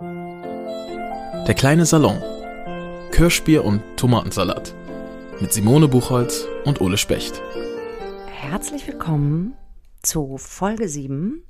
Der 0.00 1.54
kleine 1.54 1.86
Salon. 1.86 2.20
Kirschbier 3.12 3.64
und 3.64 3.80
Tomatensalat. 3.96 4.74
Mit 5.40 5.52
Simone 5.52 5.86
Buchholz 5.86 6.46
und 6.64 6.80
Ole 6.80 6.98
Specht. 6.98 7.40
Herzlich 8.26 8.88
willkommen 8.88 9.54
zu 10.02 10.36
Folge 10.38 10.88
7 10.88 11.44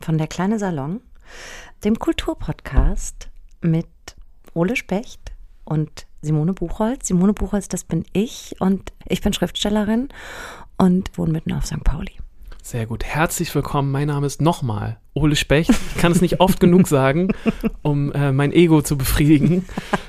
von 0.00 0.16
Der 0.16 0.26
kleine 0.26 0.58
Salon, 0.58 1.00
dem 1.84 1.98
Kulturpodcast 1.98 3.28
mit 3.60 3.88
Ole 4.54 4.76
Specht 4.76 5.32
und 5.64 6.06
Simone 6.22 6.54
Buchholz. 6.54 7.08
Simone 7.08 7.34
Buchholz, 7.34 7.68
das 7.68 7.84
bin 7.84 8.06
ich 8.14 8.56
und 8.58 8.92
ich 9.06 9.20
bin 9.20 9.34
Schriftstellerin 9.34 10.08
und 10.78 11.18
wohne 11.18 11.32
mitten 11.32 11.52
auf 11.52 11.66
St. 11.66 11.84
Pauli. 11.84 12.12
Sehr 12.66 12.86
gut. 12.86 13.04
Herzlich 13.04 13.54
willkommen. 13.54 13.92
Mein 13.92 14.08
Name 14.08 14.26
ist 14.26 14.40
nochmal 14.40 14.98
Ole 15.14 15.36
Specht. 15.36 15.70
Ich 15.70 16.02
kann 16.02 16.10
es 16.10 16.20
nicht 16.20 16.40
oft 16.40 16.58
genug 16.58 16.88
sagen, 16.88 17.28
um 17.82 18.10
äh, 18.10 18.32
mein 18.32 18.52
Ego 18.52 18.82
zu 18.82 18.98
befriedigen. 18.98 19.64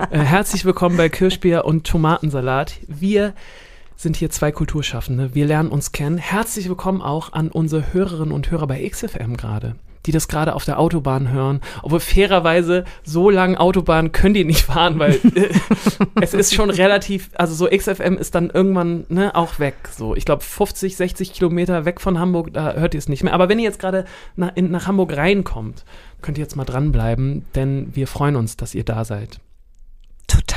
Äh, 0.09 0.17
herzlich 0.21 0.65
willkommen 0.65 0.97
bei 0.97 1.07
Kirschbier 1.07 1.65
und 1.65 1.85
Tomatensalat. 1.85 2.79
Wir 2.87 3.35
sind 3.95 4.15
hier 4.15 4.31
zwei 4.31 4.51
Kulturschaffende. 4.51 5.35
Wir 5.35 5.45
lernen 5.45 5.69
uns 5.69 5.91
kennen. 5.91 6.17
Herzlich 6.17 6.67
willkommen 6.67 7.03
auch 7.03 7.31
an 7.31 7.49
unsere 7.49 7.93
Hörerinnen 7.93 8.33
und 8.33 8.49
Hörer 8.49 8.65
bei 8.65 8.89
XFM 8.89 9.37
gerade 9.37 9.75
die 10.07 10.11
das 10.13 10.27
gerade 10.27 10.55
auf 10.55 10.65
der 10.65 10.79
Autobahn 10.79 11.29
hören. 11.29 11.61
Obwohl 11.83 11.99
fairerweise 11.99 12.85
so 13.03 13.29
lange 13.29 13.59
Autobahn 13.59 14.11
können 14.13 14.33
die 14.33 14.45
nicht 14.45 14.61
fahren, 14.61 14.97
weil 14.99 15.19
äh, 15.35 15.49
es 16.21 16.33
ist 16.33 16.55
schon 16.55 16.69
relativ, 16.69 17.29
also 17.35 17.53
so 17.53 17.67
XFM 17.67 18.17
ist 18.17 18.33
dann 18.33 18.49
irgendwann 18.49 19.05
ne, 19.09 19.35
auch 19.35 19.59
weg. 19.59 19.75
So, 19.95 20.15
ich 20.15 20.25
glaube 20.25 20.43
50, 20.43 20.95
60 20.95 21.33
Kilometer 21.33 21.85
weg 21.85 21.99
von 21.99 22.19
Hamburg, 22.19 22.53
da 22.53 22.73
hört 22.73 22.93
ihr 22.93 22.99
es 22.99 23.09
nicht 23.09 23.23
mehr. 23.23 23.33
Aber 23.33 23.49
wenn 23.49 23.59
ihr 23.59 23.65
jetzt 23.65 23.79
gerade 23.79 24.05
nach, 24.35 24.53
nach 24.55 24.87
Hamburg 24.87 25.15
reinkommt, 25.15 25.83
könnt 26.21 26.37
ihr 26.37 26.43
jetzt 26.43 26.55
mal 26.55 26.65
dranbleiben, 26.65 27.45
denn 27.53 27.89
wir 27.93 28.07
freuen 28.07 28.37
uns, 28.37 28.57
dass 28.57 28.73
ihr 28.73 28.83
da 28.83 29.03
seid. 29.03 29.39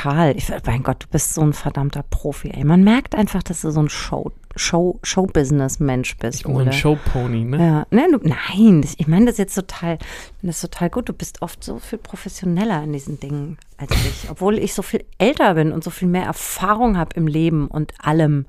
Total. 0.01 0.37
Ich, 0.37 0.51
mein 0.67 0.83
Gott, 0.83 1.05
du 1.05 1.07
bist 1.09 1.35
so 1.35 1.43
ein 1.43 1.53
verdammter 1.53 2.03
Profi. 2.03 2.51
Ey. 2.51 2.65
Man 2.65 2.85
merkt 2.85 3.15
einfach, 3.15 3.43
dass 3.43 3.61
du 3.61 3.71
so 3.71 3.83
ein 3.83 3.89
Show, 3.89 4.33
Show, 4.57 4.99
Showbusiness-Mensch 5.03 6.17
bist. 6.17 6.39
Ich 6.39 6.45
bin 6.45 6.55
so 6.55 6.61
ein 6.61 6.73
Showpony, 6.73 7.45
ne? 7.45 7.59
Ja. 7.59 7.87
Ne, 7.91 8.09
du, 8.11 8.19
nein, 8.27 8.87
ich 8.97 9.07
meine 9.07 9.27
das 9.27 9.39
jetzt 9.39 9.55
total, 9.55 9.99
das 10.43 10.61
total 10.61 10.91
gut. 10.91 11.09
Du 11.09 11.13
bist 11.13 11.43
oft 11.43 11.63
so 11.63 11.79
viel 11.79 11.99
professioneller 11.99 12.83
in 12.83 12.93
diesen 12.93 13.21
Dingen 13.21 13.59
als 13.77 13.93
ich. 13.93 14.31
Obwohl 14.31 14.59
ich 14.59 14.75
so 14.75 14.83
viel 14.83 15.05
älter 15.19 15.55
bin 15.55 15.73
und 15.73 15.85
so 15.85 15.91
viel 15.91 16.09
mehr 16.09 16.25
Erfahrung 16.25 16.97
habe 16.97 17.15
im 17.17 17.27
Leben 17.27 17.69
und 17.69 17.93
allem. 18.03 18.47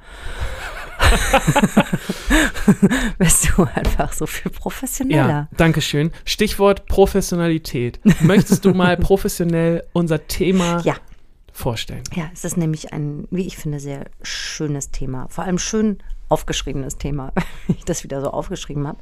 bist 3.17 3.49
du 3.49 3.67
einfach 3.75 4.13
so 4.13 4.27
viel 4.27 4.51
professioneller. 4.51 5.27
Ja, 5.27 5.47
danke 5.57 5.81
schön. 5.81 6.11
Stichwort 6.25 6.85
Professionalität. 6.85 7.99
Möchtest 8.21 8.65
du 8.65 8.73
mal 8.73 8.97
professionell 8.97 9.83
unser 9.93 10.27
Thema 10.27 10.81
ja 10.85 10.95
vorstellen. 11.61 12.03
Ja, 12.13 12.29
es 12.33 12.43
ist 12.43 12.57
nämlich 12.57 12.91
ein, 12.91 13.27
wie 13.31 13.47
ich 13.47 13.57
finde, 13.57 13.79
sehr 13.79 14.05
schönes 14.21 14.91
Thema. 14.91 15.27
Vor 15.29 15.43
allem 15.43 15.57
schön 15.57 15.99
aufgeschriebenes 16.29 16.97
Thema, 16.97 17.31
wenn 17.67 17.77
ich 17.77 17.85
das 17.85 18.03
wieder 18.03 18.21
so 18.21 18.31
aufgeschrieben 18.31 18.87
habe. 18.87 18.99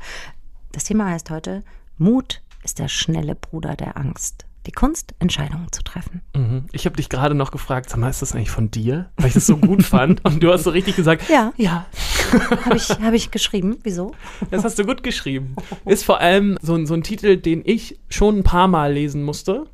Das 0.72 0.84
Thema 0.84 1.08
heißt 1.10 1.30
heute, 1.30 1.64
Mut 1.98 2.42
ist 2.64 2.80
der 2.80 2.88
schnelle 2.88 3.36
Bruder 3.36 3.76
der 3.76 3.98
Angst. 3.98 4.46
Die 4.66 4.72
Kunst, 4.72 5.16
Entscheidungen 5.20 5.72
zu 5.72 5.82
treffen. 5.84 6.22
Mhm. 6.36 6.66
Ich 6.74 6.86
habe 6.86 6.98
dich 6.98 7.10
gerade 7.10 7.34
noch 7.34 7.52
gefragt, 7.52 7.90
sag 7.90 7.98
mal, 7.98 8.10
ist 8.10 8.22
das 8.22 8.36
eigentlich 8.36 8.52
von 8.52 8.70
dir? 8.70 9.10
Weil 9.16 9.28
ich 9.28 9.34
das 9.34 9.48
so 9.48 9.58
gut 9.58 9.84
fand. 9.84 10.24
Und 10.26 10.44
du 10.44 10.52
hast 10.52 10.66
so 10.66 10.70
richtig 10.70 10.98
gesagt, 10.98 11.30
ja. 11.30 11.54
Ja. 11.56 11.88
habe 12.66 12.76
ich, 12.76 12.90
hab 12.90 13.14
ich 13.14 13.32
geschrieben. 13.32 13.78
Wieso? 13.84 14.14
Das 14.52 14.66
hast 14.66 14.78
du 14.78 14.84
gut 14.84 15.02
geschrieben. 15.02 15.56
Ist 15.86 16.04
vor 16.04 16.20
allem 16.20 16.58
so, 16.62 16.86
so 16.86 16.94
ein 16.94 17.04
Titel, 17.04 17.38
den 17.38 17.62
ich 17.66 18.00
schon 18.10 18.40
ein 18.40 18.44
paar 18.44 18.68
Mal 18.68 18.94
lesen 18.94 19.24
musste, 19.24 19.66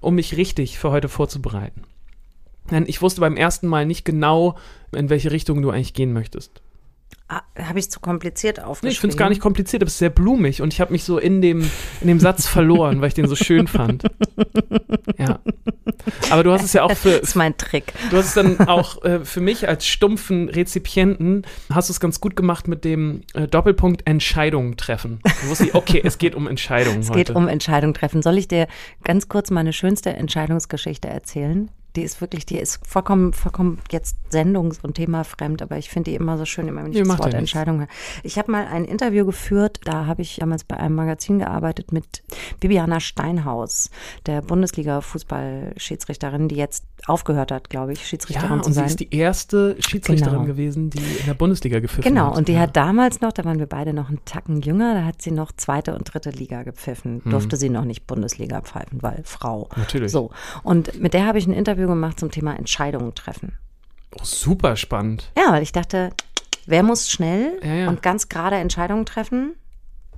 um 0.00 0.14
mich 0.14 0.36
richtig 0.36 0.78
für 0.78 0.90
heute 0.90 1.08
vorzubereiten. 1.08 1.82
Denn 2.70 2.84
ich 2.86 3.02
wusste 3.02 3.20
beim 3.20 3.36
ersten 3.36 3.66
Mal 3.68 3.86
nicht 3.86 4.04
genau, 4.04 4.56
in 4.92 5.10
welche 5.10 5.30
Richtung 5.30 5.60
du 5.62 5.70
eigentlich 5.70 5.94
gehen 5.94 6.12
möchtest. 6.12 6.62
Ah, 7.26 7.42
habe 7.58 7.78
ich 7.78 7.90
zu 7.90 8.00
kompliziert 8.00 8.60
aufgeschrieben? 8.60 8.88
Nee, 8.88 8.92
ich 8.92 9.00
finde 9.00 9.14
es 9.14 9.18
gar 9.18 9.30
nicht 9.30 9.40
kompliziert, 9.40 9.82
aber 9.82 9.86
es 9.86 9.94
ist 9.94 9.98
sehr 9.98 10.10
blumig 10.10 10.60
und 10.60 10.74
ich 10.74 10.80
habe 10.80 10.92
mich 10.92 11.04
so 11.04 11.18
in 11.18 11.40
dem, 11.40 11.70
in 12.02 12.08
dem 12.08 12.20
Satz 12.20 12.46
verloren, 12.46 13.00
weil 13.00 13.08
ich 13.08 13.14
den 13.14 13.28
so 13.28 13.36
schön 13.36 13.66
fand. 13.66 14.04
Ja. 15.16 15.38
Aber 16.30 16.42
du 16.42 16.50
hast 16.50 16.64
es 16.64 16.72
ja 16.72 16.82
auch 16.82 16.92
für. 16.92 17.10
Das 17.20 17.30
ist 17.30 17.34
mein 17.36 17.56
Trick. 17.56 17.92
Du 18.10 18.16
hast 18.16 18.26
es 18.26 18.34
dann 18.34 18.58
auch 18.68 19.02
äh, 19.04 19.24
für 19.24 19.40
mich 19.40 19.68
als 19.68 19.86
stumpfen 19.86 20.48
Rezipienten, 20.48 21.46
hast 21.70 21.88
du 21.88 21.92
es 21.92 22.00
ganz 22.00 22.20
gut 22.20 22.36
gemacht 22.36 22.68
mit 22.68 22.84
dem 22.84 23.22
äh, 23.32 23.46
Doppelpunkt 23.46 24.06
Entscheidungen 24.06 24.76
treffen. 24.76 25.20
Du 25.42 25.48
wusste 25.48 25.66
ich, 25.66 25.74
okay, 25.74 26.02
es 26.04 26.18
geht 26.18 26.34
um 26.34 26.46
Entscheidungen. 26.48 27.00
Es 27.04 27.10
heute. 27.10 27.18
geht 27.18 27.30
um 27.30 27.48
Entscheidungen 27.48 27.94
treffen. 27.94 28.22
Soll 28.22 28.38
ich 28.38 28.48
dir 28.48 28.66
ganz 29.04 29.28
kurz 29.28 29.50
meine 29.50 29.72
schönste 29.72 30.10
Entscheidungsgeschichte 30.10 31.08
erzählen? 31.08 31.70
Die 31.96 32.02
ist 32.02 32.20
wirklich, 32.20 32.44
die 32.44 32.58
ist 32.58 32.86
vollkommen, 32.86 33.32
vollkommen 33.32 33.78
jetzt 33.90 34.16
sendungs- 34.30 34.80
und 34.82 34.94
themafremd, 34.94 35.62
aber 35.62 35.78
ich 35.78 35.88
finde 35.88 36.10
die 36.10 36.16
immer 36.16 36.36
so 36.38 36.44
schön, 36.44 36.66
immer 36.66 36.82
wenn 36.84 36.92
ich 36.92 36.98
das 36.98 37.18
Wort 37.18 37.34
Entscheidung 37.34 37.78
höre. 37.78 37.88
Ich 38.22 38.38
habe 38.38 38.50
mal 38.50 38.66
ein 38.66 38.84
Interview 38.84 39.24
geführt, 39.24 39.80
da 39.84 40.06
habe 40.06 40.22
ich 40.22 40.36
damals 40.36 40.64
bei 40.64 40.76
einem 40.76 40.96
Magazin 40.96 41.38
gearbeitet 41.38 41.92
mit 41.92 42.24
Bibiana 42.60 43.00
Steinhaus, 43.00 43.90
der 44.26 44.42
Bundesliga-Fußballschiedsrichterin, 44.42 46.48
die 46.48 46.56
jetzt 46.56 46.84
aufgehört 47.06 47.52
hat, 47.52 47.70
glaube 47.70 47.92
ich, 47.92 48.06
Schiedsrichterin 48.06 48.58
ja, 48.58 48.62
zu 48.62 48.72
sein. 48.72 48.84
sie 48.84 48.92
ist 48.92 49.00
die 49.00 49.14
erste 49.14 49.76
Schiedsrichterin 49.80 50.32
Genau. 50.34 50.46
gewesen, 50.46 50.90
die 50.90 50.98
in 50.98 51.26
der 51.26 51.34
Bundesliga 51.34 51.80
gepfiffen 51.80 52.02
Genau, 52.02 52.30
hat. 52.30 52.36
und 52.38 52.48
die 52.48 52.54
ja. 52.54 52.60
hat 52.60 52.76
damals 52.76 53.20
noch, 53.20 53.32
da 53.32 53.44
waren 53.44 53.58
wir 53.58 53.66
beide 53.66 53.92
noch 53.92 54.08
einen 54.08 54.24
Tacken 54.24 54.60
jünger, 54.62 54.94
da 54.94 55.04
hat 55.04 55.20
sie 55.20 55.30
noch 55.30 55.52
zweite 55.52 55.94
und 55.94 56.04
dritte 56.12 56.30
Liga 56.30 56.62
gepfiffen. 56.62 57.22
Durfte 57.24 57.56
sie 57.56 57.68
noch 57.68 57.84
nicht 57.84 58.06
Bundesliga 58.06 58.60
pfeifen, 58.62 59.02
weil 59.02 59.20
Frau. 59.24 59.68
Mhm. 59.74 59.82
Natürlich. 59.82 60.12
So. 60.12 60.30
Und 60.62 61.00
mit 61.00 61.14
der 61.14 61.26
habe 61.26 61.38
ich 61.38 61.46
ein 61.46 61.52
Interview 61.52 61.86
gemacht 61.88 62.18
zum 62.20 62.30
Thema 62.30 62.56
Entscheidungen 62.56 63.14
treffen. 63.14 63.52
Oh, 64.14 64.24
super 64.24 64.76
spannend. 64.76 65.30
Ja, 65.36 65.52
weil 65.52 65.62
ich 65.62 65.72
dachte, 65.72 66.10
wer 66.66 66.82
muss 66.82 67.10
schnell 67.10 67.58
ja. 67.62 67.88
und 67.88 68.02
ganz 68.02 68.28
gerade 68.28 68.56
Entscheidungen 68.56 69.04
treffen? 69.06 69.54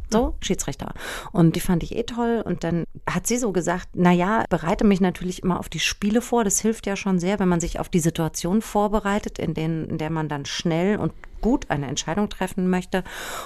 So, 0.08 0.36
Schiedsrichter. 0.40 0.94
Und 1.32 1.56
die 1.56 1.60
fand 1.60 1.82
ich 1.82 1.96
eh 1.96 2.04
toll. 2.04 2.42
Und 2.44 2.62
dann 2.62 2.84
hat 3.10 3.26
sie 3.26 3.38
so 3.38 3.50
gesagt, 3.52 3.88
na 3.94 4.12
ja, 4.12 4.44
bereite 4.48 4.84
mich 4.84 5.00
natürlich 5.00 5.42
immer 5.42 5.58
auf 5.58 5.68
die 5.68 5.80
Spiele 5.80 6.20
vor. 6.20 6.44
Das 6.44 6.60
hilft 6.60 6.86
ja 6.86 6.94
schon 6.96 7.18
sehr, 7.18 7.38
wenn 7.40 7.48
man 7.48 7.60
sich 7.60 7.80
auf 7.80 7.88
die 7.88 7.98
Situation 7.98 8.62
vorbereitet, 8.62 9.38
in, 9.38 9.54
denen, 9.54 9.88
in 9.90 9.98
der 9.98 10.10
man 10.10 10.28
dann 10.28 10.44
schnell 10.46 10.98
und 10.98 11.12
gut 11.40 11.70
eine 11.70 11.86
Entscheidung 11.88 12.28
treffen 12.28 12.70
möchte. 12.70 13.02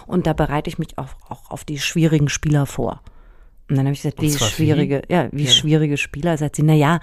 Und 0.06 0.26
da 0.26 0.32
bereite 0.34 0.68
ich 0.68 0.78
mich 0.78 0.98
auch, 0.98 1.08
auch 1.28 1.50
auf 1.50 1.64
die 1.64 1.78
schwierigen 1.78 2.28
Spieler 2.28 2.66
vor. 2.66 3.00
Und 3.68 3.76
dann 3.76 3.86
habe 3.86 3.94
ich 3.94 4.02
gesagt, 4.02 4.20
wie 4.20 4.32
schwierige, 4.36 5.02
ja, 5.08 5.28
wie 5.32 5.44
Ja. 5.44 5.50
schwierige 5.50 5.96
Spieler. 5.96 6.36
Sagt 6.36 6.56
sie, 6.56 6.62
na 6.62 6.74
ja, 6.74 7.00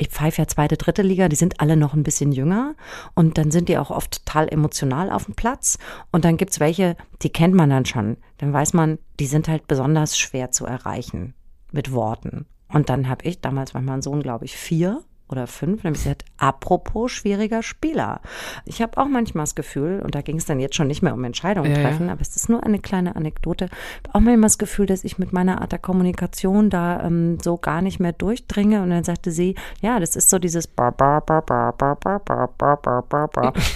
ich 0.00 0.08
pfeife 0.08 0.40
ja 0.40 0.48
zweite, 0.48 0.76
dritte 0.76 1.02
Liga, 1.02 1.28
die 1.28 1.36
sind 1.36 1.60
alle 1.60 1.76
noch 1.76 1.94
ein 1.94 2.02
bisschen 2.02 2.32
jünger 2.32 2.74
und 3.14 3.36
dann 3.36 3.50
sind 3.50 3.68
die 3.68 3.76
auch 3.76 3.90
oft 3.90 4.24
total 4.24 4.48
emotional 4.48 5.10
auf 5.10 5.26
dem 5.26 5.34
Platz. 5.34 5.78
Und 6.10 6.24
dann 6.24 6.36
gibt's 6.36 6.58
welche, 6.58 6.96
die 7.22 7.30
kennt 7.30 7.54
man 7.54 7.70
dann 7.70 7.84
schon. 7.84 8.16
Dann 8.38 8.52
weiß 8.52 8.72
man, 8.72 8.98
die 9.18 9.26
sind 9.26 9.46
halt 9.46 9.66
besonders 9.68 10.18
schwer 10.18 10.50
zu 10.50 10.64
erreichen 10.64 11.34
mit 11.70 11.92
Worten. 11.92 12.46
Und 12.68 12.88
dann 12.88 13.08
habe 13.08 13.24
ich, 13.26 13.40
damals 13.40 13.74
war 13.74 13.82
mein 13.82 14.00
Sohn, 14.02 14.22
glaube 14.22 14.46
ich, 14.46 14.56
vier 14.56 15.02
oder 15.30 15.46
fünf. 15.46 15.84
Nämlich 15.84 16.02
sie 16.02 16.10
hat 16.10 16.24
apropos 16.38 17.12
schwieriger 17.12 17.62
Spieler. 17.62 18.20
Ich 18.64 18.82
habe 18.82 18.98
auch 18.98 19.08
manchmal 19.08 19.44
das 19.44 19.54
Gefühl, 19.54 20.00
und 20.04 20.14
da 20.14 20.22
ging 20.22 20.36
es 20.36 20.44
dann 20.44 20.60
jetzt 20.60 20.74
schon 20.76 20.86
nicht 20.86 21.02
mehr 21.02 21.14
um 21.14 21.24
Entscheidungen 21.24 21.70
ja, 21.70 21.80
treffen, 21.80 22.06
ja. 22.06 22.12
aber 22.12 22.20
es 22.20 22.34
ist 22.36 22.48
nur 22.48 22.64
eine 22.64 22.78
kleine 22.78 23.16
Anekdote, 23.16 23.68
auch 24.12 24.20
manchmal 24.20 24.48
das 24.48 24.58
Gefühl, 24.58 24.86
dass 24.86 25.04
ich 25.04 25.18
mit 25.18 25.32
meiner 25.32 25.60
Art 25.60 25.72
der 25.72 25.78
Kommunikation 25.78 26.70
da 26.70 27.02
ähm, 27.04 27.38
so 27.42 27.56
gar 27.56 27.82
nicht 27.82 28.00
mehr 28.00 28.12
durchdringe. 28.12 28.82
Und 28.82 28.90
dann 28.90 29.04
sagte 29.04 29.30
sie, 29.30 29.54
ja, 29.80 30.00
das 30.00 30.16
ist 30.16 30.30
so 30.30 30.38
dieses 30.38 30.66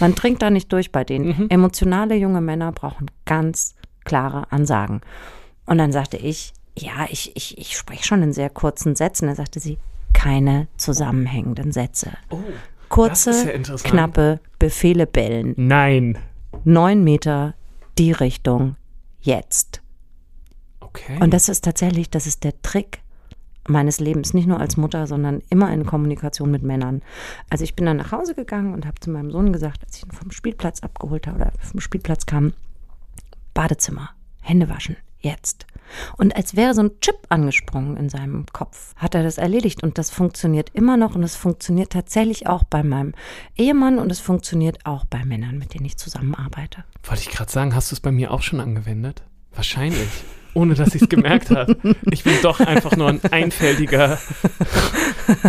Man 0.00 0.14
trinkt 0.14 0.42
da 0.42 0.50
nicht 0.50 0.72
durch 0.72 0.92
bei 0.92 1.04
denen. 1.04 1.26
Mhm. 1.26 1.46
Emotionale 1.50 2.14
junge 2.14 2.40
Männer 2.40 2.72
brauchen 2.72 3.10
ganz 3.24 3.74
klare 4.04 4.50
Ansagen. 4.50 5.00
Und 5.66 5.78
dann 5.78 5.92
sagte 5.92 6.16
ich, 6.16 6.52
ja, 6.76 7.06
ich, 7.08 7.36
ich, 7.36 7.58
ich 7.58 7.76
spreche 7.76 8.04
schon 8.04 8.22
in 8.22 8.32
sehr 8.32 8.50
kurzen 8.50 8.96
Sätzen. 8.96 9.26
Dann 9.26 9.36
sagte 9.36 9.60
sie, 9.60 9.78
keine 10.14 10.68
zusammenhängenden 10.78 11.72
Sätze. 11.72 12.12
Oh, 12.30 12.38
Kurze, 12.88 13.52
ja 13.52 13.76
knappe 13.82 14.40
Befehle 14.58 15.06
bellen. 15.06 15.52
Nein. 15.56 16.16
Neun 16.64 17.04
Meter, 17.04 17.54
die 17.98 18.12
Richtung, 18.12 18.76
jetzt. 19.20 19.82
Okay. 20.80 21.18
Und 21.20 21.34
das 21.34 21.48
ist 21.48 21.64
tatsächlich, 21.64 22.08
das 22.08 22.26
ist 22.26 22.44
der 22.44 22.60
Trick 22.62 23.02
meines 23.68 23.98
Lebens, 24.00 24.34
nicht 24.34 24.46
nur 24.46 24.60
als 24.60 24.76
Mutter, 24.76 25.06
sondern 25.06 25.42
immer 25.50 25.72
in 25.72 25.86
Kommunikation 25.86 26.50
mit 26.50 26.62
Männern. 26.62 27.02
Also 27.50 27.64
ich 27.64 27.74
bin 27.74 27.86
dann 27.86 27.96
nach 27.96 28.12
Hause 28.12 28.34
gegangen 28.34 28.74
und 28.74 28.86
habe 28.86 29.00
zu 29.00 29.10
meinem 29.10 29.30
Sohn 29.30 29.52
gesagt, 29.52 29.82
als 29.84 29.96
ich 29.96 30.04
ihn 30.04 30.12
vom 30.12 30.30
Spielplatz 30.30 30.82
abgeholt 30.82 31.26
habe 31.26 31.36
oder 31.36 31.52
vom 31.60 31.80
Spielplatz 31.80 32.26
kam, 32.26 32.52
Badezimmer, 33.54 34.10
Hände 34.40 34.68
waschen, 34.68 34.96
jetzt. 35.18 35.66
Und 36.16 36.36
als 36.36 36.56
wäre 36.56 36.74
so 36.74 36.82
ein 36.82 37.00
Chip 37.00 37.16
angesprungen 37.28 37.96
in 37.96 38.08
seinem 38.08 38.46
Kopf, 38.52 38.94
hat 38.96 39.14
er 39.14 39.22
das 39.22 39.38
erledigt. 39.38 39.82
Und 39.82 39.98
das 39.98 40.10
funktioniert 40.10 40.70
immer 40.72 40.96
noch 40.96 41.14
und 41.14 41.22
es 41.22 41.36
funktioniert 41.36 41.90
tatsächlich 41.90 42.46
auch 42.46 42.64
bei 42.64 42.82
meinem 42.82 43.12
Ehemann 43.56 43.98
und 43.98 44.10
es 44.10 44.20
funktioniert 44.20 44.84
auch 44.84 45.04
bei 45.04 45.24
Männern, 45.24 45.58
mit 45.58 45.74
denen 45.74 45.84
ich 45.84 45.96
zusammenarbeite. 45.96 46.84
Wollte 47.04 47.22
ich 47.22 47.30
gerade 47.30 47.50
sagen, 47.50 47.74
hast 47.74 47.90
du 47.90 47.94
es 47.94 48.00
bei 48.00 48.12
mir 48.12 48.30
auch 48.30 48.42
schon 48.42 48.60
angewendet? 48.60 49.22
Wahrscheinlich. 49.54 50.08
Ohne 50.54 50.74
dass 50.74 50.94
ich 50.94 51.02
es 51.02 51.08
gemerkt 51.08 51.50
habe. 51.50 51.76
Ich 52.10 52.24
bin 52.24 52.34
doch 52.42 52.60
einfach 52.60 52.96
nur 52.96 53.08
ein 53.08 53.20
einfältiger 53.30 54.18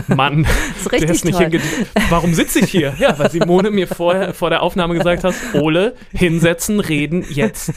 Mann. 0.07 0.44
Das 0.44 0.52
ist 0.81 0.92
richtig 0.92 1.00
der 1.07 1.16
ist 1.16 1.25
nicht 1.25 1.38
toll. 1.38 1.62
Warum 2.10 2.34
sitze 2.34 2.60
ich 2.60 2.72
hier? 2.72 2.96
Ja, 3.00 3.18
weil 3.19 3.30
Simone 3.31 3.72
mir 3.72 3.88
vorher, 3.88 4.34
vor 4.34 4.50
der 4.50 4.62
Aufnahme 4.62 4.96
gesagt 4.96 5.24
hat, 5.24 5.36
Ole, 5.54 5.96
hinsetzen, 6.12 6.80
reden, 6.80 7.25
jetzt. 7.30 7.72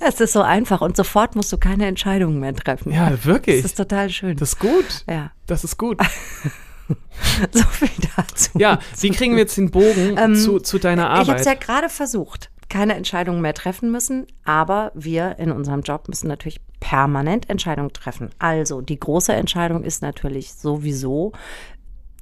Es 0.00 0.20
ist 0.20 0.32
so 0.32 0.42
einfach 0.42 0.80
und 0.80 0.96
sofort 0.96 1.34
musst 1.36 1.52
du 1.52 1.58
keine 1.58 1.86
Entscheidungen 1.86 2.40
mehr 2.40 2.54
treffen. 2.54 2.92
Ja, 2.92 3.10
Das 3.10 3.24
wirklich. 3.26 3.64
ist 3.64 3.74
total 3.76 4.08
schön. 4.10 4.36
Das 4.36 4.50
ist 4.54 4.58
gut. 4.58 5.04
ja, 5.08 5.32
Das 5.46 5.64
ist 5.64 5.76
gut. 5.76 6.00
so 7.52 7.62
viel 7.70 7.88
dazu. 8.16 8.50
Ja, 8.58 8.78
wie 9.00 9.10
kriegen 9.10 9.32
wir 9.34 9.40
jetzt 9.42 9.56
den 9.56 9.70
Bogen 9.70 10.16
Ähm, 10.18 10.34
zu, 10.36 10.60
zu 10.60 10.78
deiner 10.78 11.04
Ich 11.04 11.08
habe 11.08 11.20
Arbeit? 11.20 11.40
es 11.40 11.46
ja 11.46 11.54
gerade 11.54 11.88
versucht. 11.88 12.50
Keine 12.74 12.96
Entscheidungen 12.96 13.40
mehr 13.40 13.54
treffen 13.54 13.92
müssen, 13.92 14.26
aber 14.42 14.90
wir 14.96 15.38
in 15.38 15.52
unserem 15.52 15.82
Job 15.82 16.08
müssen 16.08 16.26
natürlich 16.26 16.60
permanent 16.80 17.48
Entscheidungen 17.48 17.92
treffen. 17.92 18.30
Also 18.40 18.80
die 18.80 18.98
große 18.98 19.32
Entscheidung 19.32 19.84
ist 19.84 20.02
natürlich 20.02 20.54
sowieso 20.54 21.30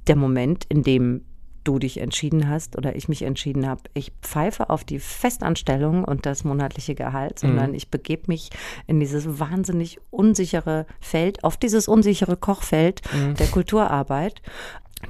der 0.05 0.15
Moment, 0.15 0.65
in 0.69 0.83
dem 0.83 1.25
du 1.63 1.79
dich 1.79 1.99
entschieden 1.99 2.49
hast 2.49 2.77
oder 2.77 2.95
ich 2.95 3.07
mich 3.09 3.23
entschieden 3.23 3.67
habe, 3.67 3.81
ich 3.95 4.11
pfeife 4.21 4.69
auf 4.69 4.83
die 4.83 4.99
Festanstellung 4.99 6.03
und 6.03 6.27
das 6.27 6.43
monatliche 6.43 6.93
Gehalt, 6.93 7.39
sondern 7.39 7.73
ich 7.73 7.89
begebe 7.89 8.23
mich 8.27 8.49
in 8.85 8.99
dieses 8.99 9.39
wahnsinnig 9.39 9.99
unsichere 10.11 10.85
Feld, 10.99 11.43
auf 11.43 11.57
dieses 11.57 11.87
unsichere 11.87 12.37
Kochfeld 12.37 13.01
der 13.39 13.47
Kulturarbeit. 13.47 14.41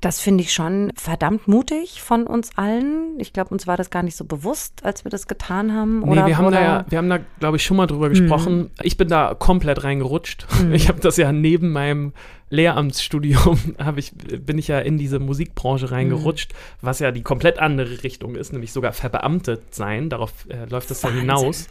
Das 0.01 0.19
finde 0.19 0.43
ich 0.43 0.53
schon 0.53 0.91
verdammt 0.95 1.47
mutig 1.47 2.01
von 2.01 2.27
uns 2.27 2.57
allen. 2.57 3.19
Ich 3.19 3.33
glaube, 3.33 3.51
uns 3.51 3.67
war 3.67 3.77
das 3.77 3.89
gar 3.89 4.03
nicht 4.03 4.15
so 4.15 4.25
bewusst, 4.25 4.83
als 4.83 5.03
wir 5.05 5.11
das 5.11 5.27
getan 5.27 5.73
haben. 5.73 5.99
Nee, 5.99 6.11
oder, 6.11 6.25
wir 6.25 6.37
haben 6.37 6.45
oder, 6.45 6.57
da 6.57 6.63
ja, 6.63 6.85
wir 6.89 6.97
haben 6.97 7.09
da, 7.09 7.19
glaube 7.39 7.57
ich, 7.57 7.63
schon 7.63 7.77
mal 7.77 7.87
drüber 7.87 8.09
gesprochen. 8.09 8.69
Ich 8.81 8.97
bin 8.97 9.07
da 9.07 9.33
komplett 9.33 9.83
reingerutscht. 9.83 10.47
Ich 10.71 10.87
habe 10.87 10.99
das 10.99 11.17
ja 11.17 11.31
neben 11.31 11.71
meinem 11.71 12.13
Lehramtsstudium, 12.49 13.75
habe 13.79 13.99
ich, 13.99 14.11
bin 14.13 14.57
ich 14.57 14.67
ja 14.67 14.79
in 14.79 14.97
diese 14.97 15.19
Musikbranche 15.19 15.91
reingerutscht, 15.91 16.53
was 16.81 16.99
ja 16.99 17.11
die 17.11 17.23
komplett 17.23 17.59
andere 17.59 18.03
Richtung 18.03 18.35
ist, 18.35 18.53
nämlich 18.53 18.71
sogar 18.71 18.93
verbeamtet 18.93 19.73
sein. 19.73 20.09
Darauf 20.09 20.31
äh, 20.49 20.65
läuft 20.69 20.91
das 20.91 21.01
ja 21.01 21.09
Wahnsinn. 21.09 21.21
hinaus. 21.21 21.67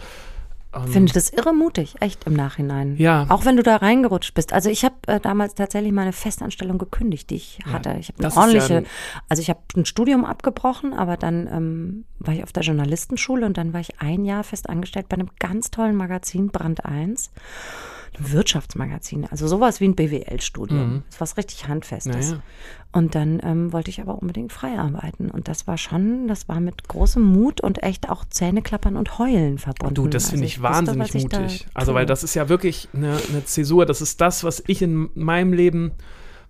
Ähm, 0.74 0.86
finde 0.88 1.06
ich 1.06 1.12
das 1.12 1.30
irre 1.30 1.52
mutig, 1.52 1.96
echt 2.00 2.24
im 2.26 2.32
Nachhinein. 2.34 2.96
Ja. 2.96 3.26
Auch 3.28 3.44
wenn 3.44 3.56
du 3.56 3.62
da 3.62 3.76
reingerutscht 3.76 4.34
bist. 4.34 4.52
Also 4.52 4.70
ich 4.70 4.84
habe 4.84 4.94
äh, 5.06 5.20
damals 5.20 5.54
tatsächlich 5.54 5.92
meine 5.92 6.12
Festanstellung 6.12 6.78
gekündigt, 6.78 7.30
die 7.30 7.36
ich 7.36 7.58
Ja, 7.66 7.72
hatte. 7.72 7.96
Ich 8.00 8.08
habe 8.08 8.22
das 8.22 8.36
eine 8.36 8.52
ist 8.56 8.68
ja 8.68 8.76
ordentliche, 8.76 8.76
ein- 8.78 9.22
also 9.28 9.40
ich 9.42 9.50
habe 9.50 9.60
ein 9.76 9.84
Studium 9.84 10.24
abgebrochen, 10.24 10.92
aber 10.94 11.16
dann 11.16 11.46
ähm, 11.46 12.04
war 12.18 12.34
ich 12.34 12.42
auf 12.42 12.52
der 12.52 12.62
Journalistenschule 12.62 13.44
und 13.44 13.56
dann 13.58 13.72
war 13.72 13.80
ich 13.80 14.00
ein 14.00 14.24
Jahr 14.24 14.44
fest 14.44 14.68
angestellt 14.70 15.08
bei 15.08 15.14
einem 15.16 15.28
ganz 15.38 15.70
tollen 15.70 15.96
Magazin, 15.96 16.48
Brand 16.48 16.84
1. 16.86 17.30
Ein 18.18 18.32
Wirtschaftsmagazin, 18.32 19.26
also 19.30 19.46
sowas 19.48 19.80
wie 19.80 19.86
ein 19.86 19.94
BWL-Studium. 19.94 20.92
Mhm. 20.94 21.02
Was 21.18 21.36
richtig 21.36 21.66
handfestes. 21.68 22.30
Naja. 22.30 22.42
Und 22.92 23.14
dann 23.14 23.40
ähm, 23.42 23.72
wollte 23.72 23.88
ich 23.88 24.00
aber 24.00 24.20
unbedingt 24.20 24.52
frei 24.52 24.78
arbeiten. 24.78 25.30
Und 25.30 25.48
das 25.48 25.66
war 25.66 25.78
schon, 25.78 26.28
das 26.28 26.46
war 26.48 26.60
mit 26.60 26.86
großem 26.88 27.22
Mut 27.22 27.62
und 27.62 27.82
echt 27.82 28.10
auch 28.10 28.24
Zähneklappern 28.26 28.96
und 28.96 29.18
Heulen 29.18 29.58
verbunden. 29.58 29.94
Du, 29.94 30.08
das 30.08 30.30
finde 30.30 30.44
Also 30.44 30.46
ich 30.46 30.62
wusste, 30.62 30.74
wahnsinnig 30.74 31.14
ich 31.14 31.28
da 31.28 31.40
mutig. 31.40 31.66
Also, 31.72 31.94
weil 31.94 32.04
das 32.04 32.22
ist 32.22 32.34
ja 32.34 32.48
wirklich 32.50 32.88
eine, 32.92 33.16
eine 33.30 33.44
Zäsur. 33.46 33.86
Das 33.86 34.02
ist 34.02 34.20
das, 34.20 34.44
was 34.44 34.62
ich 34.66 34.82
in 34.82 35.08
meinem 35.14 35.54
Leben, 35.54 35.92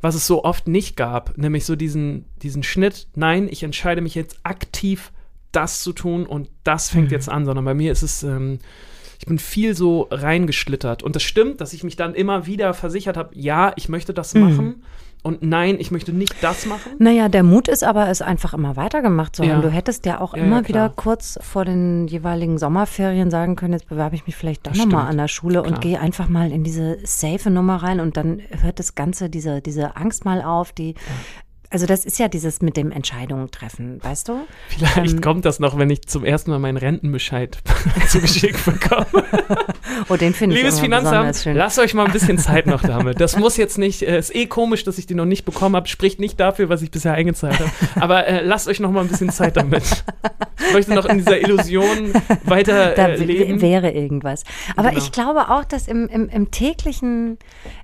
was 0.00 0.16
es 0.16 0.26
so 0.26 0.42
oft 0.42 0.66
nicht 0.66 0.96
gab, 0.96 1.38
nämlich 1.38 1.64
so 1.64 1.76
diesen, 1.76 2.24
diesen 2.42 2.64
Schnitt. 2.64 3.06
Nein, 3.14 3.46
ich 3.48 3.62
entscheide 3.62 4.00
mich 4.00 4.16
jetzt 4.16 4.40
aktiv, 4.42 5.12
das 5.52 5.82
zu 5.82 5.92
tun 5.92 6.26
und 6.26 6.48
das 6.64 6.88
fängt 6.90 7.08
Mhm. 7.08 7.12
jetzt 7.12 7.28
an, 7.28 7.44
sondern 7.44 7.64
bei 7.64 7.74
mir 7.74 7.92
ist 7.92 8.02
es. 8.02 8.24
Ähm, 8.24 8.58
ich 9.22 9.26
bin 9.26 9.38
viel 9.38 9.76
so 9.76 10.08
reingeschlittert. 10.10 11.04
Und 11.04 11.14
das 11.14 11.22
stimmt, 11.22 11.60
dass 11.60 11.72
ich 11.72 11.84
mich 11.84 11.94
dann 11.94 12.12
immer 12.14 12.46
wieder 12.46 12.74
versichert 12.74 13.16
habe, 13.16 13.30
ja, 13.38 13.72
ich 13.76 13.88
möchte 13.88 14.12
das 14.12 14.34
Mhm. 14.34 14.40
machen. 14.40 14.82
Und 15.22 15.40
nein, 15.44 15.76
ich 15.78 15.92
möchte 15.92 16.12
nicht 16.12 16.34
das 16.42 16.66
machen. 16.66 16.94
Naja, 16.98 17.28
der 17.28 17.44
Mut 17.44 17.68
ist 17.68 17.84
aber, 17.84 18.08
es 18.08 18.20
einfach 18.20 18.52
immer 18.54 18.74
weitergemacht 18.74 19.36
zu 19.36 19.44
haben. 19.44 19.50
Ja. 19.50 19.60
Du 19.60 19.70
hättest 19.70 20.06
ja 20.06 20.20
auch 20.20 20.36
Ja, 20.36 20.42
immer 20.42 20.62
ja, 20.62 20.68
wieder 20.68 20.88
kurz 20.96 21.38
vor 21.40 21.64
den 21.64 22.08
jeweiligen 22.08 22.58
Sommerferien 22.58 23.30
sagen 23.30 23.54
können, 23.54 23.74
jetzt 23.74 23.88
bewerbe 23.88 24.16
ich 24.16 24.26
mich 24.26 24.34
vielleicht 24.34 24.66
doch 24.66 24.74
nochmal 24.74 25.06
an 25.06 25.18
der 25.18 25.28
Schule 25.28 25.60
und 25.62 25.68
Klar. 25.68 25.80
gehe 25.80 26.00
einfach 26.00 26.28
mal 26.28 26.50
in 26.50 26.64
diese 26.64 26.98
safe 27.04 27.48
Nummer 27.50 27.76
rein 27.76 28.00
und 28.00 28.16
dann 28.16 28.40
hört 28.62 28.80
das 28.80 28.96
Ganze, 28.96 29.30
diese, 29.30 29.60
diese 29.62 29.94
Angst 29.94 30.24
mal 30.24 30.42
auf, 30.42 30.72
die, 30.72 30.96
also 31.72 31.86
das 31.86 32.04
ist 32.04 32.18
ja 32.18 32.28
dieses 32.28 32.60
mit 32.60 32.76
dem 32.76 32.92
Entscheidungen 32.92 33.50
treffen, 33.50 33.98
weißt 34.02 34.28
du? 34.28 34.46
Vielleicht 34.68 35.14
Ähm, 35.14 35.20
kommt 35.22 35.44
das 35.44 35.58
noch, 35.58 35.78
wenn 35.78 35.88
ich 35.90 36.06
zum 36.06 36.24
ersten 36.24 36.50
Mal 36.50 36.58
meinen 36.58 36.76
Rentenbescheid 36.76 37.58
zugeschickt 38.08 38.64
bekomme. 38.64 39.06
Oh, 40.08 40.16
den 40.16 40.32
finde 40.32 40.56
ich 40.56 40.62
Liebes 40.62 40.80
Finanzamt, 40.80 41.44
lasst 41.44 41.78
euch 41.78 41.92
mal 41.94 42.06
ein 42.06 42.12
bisschen 42.12 42.38
Zeit 42.38 42.66
noch 42.66 42.82
damit. 42.82 43.20
Das 43.20 43.36
muss 43.36 43.56
jetzt 43.56 43.76
nicht, 43.78 44.02
äh, 44.02 44.18
ist 44.18 44.34
eh 44.34 44.46
komisch, 44.46 44.84
dass 44.84 44.96
ich 44.98 45.06
die 45.06 45.14
noch 45.14 45.26
nicht 45.26 45.44
bekommen 45.44 45.76
habe, 45.76 45.86
spricht 45.86 46.18
nicht 46.18 46.40
dafür, 46.40 46.68
was 46.70 46.80
ich 46.82 46.90
bisher 46.90 47.12
eingezahlt 47.12 47.60
habe. 47.60 47.70
Aber 48.00 48.26
äh, 48.26 48.42
lasst 48.42 48.68
euch 48.68 48.80
noch 48.80 48.90
mal 48.90 49.00
ein 49.02 49.08
bisschen 49.08 49.30
Zeit 49.30 49.56
damit. 49.56 50.04
Ich 50.68 50.72
möchte 50.72 50.94
noch 50.94 51.06
in 51.06 51.18
dieser 51.18 51.40
Illusion 51.40 52.12
weiter 52.44 52.90
da 52.96 53.08
äh, 53.08 53.16
leben. 53.16 53.60
wäre 53.60 53.90
irgendwas. 53.90 54.44
Aber 54.76 54.90
Genau. 54.90 55.02
ich 55.02 55.12
glaube 55.12 55.50
auch, 55.50 55.64
dass 55.64 55.88
im, 55.88 56.08
im, 56.08 56.28
im 56.28 56.50
täglichen, 56.50 57.38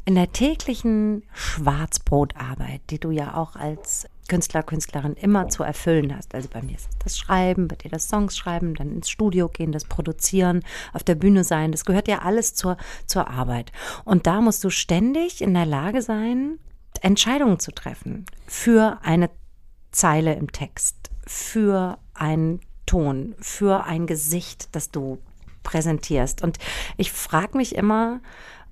in 0.05 0.15
der 0.15 0.33
täglichen 0.33 1.25
Schwarzbrotarbeit, 1.33 2.81
die 2.91 2.99
du 2.99 3.11
ja 3.11 3.35
auch 3.35 3.57
als 3.57 4.07
Künstler, 4.29 4.63
Künstlerin 4.63 5.15
immer 5.15 5.49
zu 5.49 5.63
erfüllen 5.63 6.15
hast. 6.15 6.35
Also 6.35 6.49
bei 6.53 6.61
mir 6.63 6.77
ist 6.77 6.89
das 7.03 7.19
Schreiben, 7.19 7.67
bei 7.67 7.77
dir 7.77 7.91
das 7.91 8.09
Songs 8.09 8.37
schreiben, 8.37 8.75
dann 8.75 8.93
ins 8.93 9.09
Studio 9.09 9.49
gehen, 9.49 9.73
das 9.73 9.85
Produzieren, 9.85 10.63
auf 10.93 11.03
der 11.03 11.15
Bühne 11.15 11.45
sein. 11.45 11.73
Das 11.73 11.85
gehört 11.87 12.09
ja 12.09 12.19
alles 12.19 12.55
zur, 12.55 12.77
zur 13.07 13.29
Arbeit. 13.31 13.73
Und 14.05 14.27
da 14.27 14.41
musst 14.43 14.63
du 14.65 14.71
ständig 14.71 15.41
in 15.41 15.55
der 15.55 15.67
Lage 15.67 16.03
sein, 16.03 16.59
Entscheidungen 17.01 17.59
zu 17.59 17.73
treffen 17.73 18.27
für 18.47 18.99
eine 19.03 19.31
Zeile 19.93 20.35
im 20.35 20.53
Text, 20.53 20.97
für 21.27 21.99
einen 22.21 22.61
Ton, 22.87 23.35
für 23.39 23.85
ein 23.85 24.07
Gesicht, 24.07 24.69
das 24.73 24.91
du 24.91 25.19
präsentierst. 25.63 26.43
Und 26.43 26.59
ich 26.97 27.13
frage 27.13 27.57
mich 27.57 27.75
immer, 27.75 28.21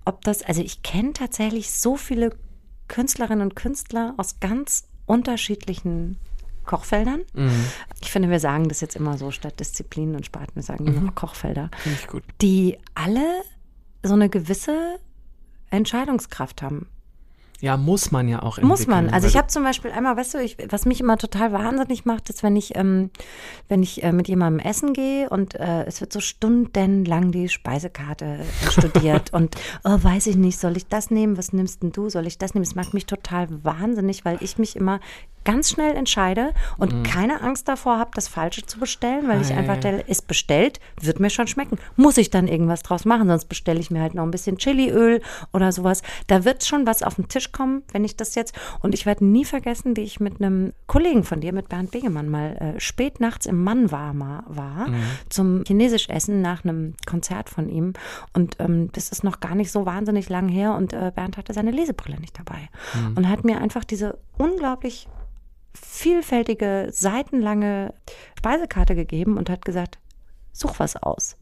ob 0.05 0.23
das, 0.23 0.43
also 0.43 0.63
ich 0.63 0.83
kenne 0.83 1.13
tatsächlich 1.13 1.71
so 1.71 1.97
viele 1.97 2.31
Künstlerinnen 2.89 3.43
und 3.43 3.57
Künstler 3.57 4.15
aus 4.17 4.41
ganz 4.41 4.89
unterschiedlichen 5.05 6.17
Kochfeldern. 6.65 7.23
Mhm, 7.35 7.67
Ich 8.01 8.11
finde, 8.11 8.31
wir 8.31 8.41
sagen 8.41 8.69
das 8.69 8.81
jetzt 8.81 8.97
immer 8.97 9.19
so 9.19 9.31
statt 9.31 9.61
Disziplinen 9.61 10.17
und 10.17 10.25
Sparten, 10.27 10.57
wir 10.57 10.63
sagen 10.63 10.85
nur 10.85 11.01
noch 11.01 11.15
Kochfelder, 11.15 11.71
Finde 11.79 11.99
ich 12.01 12.07
gut. 12.09 12.23
die 12.41 12.79
alle 12.95 13.27
so 14.03 14.15
eine 14.15 14.29
gewisse 14.29 14.99
Entscheidungskraft 15.71 16.63
haben. 16.63 16.89
Ja, 17.61 17.77
muss 17.77 18.11
man 18.11 18.29
ja 18.29 18.43
auch 18.43 18.61
Muss 18.61 18.87
man. 18.87 19.09
Also 19.11 19.27
ich 19.27 19.37
habe 19.37 19.47
zum 19.49 19.63
Beispiel 19.63 19.91
einmal, 19.91 20.17
weißt 20.17 20.35
du, 20.35 20.39
ich, 20.39 20.57
was 20.69 20.85
mich 20.85 21.01
immer 21.01 21.17
total 21.17 21.53
wahnsinnig 21.53 22.05
macht, 22.05 22.29
ist, 22.29 22.43
wenn 22.43 22.55
ich, 22.55 22.77
ähm, 22.77 23.11
wenn 23.69 23.83
ich 23.83 24.03
äh, 24.03 24.13
mit 24.13 24.29
jemandem 24.29 24.65
essen 24.65 24.93
gehe 24.93 25.31
und 25.31 25.55
äh, 25.55 25.85
es 25.85 26.01
wird 26.01 26.13
so 26.13 26.21
stundenlang 26.21 27.33
die 27.33 27.49
Speisekarte 27.49 28.25
äh, 28.41 28.71
studiert 28.71 29.33
und 29.33 29.57
oh, 29.85 29.99
weiß 30.01 30.27
ich 30.27 30.37
nicht, 30.37 30.59
soll 30.59 30.77
ich 30.77 30.87
das 30.87 31.11
nehmen? 31.11 31.39
Was 31.39 31.53
nimmst 31.53 31.83
denn 31.83 31.93
du? 31.93 32.11
Soll 32.11 32.27
ich 32.27 32.39
das 32.39 32.55
nehmen? 32.55 32.65
Es 32.65 32.75
macht 32.75 32.93
mich 32.93 33.07
total 33.07 33.49
wahnsinnig, 33.65 34.25
weil 34.25 34.39
ich 34.41 34.59
mich 34.59 34.77
immer 34.77 35.01
ganz 35.47 35.71
schnell 35.71 35.95
entscheide 35.95 36.53
und 36.77 37.05
keine 37.05 37.41
Angst 37.41 37.69
davor 37.69 37.99
habe, 37.99 38.11
das 38.15 38.29
Falsche 38.29 38.67
zu 38.67 38.79
bestellen, 38.81 39.29
weil 39.29 39.41
ich 39.41 39.55
Ah, 39.55 39.59
einfach 39.59 39.77
stelle, 39.77 40.01
ist 40.03 40.27
bestellt, 40.27 40.81
wird 41.01 41.21
mir 41.21 41.31
schon 41.31 41.47
schmecken. 41.47 41.79
Muss 41.95 42.19
ich 42.19 42.31
dann 42.31 42.49
irgendwas 42.49 42.83
draus 42.83 43.05
machen, 43.05 43.29
sonst 43.29 43.45
bestelle 43.45 43.79
ich 43.79 43.91
mir 43.91 44.03
halt 44.03 44.15
noch 44.15 44.25
ein 44.25 44.33
bisschen 44.33 44.59
Chiliöl 44.59 45.23
oder 45.53 45.71
sowas. 45.71 46.03
Da 46.27 46.45
wird 46.45 46.65
schon 46.65 46.85
was 46.85 47.05
auf 47.05 47.15
den 47.15 47.29
Tisch 47.29 47.46
kommen, 47.53 47.83
wenn 47.93 48.05
ich 48.05 48.17
das 48.17 48.35
jetzt. 48.35 48.55
Und 48.81 48.95
ich 48.95 49.07
werde 49.07 49.25
nie 49.25 49.45
vergessen, 49.45 49.97
wie 49.97 50.03
ich 50.03 50.21
mit 50.21 50.41
einem 50.41 50.73
Kollegen 50.87 51.25
von 51.25 51.41
dir, 51.41 51.53
mit 51.53 51.69
Bernd 51.69 51.91
Begemann, 51.91 52.29
mal 52.29 52.57
äh, 52.57 52.81
spät 52.81 53.21
nachts 53.21 53.47
im 53.47 53.63
Mann 53.63 53.91
war, 53.91 54.15
war 54.49 54.87
zum 55.29 55.65
Chinesisch 55.67 56.09
essen 56.09 56.41
nach 56.43 56.65
einem 56.65 56.95
Konzert 57.07 57.51
von 57.51 57.69
ihm. 57.69 57.93
Und 58.33 58.57
ähm, 58.59 58.91
das 58.93 59.11
ist 59.11 59.25
noch 59.25 59.41
gar 59.41 59.55
nicht 59.55 59.71
so 59.71 59.87
wahnsinnig 59.87 60.29
lang 60.29 60.49
her 60.49 60.75
und 60.75 60.93
äh, 60.93 61.13
Bernd 61.15 61.37
hatte 61.37 61.53
seine 61.53 61.71
Lesebrille 61.71 62.21
nicht 62.21 62.39
dabei. 62.39 62.69
Und 63.15 63.29
hat 63.29 63.45
mir 63.45 63.61
einfach 63.61 63.85
diese 63.85 64.19
unglaublich 64.39 65.09
vielfältige, 65.75 66.89
seitenlange 66.91 67.95
Speisekarte 68.39 68.95
gegeben 68.95 69.37
und 69.37 69.51
hat 69.51 69.65
gesagt, 69.65 69.99
such 70.53 70.79
was 70.79 70.97
aus. 70.97 71.37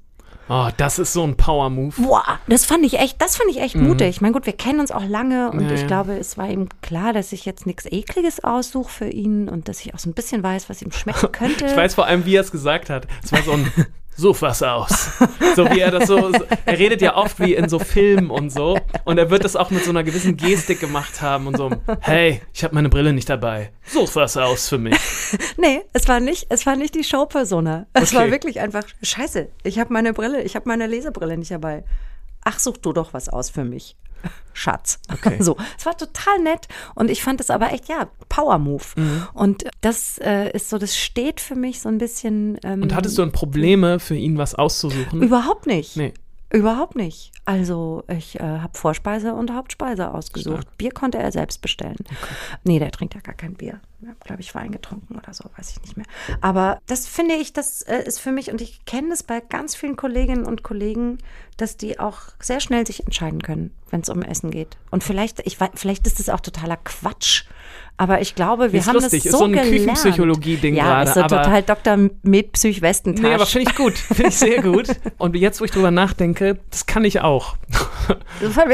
Oh, 0.48 0.68
das 0.76 0.98
ist 0.98 1.12
so 1.14 1.22
ein 1.24 1.36
Power-Move. 1.36 1.94
Boah, 2.02 2.38
das 2.48 2.66
fand 2.66 2.84
ich 2.84 2.98
echt, 2.98 3.20
das 3.22 3.36
fand 3.36 3.50
ich 3.50 3.60
echt 3.60 3.76
mutig. 3.76 4.08
Ich 4.08 4.20
meine, 4.20 4.34
gut, 4.34 4.44
wir 4.46 4.52
kennen 4.52 4.80
uns 4.80 4.90
auch 4.92 5.04
lange 5.04 5.50
und 5.50 5.62
Mhm. 5.62 5.68
Ja, 5.68 5.72
ich 5.74 5.80
ja. 5.82 5.86
glaube, 5.86 6.18
es 6.18 6.36
war 6.36 6.48
ihm 6.50 6.68
klar, 6.82 7.12
dass 7.14 7.32
ich 7.32 7.44
jetzt 7.46 7.64
nichts 7.66 7.86
Ekliges 7.86 8.44
aussuche 8.44 8.90
für 8.90 9.08
ihn 9.08 9.48
und 9.48 9.68
dass 9.68 9.80
ich 9.80 9.94
auch 9.94 9.98
so 9.98 10.10
ein 10.10 10.14
bisschen 10.14 10.42
weiß, 10.42 10.68
was 10.68 10.82
ihm 10.82 10.92
schmecken 10.92 11.30
könnte. 11.32 11.64
Ich 11.66 11.76
weiß 11.76 11.94
vor 11.94 12.06
allem, 12.06 12.26
wie 12.26 12.36
er 12.36 12.42
es 12.42 12.50
gesagt 12.50 12.90
hat. 12.90 13.06
Es 13.22 13.32
war 13.32 13.42
so 13.42 13.52
ein 13.52 13.70
Such 14.16 14.42
was 14.42 14.62
aus. 14.62 15.10
So 15.56 15.68
wie 15.70 15.80
er 15.80 15.90
das 15.90 16.06
so, 16.08 16.32
so, 16.32 16.44
er 16.66 16.78
redet 16.78 17.02
ja 17.02 17.16
oft 17.16 17.40
wie 17.40 17.54
in 17.54 17.68
so 17.68 17.78
Filmen 17.78 18.30
und 18.30 18.50
so. 18.50 18.78
Und 19.04 19.18
er 19.18 19.30
wird 19.30 19.44
das 19.44 19.56
auch 19.56 19.70
mit 19.70 19.84
so 19.84 19.90
einer 19.90 20.04
gewissen 20.04 20.36
Gestik 20.36 20.80
gemacht 20.80 21.20
haben 21.20 21.46
und 21.48 21.56
so, 21.56 21.70
hey, 22.00 22.40
ich 22.52 22.62
habe 22.64 22.74
meine 22.74 22.88
Brille 22.88 23.12
nicht 23.12 23.28
dabei. 23.28 23.70
Such 23.86 24.14
was 24.16 24.36
aus 24.36 24.68
für 24.68 24.78
mich. 24.78 24.96
Nee, 25.56 25.82
es 25.92 26.06
war 26.08 26.20
nicht, 26.20 26.46
es 26.50 26.64
war 26.66 26.76
nicht 26.76 26.94
die 26.94 27.02
Showpersona. 27.04 27.86
Es 27.92 28.12
Okay. 28.12 28.16
war 28.24 28.30
wirklich 28.30 28.60
einfach, 28.60 28.84
scheiße, 29.02 29.48
ich 29.64 29.78
habe 29.78 29.92
meine 29.92 30.12
Brille, 30.12 30.42
ich 30.42 30.54
habe 30.56 30.68
meine 30.68 30.86
Lesebrille 30.86 31.36
nicht 31.36 31.50
dabei. 31.50 31.82
ach, 32.44 32.58
such 32.58 32.76
du 32.78 32.92
doch 32.92 33.14
was 33.14 33.28
aus 33.28 33.50
für 33.50 33.64
mich. 33.64 33.96
Schatz. 34.52 35.00
Okay. 35.12 35.38
So, 35.44 35.56
es 35.76 35.84
war 35.84 35.96
total 35.96 36.38
nett 36.38 36.68
und 36.94 37.10
ich 37.10 37.22
fand 37.22 37.40
es 37.40 37.50
aber 37.50 37.72
echt, 37.72 37.88
ja, 37.88 38.08
Power 38.28 38.58
Move. 38.58 38.84
Mhm. 38.96 39.26
Und 39.34 39.64
das 39.80 40.18
äh, 40.18 40.50
ist 40.52 40.70
so, 40.70 40.78
das 40.78 40.96
steht 40.96 41.40
für 41.40 41.54
mich 41.56 41.80
so 41.80 41.88
ein 41.88 41.98
bisschen. 41.98 42.58
Ähm, 42.62 42.82
Und 42.82 42.94
hattest 42.94 43.18
du 43.18 43.22
dann 43.22 43.32
Probleme, 43.32 43.98
für 43.98 44.14
ihn 44.14 44.38
was 44.38 44.54
auszusuchen? 44.54 45.22
Überhaupt 45.22 45.66
nicht. 45.66 45.96
Nee. 45.96 46.14
Überhaupt 46.54 46.94
nicht. 46.94 47.32
Also 47.44 48.04
ich 48.08 48.38
äh, 48.38 48.42
habe 48.42 48.78
Vorspeise 48.78 49.34
und 49.34 49.52
Hauptspeise 49.52 50.14
ausgesucht. 50.14 50.68
Bier 50.78 50.92
konnte 50.92 51.18
er 51.18 51.32
selbst 51.32 51.60
bestellen. 51.60 51.96
Nee, 52.62 52.78
der 52.78 52.92
trinkt 52.92 53.14
ja 53.14 53.20
gar 53.20 53.34
kein 53.34 53.54
Bier. 53.54 53.80
Wir 53.98 54.10
haben, 54.10 54.18
glaube 54.24 54.40
ich, 54.40 54.54
Wein 54.54 54.70
getrunken 54.70 55.16
oder 55.16 55.34
so, 55.34 55.44
weiß 55.56 55.70
ich 55.72 55.82
nicht 55.82 55.96
mehr. 55.96 56.06
Aber 56.40 56.78
das 56.86 57.06
finde 57.06 57.34
ich, 57.34 57.52
das 57.52 57.82
äh, 57.82 58.04
ist 58.04 58.20
für 58.20 58.30
mich, 58.30 58.52
und 58.52 58.60
ich 58.60 58.84
kenne 58.84 59.12
es 59.12 59.22
bei 59.24 59.40
ganz 59.40 59.74
vielen 59.74 59.96
Kolleginnen 59.96 60.44
und 60.44 60.62
Kollegen, 60.62 61.18
dass 61.56 61.76
die 61.76 61.98
auch 61.98 62.20
sehr 62.40 62.60
schnell 62.60 62.86
sich 62.86 63.04
entscheiden 63.04 63.42
können, 63.42 63.72
wenn 63.90 64.02
es 64.02 64.08
um 64.08 64.22
Essen 64.22 64.50
geht. 64.50 64.76
Und 64.90 65.02
vielleicht, 65.02 65.40
ich, 65.46 65.58
wei- 65.60 65.70
vielleicht 65.74 66.06
ist 66.06 66.20
das 66.20 66.28
auch 66.28 66.40
totaler 66.40 66.76
Quatsch. 66.76 67.44
Aber 67.96 68.20
ich 68.20 68.34
glaube, 68.34 68.72
wir 68.72 68.80
Ist 68.80 68.88
haben 68.88 68.94
lustig, 68.94 69.22
das 69.22 69.26
ist 69.26 69.32
so 69.32 69.38
so 69.38 69.44
ein. 69.44 69.52
Küchenpsychologie-Ding 69.52 70.74
ja, 70.74 70.82
gerade, 70.84 71.10
ist 71.10 71.14
so 71.14 71.20
aber- 71.20 71.42
total 71.42 71.62
Dr. 71.62 72.10
Med 72.22 72.52
Psych 72.52 72.82
Westentasche. 72.82 73.28
Nee, 73.28 73.34
aber 73.34 73.46
finde 73.46 73.70
ich 73.70 73.76
gut. 73.76 73.96
Finde 73.96 74.28
ich 74.28 74.36
sehr 74.36 74.62
gut. 74.62 74.88
Und 75.18 75.36
jetzt, 75.36 75.60
wo 75.60 75.64
ich 75.64 75.70
drüber 75.70 75.92
nachdenke, 75.92 76.58
das 76.70 76.86
kann 76.86 77.04
ich 77.04 77.20
auch. 77.20 77.56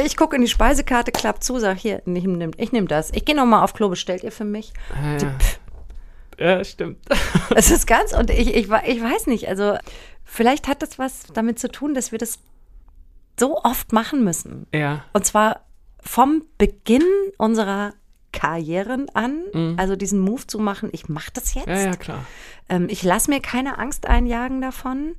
Ich 0.04 0.16
gucke 0.16 0.36
in 0.36 0.42
die 0.42 0.48
Speisekarte, 0.48 1.12
klapp 1.12 1.42
zu, 1.44 1.58
sag 1.58 1.78
hier, 1.78 1.98
ich 1.98 2.06
nehme 2.06 2.50
nehm 2.72 2.88
das. 2.88 3.10
Ich 3.12 3.26
gehe 3.26 3.36
nochmal 3.36 3.62
auf 3.62 3.74
Klo, 3.74 3.90
bestellt 3.90 4.24
ihr 4.24 4.32
für 4.32 4.44
mich? 4.44 4.72
Ja, 6.38 6.64
stimmt. 6.64 6.98
Es 7.54 7.70
ist 7.70 7.86
ganz, 7.86 8.14
und 8.14 8.30
ich, 8.30 8.54
ich, 8.54 8.68
ich 8.70 9.02
weiß 9.02 9.26
nicht, 9.26 9.48
also 9.48 9.76
vielleicht 10.24 10.68
hat 10.68 10.80
das 10.82 10.98
was 10.98 11.24
damit 11.34 11.58
zu 11.58 11.70
tun, 11.70 11.92
dass 11.94 12.12
wir 12.12 12.18
das 12.18 12.38
so 13.38 13.58
oft 13.62 13.92
machen 13.92 14.24
müssen. 14.24 14.66
Ja. 14.72 15.04
Und 15.12 15.26
zwar 15.26 15.60
vom 16.00 16.44
Beginn 16.56 17.02
unserer 17.36 17.92
Karrieren 18.32 19.08
an, 19.14 19.76
also 19.76 19.96
diesen 19.96 20.20
Move 20.20 20.46
zu 20.46 20.58
machen, 20.58 20.88
ich 20.92 21.08
mache 21.08 21.30
das 21.34 21.54
jetzt. 21.54 21.66
Mhm. 21.66 21.72
Ja, 21.72 21.80
ja, 21.80 21.96
klar. 21.96 22.24
Ähm, 22.68 22.86
ich 22.88 23.02
lasse 23.02 23.30
mir 23.30 23.40
keine 23.40 23.78
Angst 23.78 24.06
einjagen 24.06 24.60
davon, 24.60 25.16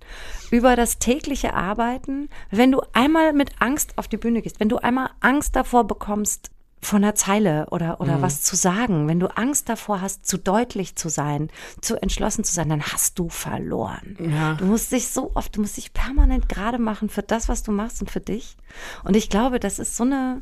über 0.49 0.75
das 0.75 0.97
tägliche 0.99 1.53
Arbeiten. 1.53 2.29
Wenn 2.49 2.71
du 2.71 2.81
einmal 2.93 3.33
mit 3.33 3.51
Angst 3.59 3.97
auf 3.97 4.07
die 4.07 4.17
Bühne 4.17 4.41
gehst, 4.41 4.59
wenn 4.59 4.69
du 4.69 4.77
einmal 4.77 5.09
Angst 5.19 5.55
davor 5.55 5.85
bekommst, 5.85 6.49
von 6.83 7.03
einer 7.03 7.13
Zeile 7.13 7.67
oder, 7.69 8.01
oder 8.01 8.17
Mhm. 8.17 8.21
was 8.23 8.41
zu 8.41 8.55
sagen, 8.55 9.07
wenn 9.07 9.19
du 9.19 9.27
Angst 9.37 9.69
davor 9.69 10.01
hast, 10.01 10.25
zu 10.25 10.39
deutlich 10.39 10.95
zu 10.95 11.09
sein, 11.09 11.51
zu 11.79 12.01
entschlossen 12.01 12.43
zu 12.43 12.55
sein, 12.55 12.69
dann 12.69 12.81
hast 12.81 13.19
du 13.19 13.29
verloren. 13.29 14.17
Ja. 14.19 14.55
Du 14.55 14.65
musst 14.65 14.91
dich 14.91 15.09
so 15.09 15.29
oft, 15.35 15.55
du 15.55 15.61
musst 15.61 15.77
dich 15.77 15.93
permanent 15.93 16.49
gerade 16.49 16.79
machen 16.79 17.09
für 17.09 17.21
das, 17.21 17.49
was 17.49 17.61
du 17.61 17.71
machst 17.71 18.01
und 18.01 18.09
für 18.09 18.19
dich. 18.19 18.57
Und 19.03 19.15
ich 19.15 19.29
glaube, 19.29 19.59
das 19.59 19.77
ist 19.77 19.95
so 19.95 20.05
eine, 20.05 20.41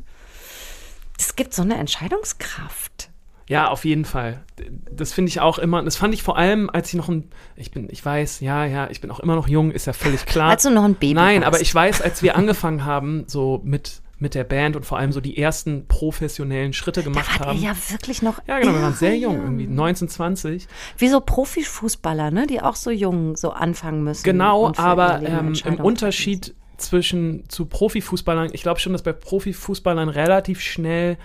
es 1.20 1.36
gibt 1.36 1.54
so 1.54 1.62
eine 1.62 1.76
Entscheidungskraft. 1.76 3.10
Ja, 3.46 3.68
auf 3.68 3.84
jeden 3.84 4.04
Fall. 4.04 4.44
Das 4.92 5.12
finde 5.12 5.28
ich 5.28 5.40
auch 5.40 5.58
immer. 5.58 5.82
Das 5.82 5.96
fand 5.96 6.14
ich 6.14 6.22
vor 6.22 6.36
allem, 6.38 6.70
als 6.70 6.88
ich 6.88 6.94
noch 6.94 7.08
ein. 7.08 7.30
Ich 7.56 7.72
bin, 7.72 7.88
ich 7.90 8.04
weiß, 8.04 8.40
ja, 8.40 8.64
ja, 8.64 8.88
ich 8.90 9.00
bin 9.00 9.10
auch 9.10 9.18
immer 9.18 9.34
noch 9.34 9.48
jung, 9.48 9.72
ist 9.72 9.86
ja 9.86 9.92
völlig 9.92 10.24
klar. 10.24 10.50
Als 10.50 10.62
du 10.62 10.70
noch 10.70 10.84
ein 10.84 10.94
Baby 10.94 11.14
Nein, 11.14 11.40
warst. 11.40 11.46
aber 11.48 11.60
ich 11.60 11.74
weiß, 11.74 12.00
als 12.00 12.22
wir 12.22 12.36
angefangen 12.36 12.84
haben, 12.84 13.24
so 13.26 13.60
mit, 13.64 14.02
mit 14.20 14.36
der 14.36 14.44
Band 14.44 14.76
und 14.76 14.86
vor 14.86 14.98
allem 14.98 15.10
so 15.10 15.20
die 15.20 15.36
ersten 15.36 15.88
professionellen 15.88 16.72
Schritte 16.72 17.00
Da 17.00 17.10
gemacht 17.10 17.40
ihr 17.40 17.46
haben. 17.46 17.58
ja 17.60 17.72
wirklich 17.88 18.22
noch. 18.22 18.40
ja, 18.46 18.60
genau, 18.60 18.72
wir 18.72 18.82
waren 18.82 18.94
sehr 18.94 19.16
jung, 19.18 19.42
irgendwie 19.42 19.66
19, 19.66 20.08
20. 20.08 20.68
Wie 20.98 21.08
so 21.08 21.20
Profifußballer, 21.20 22.30
ne? 22.30 22.46
die 22.46 22.62
auch 22.62 22.76
so 22.76 22.92
jung 22.92 23.36
so 23.36 23.50
anfangen 23.50 24.04
müssen. 24.04 24.22
Genau, 24.22 24.72
aber 24.76 25.22
ähm, 25.22 25.54
im 25.64 25.80
Unterschied 25.80 26.54
zwischen 26.80 27.48
zu 27.48 27.66
Profifußballern, 27.66 28.50
ich 28.52 28.62
glaube 28.62 28.80
schon, 28.80 28.92
dass 28.92 29.02
bei 29.02 29.12
Profifußballern 29.12 30.08
relativ 30.08 30.60
schnell 30.60 31.16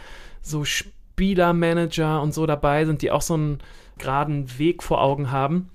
so 0.41 0.63
Spielermanager 0.65 2.21
und 2.21 2.33
so 2.33 2.45
dabei 2.45 2.85
sind, 2.85 3.01
die 3.01 3.11
auch 3.11 3.21
so 3.21 3.35
einen 3.35 3.59
geraden 3.97 4.57
Weg 4.59 4.83
vor 4.83 5.01
Augen 5.01 5.31
haben. 5.31 5.69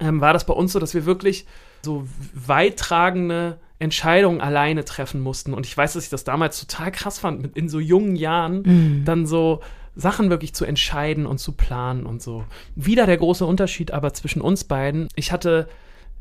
Ähm, 0.00 0.20
war 0.20 0.32
das 0.32 0.46
bei 0.46 0.54
uns 0.54 0.72
so, 0.72 0.78
dass 0.78 0.94
wir 0.94 1.04
wirklich 1.04 1.46
so 1.82 2.06
weittragende 2.34 3.58
Entscheidungen 3.78 4.40
alleine 4.40 4.84
treffen 4.84 5.20
mussten. 5.20 5.54
Und 5.54 5.66
ich 5.66 5.76
weiß, 5.76 5.94
dass 5.94 6.04
ich 6.04 6.10
das 6.10 6.24
damals 6.24 6.60
total 6.60 6.92
krass 6.92 7.18
fand, 7.18 7.40
mit 7.40 7.56
in 7.56 7.68
so 7.68 7.80
jungen 7.80 8.14
Jahren 8.14 9.04
dann 9.04 9.26
so 9.26 9.60
Sachen 9.96 10.30
wirklich 10.30 10.54
zu 10.54 10.64
entscheiden 10.64 11.26
und 11.26 11.38
zu 11.38 11.52
planen 11.52 12.06
und 12.06 12.22
so. 12.22 12.44
Wieder 12.74 13.06
der 13.06 13.16
große 13.16 13.44
Unterschied 13.44 13.90
aber 13.90 14.12
zwischen 14.12 14.42
uns 14.42 14.64
beiden. 14.64 15.08
Ich 15.16 15.32
hatte 15.32 15.68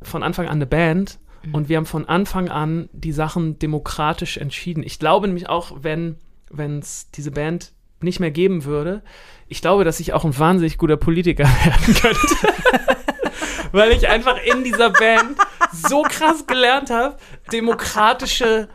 von 0.01 0.23
Anfang 0.23 0.47
an 0.47 0.53
eine 0.53 0.65
Band 0.65 1.19
und 1.51 1.69
wir 1.69 1.77
haben 1.77 1.85
von 1.85 2.07
Anfang 2.07 2.49
an 2.49 2.89
die 2.91 3.11
Sachen 3.11 3.59
demokratisch 3.59 4.37
entschieden. 4.37 4.83
Ich 4.83 4.99
glaube 4.99 5.27
nämlich 5.27 5.49
auch, 5.49 5.77
wenn 5.81 6.17
es 6.79 7.09
diese 7.11 7.31
Band 7.31 7.71
nicht 8.01 8.19
mehr 8.19 8.31
geben 8.31 8.65
würde, 8.65 9.01
ich 9.47 9.61
glaube, 9.61 9.83
dass 9.83 9.99
ich 9.99 10.13
auch 10.13 10.25
ein 10.25 10.37
wahnsinnig 10.37 10.77
guter 10.77 10.97
Politiker 10.97 11.43
werden 11.65 11.95
könnte. 11.95 12.35
Weil 13.71 13.91
ich 13.91 14.07
einfach 14.07 14.37
in 14.43 14.63
dieser 14.63 14.89
Band 14.89 15.37
so 15.71 16.01
krass 16.03 16.47
gelernt 16.47 16.89
habe, 16.89 17.17
demokratische 17.51 18.69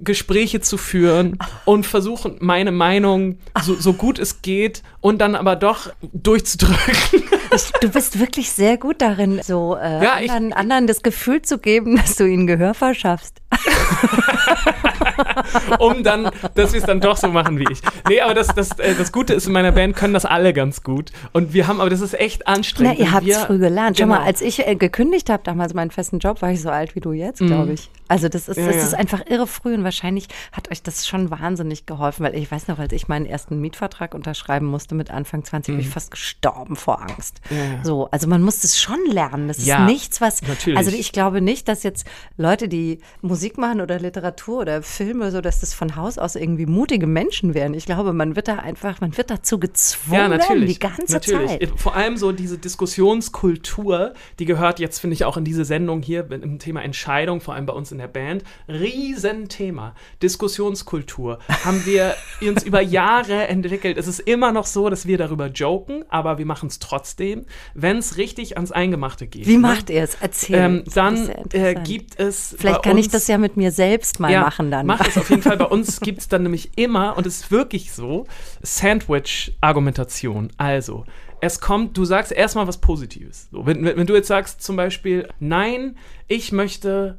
Gespräche 0.00 0.60
zu 0.60 0.78
führen 0.78 1.38
und 1.64 1.86
versuchen, 1.86 2.36
meine 2.40 2.72
Meinung 2.72 3.38
so, 3.62 3.74
so 3.74 3.92
gut 3.92 4.18
es 4.18 4.42
geht 4.42 4.82
und 5.00 5.18
dann 5.18 5.34
aber 5.34 5.56
doch 5.56 5.90
durchzudrücken. 6.12 7.24
Ich, 7.50 7.72
du 7.80 7.88
bist 7.88 8.18
wirklich 8.18 8.52
sehr 8.52 8.76
gut 8.76 9.00
darin, 9.00 9.40
so 9.42 9.74
äh, 9.74 10.04
Ja, 10.04 10.18
ich- 10.20 10.30
anderen, 10.30 10.52
anderen 10.52 10.86
das 10.86 11.02
Gefühl 11.02 11.40
zu 11.40 11.56
geben, 11.56 11.96
dass 11.96 12.14
du 12.16 12.26
ihnen 12.26 12.46
Gehör 12.46 12.74
verschaffst. 12.74 13.40
um 15.78 16.02
dann, 16.02 16.30
dass 16.54 16.72
wir 16.72 16.80
es 16.80 16.86
dann 16.86 17.00
doch 17.00 17.16
so 17.16 17.28
machen 17.28 17.58
wie 17.58 17.64
ich. 17.70 17.80
Nee, 18.08 18.20
aber 18.20 18.34
das, 18.34 18.48
das, 18.48 18.78
äh, 18.78 18.94
das 18.96 19.10
Gute 19.12 19.32
ist, 19.34 19.46
in 19.46 19.52
meiner 19.52 19.72
Band 19.72 19.96
können 19.96 20.12
das 20.14 20.24
alle 20.26 20.52
ganz 20.52 20.82
gut. 20.82 21.10
Und 21.32 21.52
wir 21.54 21.66
haben, 21.66 21.80
aber 21.80 21.88
das 21.90 22.00
ist 22.02 22.14
echt 22.18 22.42
Na, 22.46 22.54
anstrengend. 22.54 22.98
ihr 22.98 23.06
wenn 23.06 23.12
habt 23.14 23.26
es 23.26 23.38
früh 23.38 23.58
gelernt. 23.58 23.96
Schau 23.98 24.04
Genau. 24.04 24.18
mal, 24.18 24.24
als 24.26 24.40
ich 24.42 24.66
äh, 24.66 24.74
gekündigt 24.76 25.30
habe, 25.30 25.42
damals 25.42 25.72
meinen 25.74 25.90
festen 25.90 26.18
Job, 26.18 26.42
war 26.42 26.50
ich 26.52 26.60
so 26.60 26.68
alt 26.70 26.94
wie 26.94 27.00
du 27.00 27.12
jetzt, 27.12 27.38
glaube 27.40 27.72
ich. 27.72 27.90
Also 28.08 28.28
das 28.28 28.48
ist, 28.48 28.56
Ja, 28.56 28.66
das 28.66 28.76
ja. 28.76 28.82
ist 28.82 28.94
einfach 28.94 29.22
irre 29.26 29.46
früh 29.46 29.74
und 29.74 29.84
wahrscheinlich 29.84 30.28
hat 30.52 30.70
euch 30.70 30.82
das 30.82 31.06
schon 31.06 31.30
wahnsinnig 31.30 31.86
geholfen, 31.86 32.24
weil 32.24 32.34
ich 32.34 32.50
weiß 32.50 32.68
noch, 32.68 32.78
als 32.78 32.92
ich 32.92 33.08
meinen 33.08 33.26
ersten 33.26 33.60
Mietvertrag 33.60 34.14
unterschreiben 34.14 34.66
musste 34.66 34.87
mit 34.94 35.10
Anfang 35.10 35.44
20, 35.44 35.74
bin 35.74 35.80
ich 35.80 35.88
fast 35.88 36.10
gestorben 36.10 36.76
vor 36.76 37.00
Angst. 37.02 37.40
Mhm. 37.50 37.56
Ja. 37.56 37.84
So, 37.84 38.08
also 38.10 38.26
man 38.28 38.42
muss 38.42 38.60
das 38.60 38.80
schon 38.80 38.98
lernen. 39.06 39.48
Das 39.48 39.64
Ja, 39.64 39.84
ist 39.86 39.92
nichts, 39.92 40.20
was. 40.20 40.42
natürlich. 40.42 40.78
Also 40.78 40.90
ich 40.92 41.12
glaube 41.12 41.40
nicht, 41.40 41.68
dass 41.68 41.82
jetzt 41.82 42.06
Leute, 42.36 42.68
die 42.68 42.98
Musik 43.22 43.58
machen 43.58 43.80
oder 43.80 43.98
Literatur 43.98 44.60
oder 44.60 44.82
Filme, 44.82 45.30
so 45.30 45.40
dass 45.40 45.60
das 45.60 45.74
von 45.74 45.96
Haus 45.96 46.18
aus 46.18 46.34
irgendwie 46.36 46.66
mutige 46.66 47.06
Menschen 47.06 47.54
wären. 47.54 47.74
Ich 47.74 47.86
glaube, 47.86 48.12
man 48.12 48.36
wird 48.36 48.48
da 48.48 48.56
einfach, 48.56 49.00
man 49.00 49.16
wird 49.16 49.30
dazu 49.30 49.58
gezwungen 49.58 50.20
Ja, 50.20 50.28
natürlich. 50.28 50.74
die 50.74 50.78
ganze 50.78 51.12
natürlich. 51.12 51.50
Zeit. 51.50 51.70
Vor 51.76 51.94
allem 51.96 52.16
so 52.16 52.32
diese 52.32 52.58
Diskussionskultur, 52.58 54.14
die 54.38 54.44
gehört 54.44 54.78
jetzt, 54.80 54.98
finde 55.00 55.14
ich, 55.14 55.24
auch 55.24 55.36
in 55.36 55.44
diese 55.44 55.64
Sendung 55.64 56.02
hier 56.02 56.30
im 56.30 56.58
Thema 56.58 56.82
Entscheidung, 56.82 57.40
vor 57.40 57.54
allem 57.54 57.66
bei 57.66 57.72
uns 57.72 57.92
in 57.92 57.98
der 57.98 58.08
Band. 58.08 58.44
Riesenthema. 58.68 59.94
Diskussionskultur. 60.22 61.38
Haben 61.64 61.84
wir 61.86 62.14
uns 62.46 62.62
über 62.62 62.80
Jahre 62.80 63.48
entwickelt. 63.48 63.96
Es 63.98 64.06
ist 64.06 64.20
immer 64.20 64.52
noch 64.52 64.66
so, 64.66 64.77
dass 64.88 65.06
wir 65.06 65.18
darüber 65.18 65.48
joken, 65.48 66.04
aber 66.08 66.38
wir 66.38 66.46
machen 66.46 66.68
es 66.68 66.78
trotzdem, 66.78 67.44
wenn 67.74 67.98
es 67.98 68.16
richtig 68.16 68.56
ans 68.56 68.72
Eingemachte 68.72 69.26
geht. 69.26 69.46
Wie 69.46 69.56
ne? 69.56 69.58
macht 69.58 69.90
ihr 69.90 70.02
es? 70.02 70.16
Erzähl. 70.20 70.56
Ähm, 70.56 70.84
dann 70.94 71.30
äh, 71.52 71.74
gibt 71.74 72.18
es. 72.20 72.54
Vielleicht 72.58 72.82
kann 72.82 72.96
ich 72.96 73.06
uns- 73.06 73.12
das 73.12 73.26
ja 73.28 73.38
mit 73.38 73.56
mir 73.56 73.72
selbst 73.72 74.20
mal 74.20 74.38
machen 74.40 74.70
dann. 74.70 74.86
Mach 74.86 75.06
es 75.06 75.18
auf 75.18 75.28
jeden 75.30 75.42
Fall. 75.42 75.56
Bei 75.56 75.66
uns 75.66 76.00
gibt 76.08 76.20
es 76.20 76.28
dann 76.28 76.42
nämlich 76.44 76.70
immer, 76.76 77.16
und 77.16 77.26
es 77.26 77.40
ist 77.40 77.50
wirklich 77.50 77.92
so, 77.92 78.26
Sandwich-Argumentation. 78.62 80.50
Also, 80.56 81.04
es 81.40 81.60
kommt, 81.60 81.96
du 81.96 82.04
sagst 82.04 82.32
erstmal 82.32 82.66
was 82.66 82.78
Positives. 82.78 83.48
So, 83.50 83.66
wenn, 83.66 83.84
wenn 83.84 84.06
du 84.06 84.14
jetzt 84.14 84.28
sagst 84.28 84.62
zum 84.62 84.76
Beispiel, 84.76 85.28
nein, 85.40 85.96
ich 86.26 86.52
möchte, 86.52 87.18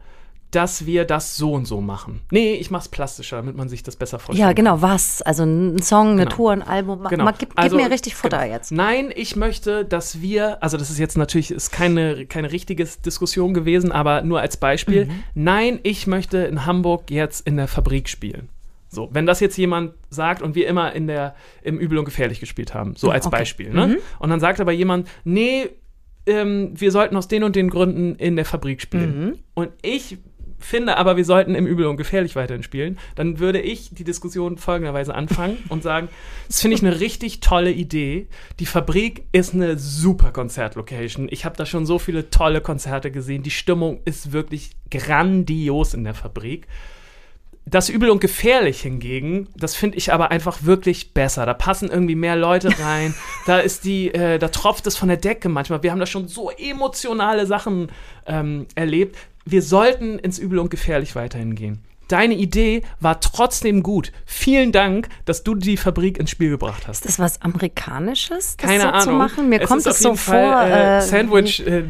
dass 0.51 0.85
wir 0.87 1.05
das 1.05 1.37
so 1.37 1.53
und 1.53 1.65
so 1.65 1.79
machen. 1.79 2.21
Nee, 2.31 2.53
ich 2.55 2.71
mach's 2.71 2.87
plastischer, 2.87 3.37
damit 3.37 3.55
man 3.55 3.69
sich 3.69 3.83
das 3.83 3.95
besser 3.95 4.17
vorstellt. 4.17 4.47
Ja, 4.47 4.53
genau, 4.53 4.81
was? 4.81 5.21
Also 5.21 5.43
ein 5.43 5.79
Song, 5.81 6.11
eine 6.13 6.23
Genau. 6.23 6.35
Tour, 6.35 6.51
ein 6.51 6.63
Album. 6.63 7.01
Mach, 7.03 7.11
Genau. 7.11 7.23
mal, 7.25 7.33
gib, 7.37 7.49
gib 7.49 7.59
Also, 7.59 7.75
mir 7.75 7.91
richtig 7.91 8.15
Futter 8.15 8.39
genau. 8.39 8.51
jetzt. 8.53 8.71
Nein, 8.71 9.11
ich 9.15 9.35
möchte, 9.35 9.85
dass 9.85 10.21
wir, 10.21 10.63
also 10.63 10.77
das 10.77 10.89
ist 10.89 10.97
jetzt 10.97 11.17
natürlich 11.17 11.51
ist 11.51 11.71
keine, 11.71 12.25
keine 12.25 12.51
richtige 12.51 12.83
Diskussion 12.85 13.53
gewesen, 13.53 13.91
aber 13.91 14.23
nur 14.23 14.39
als 14.41 14.57
Beispiel. 14.57 15.05
Mhm. 15.05 15.23
Nein, 15.35 15.79
ich 15.83 16.07
möchte 16.07 16.39
in 16.39 16.65
Hamburg 16.65 17.11
jetzt 17.11 17.45
in 17.45 17.55
der 17.57 17.67
Fabrik 17.67 18.09
spielen. 18.09 18.49
So, 18.91 19.07
wenn 19.11 19.27
das 19.27 19.39
jetzt 19.39 19.55
jemand 19.55 19.93
sagt 20.09 20.41
und 20.41 20.55
wir 20.55 20.67
immer 20.67 20.93
in 20.93 21.05
der, 21.05 21.35
im 21.61 21.77
Übel 21.77 21.99
und 21.99 22.05
Gefährlich 22.05 22.39
gespielt 22.39 22.73
haben, 22.73 22.95
so 22.95 23.11
als 23.11 23.27
okay. 23.27 23.37
Beispiel, 23.37 23.69
ne? 23.71 23.99
Und 24.17 24.31
dann 24.31 24.39
sagt 24.39 24.59
aber 24.59 24.71
jemand, 24.71 25.07
nee, 25.23 25.69
ähm, 26.25 26.71
wir 26.73 26.91
sollten 26.91 27.15
aus 27.15 27.27
den 27.27 27.43
und 27.43 27.55
den 27.55 27.69
Gründen 27.69 28.15
in 28.15 28.35
der 28.35 28.45
Fabrik 28.45 28.81
spielen. 28.81 29.43
Und 29.53 29.69
ich 29.83 30.17
finde 30.59 30.97
aber, 30.97 31.17
wir 31.17 31.25
sollten 31.25 31.55
im 31.55 31.65
Übel 31.65 31.85
und 31.85 31.97
Gefährlich 31.97 32.35
weiterhin 32.35 32.63
spielen, 32.63 32.97
dann 33.15 33.39
würde 33.39 33.59
ich 33.61 33.89
die 33.93 34.03
Diskussion 34.03 34.57
folgenderweise 34.57 35.15
anfangen 35.15 35.57
und 35.69 35.83
sagen, 35.83 36.09
das 36.47 36.61
finde 36.61 36.75
ich 36.75 36.83
eine 36.83 36.99
richtig 36.99 37.39
tolle 37.39 37.71
Idee. 37.71 38.27
Die 38.59 38.65
Fabrik 38.65 39.23
ist 39.31 39.53
eine 39.53 39.77
super 39.77 40.31
Konzertlocation. 40.31 41.27
Ich 41.31 41.45
habe 41.45 41.55
da 41.57 41.65
schon 41.65 41.85
so 41.85 41.99
viele 41.99 42.29
tolle 42.29 42.61
Konzerte 42.61 43.11
gesehen. 43.11 43.43
Die 43.43 43.51
Stimmung 43.51 43.99
ist 44.05 44.31
wirklich 44.31 44.71
grandios 44.91 45.93
in 45.93 46.03
der 46.03 46.13
Fabrik. 46.13 46.67
Das 47.65 47.89
Übel 47.89 48.09
und 48.09 48.19
Gefährlich 48.19 48.81
hingegen, 48.81 49.47
das 49.55 49.75
finde 49.75 49.97
ich 49.97 50.11
aber 50.11 50.31
einfach 50.31 50.63
wirklich 50.63 51.13
besser. 51.13 51.45
Da 51.45 51.53
passen 51.53 51.89
irgendwie 51.89 52.15
mehr 52.15 52.35
Leute 52.35 52.69
rein. 52.83 53.13
da 53.45 53.59
ist 53.59 53.83
die, 53.83 54.11
äh, 54.11 54.39
da 54.39 54.47
tropft 54.47 54.87
es 54.87 54.97
von 54.97 55.07
der 55.07 55.17
Decke 55.17 55.49
manchmal. 55.49 55.83
Wir 55.83 55.91
haben 55.91 55.99
da 55.99 56.07
schon 56.07 56.27
so 56.27 56.49
emotionale 56.49 57.45
Sachen 57.45 57.91
ähm, 58.25 58.65
erlebt. 58.73 59.17
Wir 59.45 59.61
sollten 59.61 60.19
ins 60.19 60.37
Übel 60.39 60.59
und 60.59 60.69
Gefährlich 60.69 61.15
weiterhin 61.15 61.55
gehen. 61.55 61.79
Deine 62.07 62.33
Idee 62.33 62.81
war 62.99 63.21
trotzdem 63.21 63.83
gut. 63.83 64.11
Vielen 64.25 64.71
Dank, 64.71 65.09
dass 65.25 65.43
du 65.43 65.53
die 65.53 65.77
Fabrik 65.77 66.17
ins 66.17 66.31
Spiel 66.31 66.49
gebracht 66.49 66.87
hast. 66.87 67.05
Ist 67.05 67.19
das 67.19 67.19
was 67.19 67.41
Amerikanisches, 67.43 68.57
das 68.57 68.67
Keine 68.67 68.81
so 68.81 68.87
Ahnung. 68.89 69.01
zu 69.01 69.11
machen? 69.11 69.49
Mir 69.49 69.61
es 69.61 69.67
kommt 69.69 69.87
auf 69.87 69.95
so 69.97 70.09
jeden 70.09 70.17
vor. 70.17 70.33
Fall, 70.33 70.71
äh, 70.71 70.97
äh, 70.97 71.01
Sandwich. 71.01 71.59
Äh, 71.67 71.83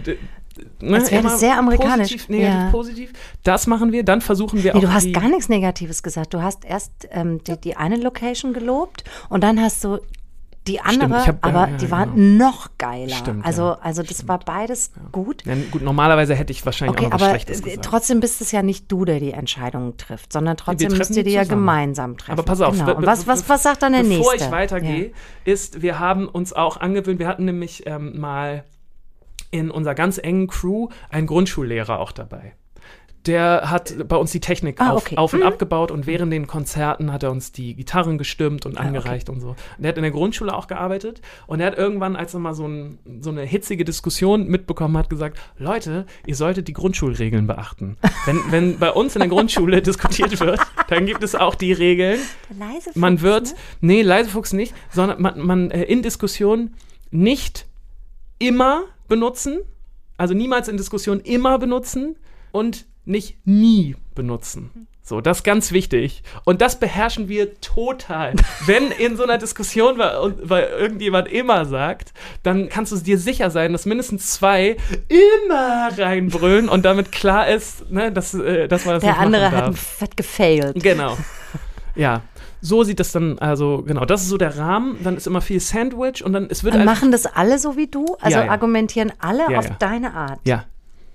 ne, 0.81 0.95
Als 0.97 1.09
wäre 1.09 1.23
das 1.23 1.39
sehr 1.39 1.57
amerikanisch. 1.57 2.09
Positiv, 2.11 2.27
negativ, 2.29 2.53
Ja. 2.53 2.69
positiv. 2.69 3.13
Das 3.43 3.65
machen 3.67 3.93
wir. 3.93 4.03
Dann 4.03 4.19
versuchen 4.19 4.61
wir 4.61 4.73
Nee, 4.73 4.79
auch. 4.79 4.81
du 4.83 4.93
hast 4.93 5.13
gar 5.13 5.29
nichts 5.29 5.47
Negatives 5.47 6.03
gesagt. 6.03 6.33
Du 6.33 6.41
hast 6.41 6.65
erst 6.65 6.91
ähm, 7.11 7.41
die, 7.45 7.55
die 7.59 7.77
eine 7.77 7.95
Location 7.95 8.51
gelobt 8.51 9.05
und 9.29 9.41
dann 9.41 9.61
hast 9.61 9.85
du 9.85 9.99
die 10.67 10.81
andere, 10.81 11.25
hab- 11.25 11.27
ja, 11.27 11.49
aber 11.49 11.69
ja, 11.71 11.77
die 11.77 11.89
war 11.89 12.05
genau. 12.05 12.45
noch 12.45 12.69
geiler. 12.77 13.15
Stimmt, 13.15 13.45
also, 13.45 13.61
ja, 13.63 13.79
also 13.81 14.03
das 14.03 14.27
war 14.27 14.39
beides 14.39 14.91
gut. 15.11 15.43
Ja, 15.45 15.55
gut, 15.71 15.81
normalerweise 15.81 16.35
hätte 16.35 16.51
ich 16.51 16.65
wahrscheinlich 16.65 16.97
Okay, 16.97 17.07
auch 17.07 17.11
noch 17.11 17.21
was 17.21 17.29
Schlechtes 17.29 17.59
äh, 17.61 17.63
gesagt. 17.63 17.85
trotzdem 17.85 18.19
bist 18.19 18.41
es 18.41 18.51
ja 18.51 18.61
nicht 18.61 18.91
du, 18.91 19.05
der 19.05 19.19
die 19.19 19.31
Entscheidungen 19.31 19.97
trifft, 19.97 20.31
sondern 20.33 20.57
trotzdem 20.57 20.95
müsst 20.95 21.11
ihr 21.11 21.23
die 21.23 21.29
die 21.29 21.35
ja 21.35 21.43
zusammen. 21.43 21.61
gemeinsam 21.61 22.17
treffen. 22.17 22.31
Aber 22.33 22.43
pass 22.43 22.61
auf, 22.61 22.77
Genau. 22.77 22.95
Und 22.95 23.05
was, 23.05 23.25
was, 23.25 23.47
was 23.49 23.63
sagt 23.63 23.81
dann 23.83 23.93
der 23.93 24.03
Bevor 24.03 24.17
Nächste? 24.33 24.45
ich 24.45 24.51
weitergehe, 24.51 25.11
ist, 25.45 25.81
wir 25.81 25.97
haben 25.99 26.27
uns 26.27 26.53
auch 26.53 26.77
angewöhnt, 26.77 27.19
wir 27.19 27.27
hatten 27.27 27.45
nämlich 27.45 27.87
ähm, 27.87 28.19
mal 28.19 28.63
in 29.51 29.71
unserer 29.71 29.95
ganz 29.95 30.19
engen 30.19 30.47
Crew 30.47 30.89
einen 31.09 31.25
Grundschullehrer 31.25 31.99
auch 31.99 32.11
dabei. 32.11 32.53
Der 33.25 33.69
hat 33.69 33.93
bei 34.07 34.15
uns 34.15 34.31
die 34.31 34.39
Technik 34.39 34.79
Ah, 34.79 34.91
auf, 34.91 35.05
okay. 35.05 35.17
auf 35.17 35.33
und 35.33 35.41
Mhm. 35.41 35.45
abgebaut 35.47 35.91
und 35.91 36.07
während 36.07 36.31
den 36.31 36.47
Konzerten 36.47 37.11
hat 37.11 37.21
er 37.23 37.31
uns 37.31 37.51
die 37.51 37.75
Gitarren 37.75 38.17
gestimmt 38.17 38.65
und 38.65 38.77
Ah, 38.77 38.79
okay. 38.79 38.87
angereicht 38.87 39.29
und 39.29 39.41
so. 39.41 39.49
Und 39.49 39.57
der 39.79 39.89
hat 39.89 39.97
in 39.97 40.03
der 40.03 40.11
Grundschule 40.11 40.55
auch 40.55 40.67
gearbeitet 40.67 41.21
und 41.45 41.59
er 41.59 41.67
hat 41.67 41.77
irgendwann, 41.77 42.15
als 42.15 42.33
er 42.33 42.39
mal 42.39 42.53
so, 42.53 42.65
ein, 42.65 42.97
so 43.21 43.29
eine 43.29 43.41
hitzige 43.43 43.83
Diskussion 43.83 44.47
mitbekommen 44.47 44.97
hat, 44.97 45.09
gesagt, 45.09 45.37
Leute, 45.57 46.05
ihr 46.25 46.35
solltet 46.35 46.69
die 46.69 46.73
Grundschulregeln 46.73 47.45
beachten. 47.45 47.97
Wenn, 48.25 48.39
wenn 48.51 48.79
bei 48.79 48.91
uns 48.91 49.15
in 49.15 49.19
der 49.19 49.27
Grundschule 49.29 49.81
diskutiert 49.81 50.39
wird, 50.39 50.61
dann 50.87 51.05
gibt 51.05 51.21
es 51.21 51.35
auch 51.35 51.55
die 51.55 51.73
Regeln, 51.73 52.19
Der 52.49 52.67
leise 52.67 52.91
man 52.95 53.19
wird, 53.21 53.47
ne? 53.47 53.55
nee, 53.81 54.01
leise 54.01 54.29
Fuchs 54.29 54.53
nicht, 54.53 54.73
sondern 54.91 55.21
man, 55.21 55.39
man 55.39 55.71
äh, 55.71 55.83
in 55.83 56.01
Diskussionen 56.03 56.73
nicht 57.11 57.65
immer 58.39 58.83
benutzen, 59.09 59.59
also 60.17 60.33
niemals 60.33 60.67
in 60.69 60.77
Diskussionen 60.77 61.19
immer 61.21 61.59
benutzen 61.59 62.15
und 62.51 62.85
nicht 63.09 63.37
nie 63.45 63.95
benutzen. 64.15 64.87
So, 65.01 65.21
das 65.21 65.39
ist 65.39 65.43
ganz 65.43 65.71
wichtig. 65.71 66.21
Und 66.45 66.61
das 66.61 66.79
beherrschen 66.79 67.27
wir 67.29 67.59
total. 67.61 68.35
Wenn 68.67 68.91
in 68.91 69.17
so 69.17 69.23
einer 69.23 69.39
Diskussion, 69.39 69.97
weil, 69.97 70.35
weil 70.43 70.65
irgendjemand 70.65 71.27
immer 71.27 71.65
sagt, 71.65 72.13
dann 72.43 72.69
kannst 72.69 72.91
du 72.91 72.97
dir 72.97 73.17
sicher 73.17 73.49
sein, 73.49 73.71
dass 73.73 73.87
mindestens 73.87 74.29
zwei 74.29 74.77
immer 75.07 75.89
reinbrüllen 75.97 76.69
und 76.69 76.85
damit 76.85 77.11
klar 77.11 77.47
ist, 77.47 77.89
ne, 77.89 78.11
dass, 78.11 78.35
äh, 78.35 78.67
dass 78.67 78.85
man 78.85 78.95
das 78.95 79.03
Der 79.03 79.17
andere 79.17 79.49
hat, 79.51 79.75
hat 79.99 80.15
gefailt. 80.15 80.81
Genau. 80.81 81.17
Ja. 81.95 82.21
So 82.61 82.83
sieht 82.83 82.99
das 82.99 83.11
dann, 83.11 83.39
also 83.39 83.83
genau, 83.85 84.05
das 84.05 84.21
ist 84.21 84.29
so 84.29 84.37
der 84.37 84.57
Rahmen. 84.57 84.97
Dann 85.03 85.17
ist 85.17 85.27
immer 85.27 85.41
viel 85.41 85.59
Sandwich 85.59 86.23
und 86.23 86.31
dann 86.31 86.47
es 86.49 86.63
wird 86.63 86.77
machen 86.85 87.11
das 87.11 87.25
alle 87.25 87.57
so 87.59 87.75
wie 87.75 87.87
du? 87.87 88.05
Also 88.21 88.37
Ja, 88.37 88.45
ja. 88.45 88.51
argumentieren 88.51 89.11
alle 89.19 89.51
Ja, 89.51 89.59
auf 89.59 89.69
deine 89.79 90.13
Art. 90.13 90.39
Ja. 90.45 90.65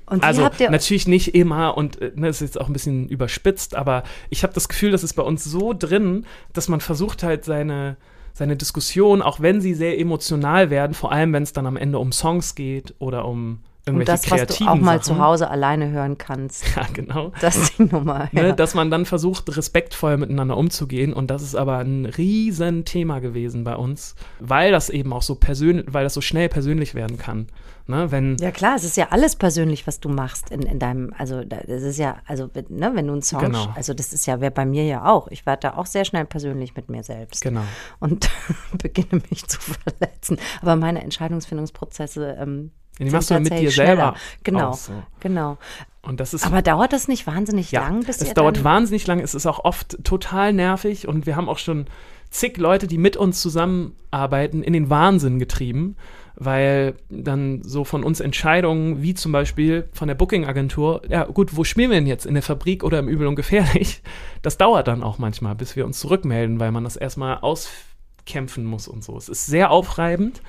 Und 0.07 0.23
Also 0.23 0.45
habt 0.45 0.61
ihr 0.61 0.71
natürlich 0.71 1.09
nicht 1.09 1.35
immer 1.35 1.77
und 1.77 2.01
äh, 2.01 2.13
ne, 2.15 2.27
das 2.27 2.37
ist 2.43 2.55
jetzt 2.55 2.61
auch 2.61 2.67
ein 2.67 2.73
bisschen 2.73 3.09
überspitzt, 3.09 3.75
aber 3.75 4.03
ich 4.29 4.43
habe 4.43 4.53
das 4.53 4.69
Gefühl, 4.69 4.91
das 4.91 5.03
ist 5.03 5.15
bei 5.15 5.23
uns 5.23 5.45
so 5.45 5.73
drin, 5.73 6.27
dass 6.53 6.69
man 6.69 6.81
versucht 6.81 7.23
halt 7.23 7.45
seine 7.45 7.97
seine 8.37 8.57
Diskussion, 8.57 9.23
auch 9.23 9.41
wenn 9.41 9.61
sie 9.61 9.75
sehr 9.75 9.99
emotional 9.99 10.69
werden, 10.69 10.93
vor 10.95 11.13
allem 11.13 11.33
wenn 11.33 11.45
es 11.45 11.53
dann 11.53 11.67
am 11.67 11.77
Ende 11.77 12.01
um 12.01 12.11
Songs 12.11 12.57
geht 12.57 12.95
oder 12.99 13.27
um 13.27 13.61
und 13.87 14.09
das, 14.09 14.31
was 14.31 14.47
du 14.47 14.67
auch 14.67 14.77
mal 14.77 14.99
Sachen. 15.03 15.03
zu 15.03 15.19
Hause 15.19 15.51
alleine 15.51 15.91
hören 15.91 16.17
kannst? 16.19 16.65
Ja, 16.77 16.87
genau. 16.93 17.33
Das 17.41 17.57
ist 17.57 17.79
die 17.79 17.85
Nummer. 17.85 18.29
Ne, 18.33 18.49
Ja. 18.49 18.53
dass 18.53 18.75
man 18.75 18.91
dann 18.91 19.05
versucht, 19.05 19.57
respektvoll 19.57 20.17
miteinander 20.17 20.57
umzugehen. 20.57 21.13
Und 21.13 21.31
das 21.31 21.43
ist 21.43 21.55
aber 21.55 21.79
ein 21.79 22.07
riesen 22.07 22.85
Thema 22.85 23.19
gewesen 23.21 23.63
bei 23.65 23.77
uns, 23.77 24.15
weil 24.41 24.73
das 24.73 24.89
eben 24.91 25.13
auch 25.13 25.23
so 25.23 25.35
persönlich, 25.35 25.85
weil 25.89 26.05
das 26.05 26.15
so 26.15 26.21
schnell 26.21 26.49
persönlich 26.49 26.95
werden 26.95 27.19
kann. 27.19 27.47
Ne, 27.87 28.11
wenn, 28.11 28.39
Ja 28.39 28.51
klar, 28.51 28.77
es 28.77 28.85
ist 28.85 28.97
ja 28.97 29.09
alles 29.11 29.37
persönlich, 29.37 29.87
was 29.87 30.01
du 30.01 30.09
machst 30.09 30.49
in, 30.51 30.63
in 30.63 30.79
deinem, 30.79 31.13
also 31.19 31.45
da- 31.45 31.61
das 31.67 31.83
ist 31.83 31.99
ja, 31.99 32.17
also 32.27 32.49
ne, 32.71 32.91
wenn 32.95 33.07
du 33.07 33.13
einen 33.13 33.21
Song, 33.21 33.41
Genau. 33.41 33.67
also 33.77 33.93
das 33.93 34.15
ist 34.15 34.25
ja, 34.25 34.41
wäre 34.41 34.51
bei 34.53 34.65
mir 34.65 34.87
ja 34.87 35.05
auch. 35.05 35.29
Ich 35.29 35.45
werde 35.45 35.61
da 35.69 35.75
auch 35.77 35.85
sehr 35.85 36.07
schnell 36.07 36.25
persönlich 36.25 36.75
mit 36.75 36.89
mir 36.89 37.03
selbst 37.03 37.43
genau. 37.43 37.61
und 38.01 38.31
beginne 38.83 39.21
mich 39.29 39.47
zu 39.47 39.61
verletzen. 39.61 40.39
Aber 40.63 40.77
meine 40.77 41.03
Entscheidungsfindungsprozesse 41.03 42.37
ähm, 42.41 42.71
die 42.99 43.11
machst 43.11 43.31
du 43.31 43.35
ja 43.35 43.41
mit 43.41 43.59
dir 43.59 43.71
selber. 43.71 44.15
Genau, 44.43 44.73
so. 44.73 44.93
genau. 45.21 45.59
Und 46.03 46.21
das 46.21 46.35
ist 46.35 46.47
Aber 46.47 46.63
dauert 46.63 46.93
das 46.93 47.09
nicht 47.09 47.27
wahnsinnig 47.27 47.73
ja, 47.73 47.81
lang, 47.81 48.05
bis 48.05 48.21
es 48.21 48.35
dauert 48.35 48.63
wahnsinnig 48.63 49.07
lang. 49.07 49.21
Es 49.21 49.35
ist 49.35 49.47
auch 49.47 49.65
oft 49.65 50.05
total 50.05 50.53
nervig 50.53 51.09
und 51.09 51.27
wir 51.27 51.37
haben 51.37 51.49
auch 51.49 51.59
schon 51.59 51.87
zig 52.31 52.59
Leute, 52.59 52.87
die 52.87 52.99
mit 52.99 53.17
uns 53.17 53.41
zusammenarbeiten, 53.41 54.63
in 54.63 54.73
den 54.73 54.91
Wahnsinn 54.91 55.39
getrieben, 55.39 55.97
weil 56.35 56.95
dann 57.09 57.63
so 57.63 57.85
von 57.85 58.05
uns 58.05 58.21
Entscheidungen, 58.21 59.03
wie 59.03 59.15
zum 59.15 59.33
Beispiel 59.33 59.89
von 59.93 60.09
der 60.09 60.17
Booking-Agentur, 60.17 61.03
ja 61.09 61.25
gut, 61.25 61.57
wo 61.57 61.65
spielen 61.65 61.91
wir 61.91 61.99
denn 61.99 62.07
jetzt? 62.07 62.27
In 62.27 62.35
der 62.35 62.43
Fabrik 62.43 62.83
oder 62.85 62.99
im 62.99 63.09
Übel 63.09 63.27
und 63.27 63.37
Gefährlich? 63.37 64.03
Das 64.43 64.59
dauert 64.59 64.89
dann 64.89 65.03
auch 65.03 65.19
manchmal, 65.19 65.55
bis 65.55 65.75
wir 65.75 65.87
uns 65.87 65.99
zurückmelden, 66.01 66.61
weil 66.61 66.71
man 66.71 66.85
das 66.85 66.97
erstmal 66.97 67.39
auskämpfen 67.39 68.65
muss 68.65 68.89
und 68.89 69.03
so. 69.03 69.17
Es 69.17 69.31
ist 69.31 69.47
sehr 69.47 69.71
aufreibend, 69.71 70.43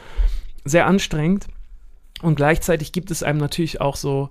sehr 0.66 0.86
anstrengend 0.86 1.48
und 2.22 2.36
gleichzeitig 2.36 2.92
gibt 2.92 3.12
es 3.12 3.24
einem 3.24 3.40
natürlich 3.40 3.82
auch 3.82 3.96
so 3.96 4.30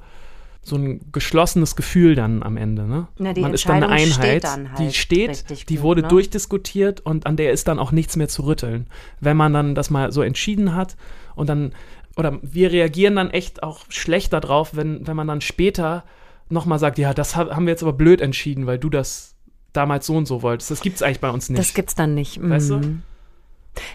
so 0.66 0.76
ein 0.76 1.12
geschlossenes 1.12 1.76
Gefühl 1.76 2.14
dann 2.14 2.42
am 2.42 2.56
Ende. 2.56 2.84
Ne? 2.84 3.06
Na, 3.18 3.34
die 3.34 3.42
Man 3.42 3.52
ist 3.52 3.68
dann 3.68 3.82
eine 3.82 3.88
Einheit, 3.90 4.44
dann 4.44 4.70
halt 4.72 4.78
die 4.78 4.94
steht, 4.94 5.68
die 5.68 5.74
gut, 5.74 5.82
wurde 5.84 6.00
ne? 6.02 6.08
durchdiskutiert 6.08 7.00
und 7.00 7.26
an 7.26 7.36
der 7.36 7.52
ist 7.52 7.68
dann 7.68 7.78
auch 7.78 7.92
nichts 7.92 8.16
mehr 8.16 8.28
zu 8.28 8.46
rütteln. 8.46 8.86
Wenn 9.20 9.36
man 9.36 9.52
dann 9.52 9.74
das 9.74 9.90
mal 9.90 10.10
so 10.10 10.22
entschieden 10.22 10.74
hat 10.74 10.96
und 11.34 11.50
dann, 11.50 11.74
oder 12.16 12.38
wir 12.40 12.72
reagieren 12.72 13.16
dann 13.16 13.28
echt 13.30 13.62
auch 13.62 13.80
schlecht 13.90 14.32
darauf, 14.32 14.74
wenn, 14.74 15.06
wenn 15.06 15.16
man 15.16 15.26
dann 15.28 15.42
später 15.42 16.02
nochmal 16.48 16.78
sagt, 16.78 16.96
ja, 16.96 17.12
das 17.12 17.36
ha- 17.36 17.54
haben 17.54 17.66
wir 17.66 17.72
jetzt 17.72 17.82
aber 17.82 17.92
blöd 17.92 18.22
entschieden, 18.22 18.66
weil 18.66 18.78
du 18.78 18.88
das 18.88 19.34
damals 19.74 20.06
so 20.06 20.16
und 20.16 20.24
so 20.24 20.40
wolltest. 20.40 20.70
Das 20.70 20.80
gibt 20.80 20.96
es 20.96 21.02
eigentlich 21.02 21.20
bei 21.20 21.28
uns 21.30 21.50
nicht. 21.50 21.58
Das 21.58 21.74
gibt's 21.74 21.94
dann 21.94 22.14
nicht. 22.14 22.40
Weißt 22.42 22.70
du? 22.70 22.80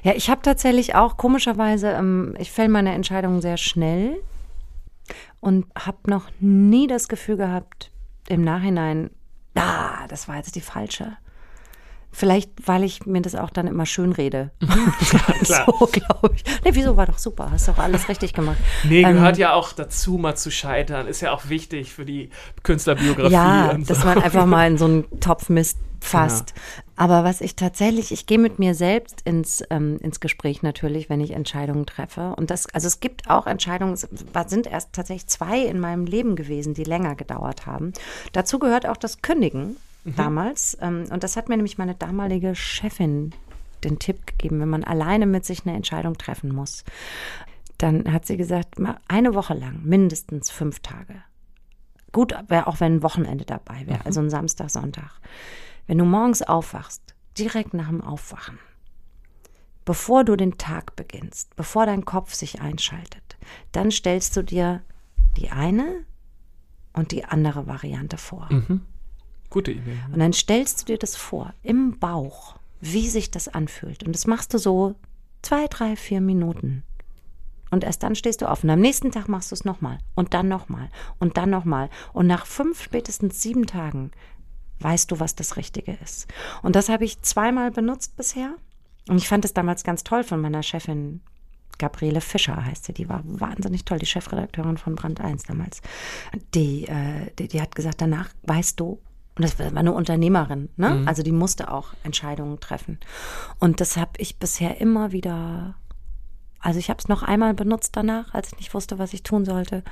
Ja, 0.04 0.14
ich 0.14 0.30
habe 0.30 0.42
tatsächlich 0.42 0.96
auch 0.96 1.18
komischerweise, 1.18 1.92
ähm, 1.92 2.36
ich 2.38 2.52
fälle 2.52 2.70
meine 2.70 2.94
Entscheidungen 2.94 3.42
sehr 3.42 3.58
schnell 3.58 4.22
und 5.40 5.66
habe 5.78 5.98
noch 6.08 6.30
nie 6.40 6.88
das 6.88 7.08
Gefühl 7.08 7.38
gehabt, 7.38 7.92
im 8.28 8.44
Nachhinein, 8.44 9.10
ah, 9.56 10.08
das 10.08 10.28
war 10.28 10.36
jetzt 10.36 10.56
die 10.56 10.62
falsche. 10.62 11.18
Vielleicht, 12.12 12.68
weil 12.68 12.84
ich 12.84 13.06
mir 13.06 13.22
das 13.22 13.36
auch 13.36 13.52
dann 13.52 13.68
immer 13.68 13.86
schön 13.86 14.12
rede. 14.12 14.50
klar. 15.44 15.66
so, 15.68 15.86
glaube 15.86 16.32
ich. 16.34 16.44
Nee, 16.66 16.72
wieso 16.74 16.98
war 16.98 17.06
doch 17.06 17.20
super, 17.20 17.52
hast 17.52 17.68
doch 17.68 17.78
alles 17.78 18.10
richtig 18.10 18.34
gemacht. 18.34 18.58
Nee, 18.84 19.04
Ähm, 19.04 19.14
gehört 19.14 19.38
ja 19.38 19.54
auch 19.54 19.74
dazu, 19.74 20.18
mal 20.18 20.36
zu 20.36 20.50
scheitern. 20.50 21.06
Ist 21.06 21.22
ja 21.22 21.32
auch 21.32 21.50
wichtig 21.50 21.94
für 21.94 22.06
die 22.06 22.32
Künstlerbiografie. 22.64 23.32
Ja, 23.34 23.70
und 23.70 23.86
so. 23.86 23.94
dass 23.94 24.04
man 24.06 24.22
einfach 24.22 24.48
mal 24.48 24.68
in 24.68 24.78
so 24.80 24.86
einen 24.86 25.20
Topf 25.20 25.50
Mist 25.50 25.78
fasst. 26.02 26.56
Aber 27.00 27.24
was 27.24 27.40
ich 27.40 27.56
tatsächlich, 27.56 28.12
ich 28.12 28.26
gehe 28.26 28.38
mit 28.38 28.60
mir 28.60 28.76
selbst 28.76 29.22
ins, 29.22 29.64
ähm, 29.70 30.00
ins 30.02 30.20
Gespräch 30.20 30.64
natürlich, 30.64 31.10
wenn 31.10 31.22
ich 31.22 31.32
Entscheidungen 31.32 31.86
treffe. 31.86 32.36
Und 32.36 32.52
das, 32.52 32.66
also 32.74 32.88
es 32.88 33.00
gibt 33.00 33.30
auch 33.30 33.48
Entscheidungen, 33.48 33.94
es 33.94 34.06
sind 34.48 34.68
erst 34.68 34.92
tatsächlich 34.92 35.28
zwei 35.28 35.60
in 35.60 35.80
meinem 35.80 36.06
Leben 36.06 36.36
gewesen, 36.36 36.74
die 36.74 36.84
länger 36.84 37.16
gedauert 37.16 37.66
haben. 37.66 37.94
Dazu 38.34 38.60
gehört 38.60 38.86
auch 38.86 38.98
das 38.98 39.22
Kündigen 39.22 39.78
damals. 40.04 40.78
Ähm, 40.82 41.06
und 41.10 41.24
das 41.24 41.38
hat 41.38 41.48
mir 41.48 41.56
nämlich 41.56 41.78
meine 41.78 41.96
damalige 41.96 42.54
Chefin 42.54 43.32
den 43.86 43.98
Tipp 44.00 44.28
gegeben, 44.28 44.60
wenn 44.60 44.68
man 44.68 44.84
alleine 44.84 45.26
mit 45.26 45.46
sich 45.46 45.66
eine 45.66 45.78
Entscheidung 45.78 46.18
treffen 46.18 46.54
muss. 46.54 46.84
Dann 47.78 48.12
hat 48.12 48.26
sie 48.26 48.36
gesagt, 48.36 48.78
mal 48.78 48.98
eine 49.08 49.34
Woche 49.36 49.54
lang, 49.54 49.80
mindestens 49.86 50.52
fünf 50.52 50.82
Tage 50.82 51.24
gut 52.12 52.34
wäre 52.48 52.68
auch, 52.68 52.80
wenn 52.80 52.96
ein 52.96 53.04
Wochenende 53.04 53.46
dabei 53.46 53.86
wäre, 53.86 54.04
also 54.06 54.20
ein 54.20 54.30
Samstag, 54.32 54.72
Sonntag. 54.72 55.12
Wenn 55.90 55.98
du 55.98 56.06
morgens 56.06 56.44
aufwachst, 56.44 57.02
direkt 57.36 57.74
nach 57.74 57.88
dem 57.88 58.02
Aufwachen, 58.02 58.60
bevor 59.86 60.24
du 60.24 60.36
den 60.36 60.60
Tag 60.60 60.96
beginnst, 60.96 61.56
bevor 61.56 61.88
dein 61.88 62.06
Kopf 62.06 62.36
sich 62.36 62.62
einschaltet, 62.62 63.38
dann 63.72 63.90
stellst 63.90 64.38
du 64.38 64.44
dir 64.44 64.84
die 65.36 65.50
eine 65.50 66.06
und 66.94 67.12
die 67.12 67.26
andere 67.26 67.66
Variante 67.66 68.20
vor. 68.20 68.50
Gute 69.50 69.72
Idee. 69.72 69.98
Und 70.14 70.20
dann 70.20 70.32
stellst 70.32 70.82
du 70.82 70.86
dir 70.86 71.00
das 71.00 71.16
vor, 71.16 71.56
im 71.64 71.98
Bauch, 71.98 72.58
wie 72.82 73.10
sich 73.10 73.32
das 73.32 73.48
anfühlt. 73.48 74.04
Und 74.04 74.14
das 74.14 74.28
machst 74.28 74.54
du 74.54 74.60
so 74.60 74.94
zwei, 75.42 75.66
drei, 75.66 75.96
vier 75.96 76.22
Minuten. 76.22 76.84
Und 77.72 77.84
erst 77.84 78.04
dann 78.04 78.14
stehst 78.14 78.44
du 78.44 78.46
auf. 78.48 78.64
Und 78.64 78.70
am 78.70 78.80
nächsten 78.80 79.12
Tag 79.12 79.28
machst 79.28 79.50
du 79.50 79.56
es 79.56 79.66
nochmal. 79.66 79.98
Und 80.14 80.36
dann 80.36 80.50
nochmal. 80.50 80.92
Und 81.18 81.38
dann 81.38 81.50
nochmal. 81.50 81.90
Und 82.14 82.28
nach 82.28 82.46
fünf, 82.46 82.84
spätestens 82.84 83.42
sieben 83.42 83.66
Tagen 83.66 84.12
weißt 84.80 85.12
du, 85.12 85.20
was 85.20 85.36
das 85.36 85.58
Richtige 85.58 85.98
ist. 86.04 86.28
Und 86.62 86.76
das 86.76 86.90
habe 86.90 87.06
ich 87.06 87.22
zweimal 87.22 87.72
benutzt 87.72 88.16
bisher. 88.18 88.56
Und 89.08 89.18
ich 89.18 89.28
fand 89.28 89.46
es 89.46 89.54
damals 89.54 89.84
ganz 89.84 90.04
toll 90.04 90.24
von 90.24 90.42
meiner 90.42 90.64
Chefin 90.64 91.22
Gabriele 91.80 92.22
Fischer 92.22 92.64
heißt 92.64 92.86
sie, 92.86 92.94
die 92.94 93.10
war 93.10 93.22
wahnsinnig 93.24 93.86
toll, 93.86 93.98
die 93.98 94.06
Chefredakteurin 94.06 94.78
von 94.78 94.96
Brand 94.96 95.22
1 95.22 95.44
damals. 95.44 95.82
Die, 96.54 96.86
äh, 96.88 97.32
die, 97.40 97.48
die, 97.48 97.62
hat 97.62 97.74
gesagt, 97.74 98.02
danach 98.02 98.30
weißt 98.44 98.80
du, 98.80 99.00
und 99.36 99.44
das 99.44 99.58
war 99.58 99.68
eine 99.68 99.94
Unternehmerin, 99.94 100.70
ne? 100.76 100.90
Mhm. 100.90 101.08
Also 101.08 101.24
die 101.24 101.32
musste 101.32 101.72
auch 101.72 101.94
Entscheidungen 102.04 102.60
treffen. 102.60 103.00
Und 103.58 103.80
das 103.80 103.96
habe 103.96 104.12
ich 104.18 104.38
bisher 104.38 104.82
immer 104.82 105.14
wieder, 105.14 105.76
also 106.60 106.80
ich 106.80 106.90
habe 106.90 107.00
es 107.00 107.08
noch 107.08 107.24
einmal 107.24 107.54
benutzt 107.54 107.96
danach, 107.96 108.34
als 108.34 108.52
ich 108.52 108.58
nicht 108.58 108.74
wusste, 108.74 109.00
was 109.00 109.14
ich 109.14 109.24
tun 109.24 109.46
sollte. 109.46 109.84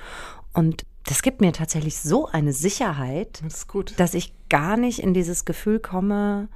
Und 0.54 0.86
das 1.06 1.22
gibt 1.22 1.42
mir 1.42 1.54
tatsächlich 1.54 2.00
so 2.00 2.28
eine 2.28 2.54
Sicherheit, 2.54 3.42
das 3.44 3.68
dass 3.96 4.14
ich 4.14 4.34
gar 4.50 4.76
nicht 4.76 5.00
in 5.00 5.14
dieses 5.14 5.46
Gefühl 5.46 5.80
komme, 5.80 6.50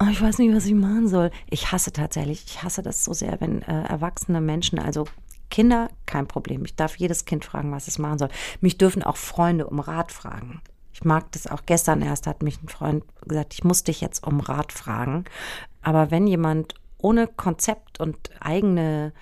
oh, 0.00 0.08
ich 0.10 0.20
weiß 0.20 0.38
nicht, 0.38 0.54
was 0.54 0.66
ich 0.66 0.74
machen 0.74 1.08
soll. 1.08 1.30
Ich 1.48 1.70
hasse 1.70 1.92
tatsächlich, 1.92 2.44
ich 2.46 2.62
hasse 2.62 2.82
das 2.82 3.04
so 3.04 3.12
sehr, 3.12 3.40
wenn 3.40 3.62
äh, 3.62 3.84
erwachsene 3.84 4.40
Menschen, 4.40 4.78
also 4.78 5.06
Kinder, 5.50 5.90
kein 6.06 6.26
Problem. 6.26 6.64
Ich 6.64 6.76
darf 6.76 6.96
jedes 6.96 7.24
Kind 7.24 7.44
fragen, 7.44 7.72
was 7.72 7.86
es 7.86 7.98
machen 7.98 8.18
soll. 8.18 8.30
Mich 8.60 8.78
dürfen 8.78 9.02
auch 9.02 9.18
Freunde 9.18 9.66
um 9.66 9.80
Rat 9.80 10.10
fragen. 10.10 10.62
Ich 10.94 11.04
mag 11.04 11.30
das 11.32 11.46
auch. 11.46 11.62
Gestern 11.66 12.02
erst 12.02 12.26
hat 12.26 12.42
mich 12.42 12.62
ein 12.62 12.68
Freund 12.68 13.04
gesagt, 13.20 13.54
ich 13.54 13.62
muss 13.62 13.84
dich 13.84 14.00
jetzt 14.00 14.26
um 14.26 14.40
Rat 14.40 14.72
fragen. 14.72 15.24
Aber 15.82 16.10
wenn 16.10 16.26
jemand 16.26 16.74
ohne 17.02 17.26
Konzept 17.26 18.00
und 18.00 18.16
eigene 18.40 19.12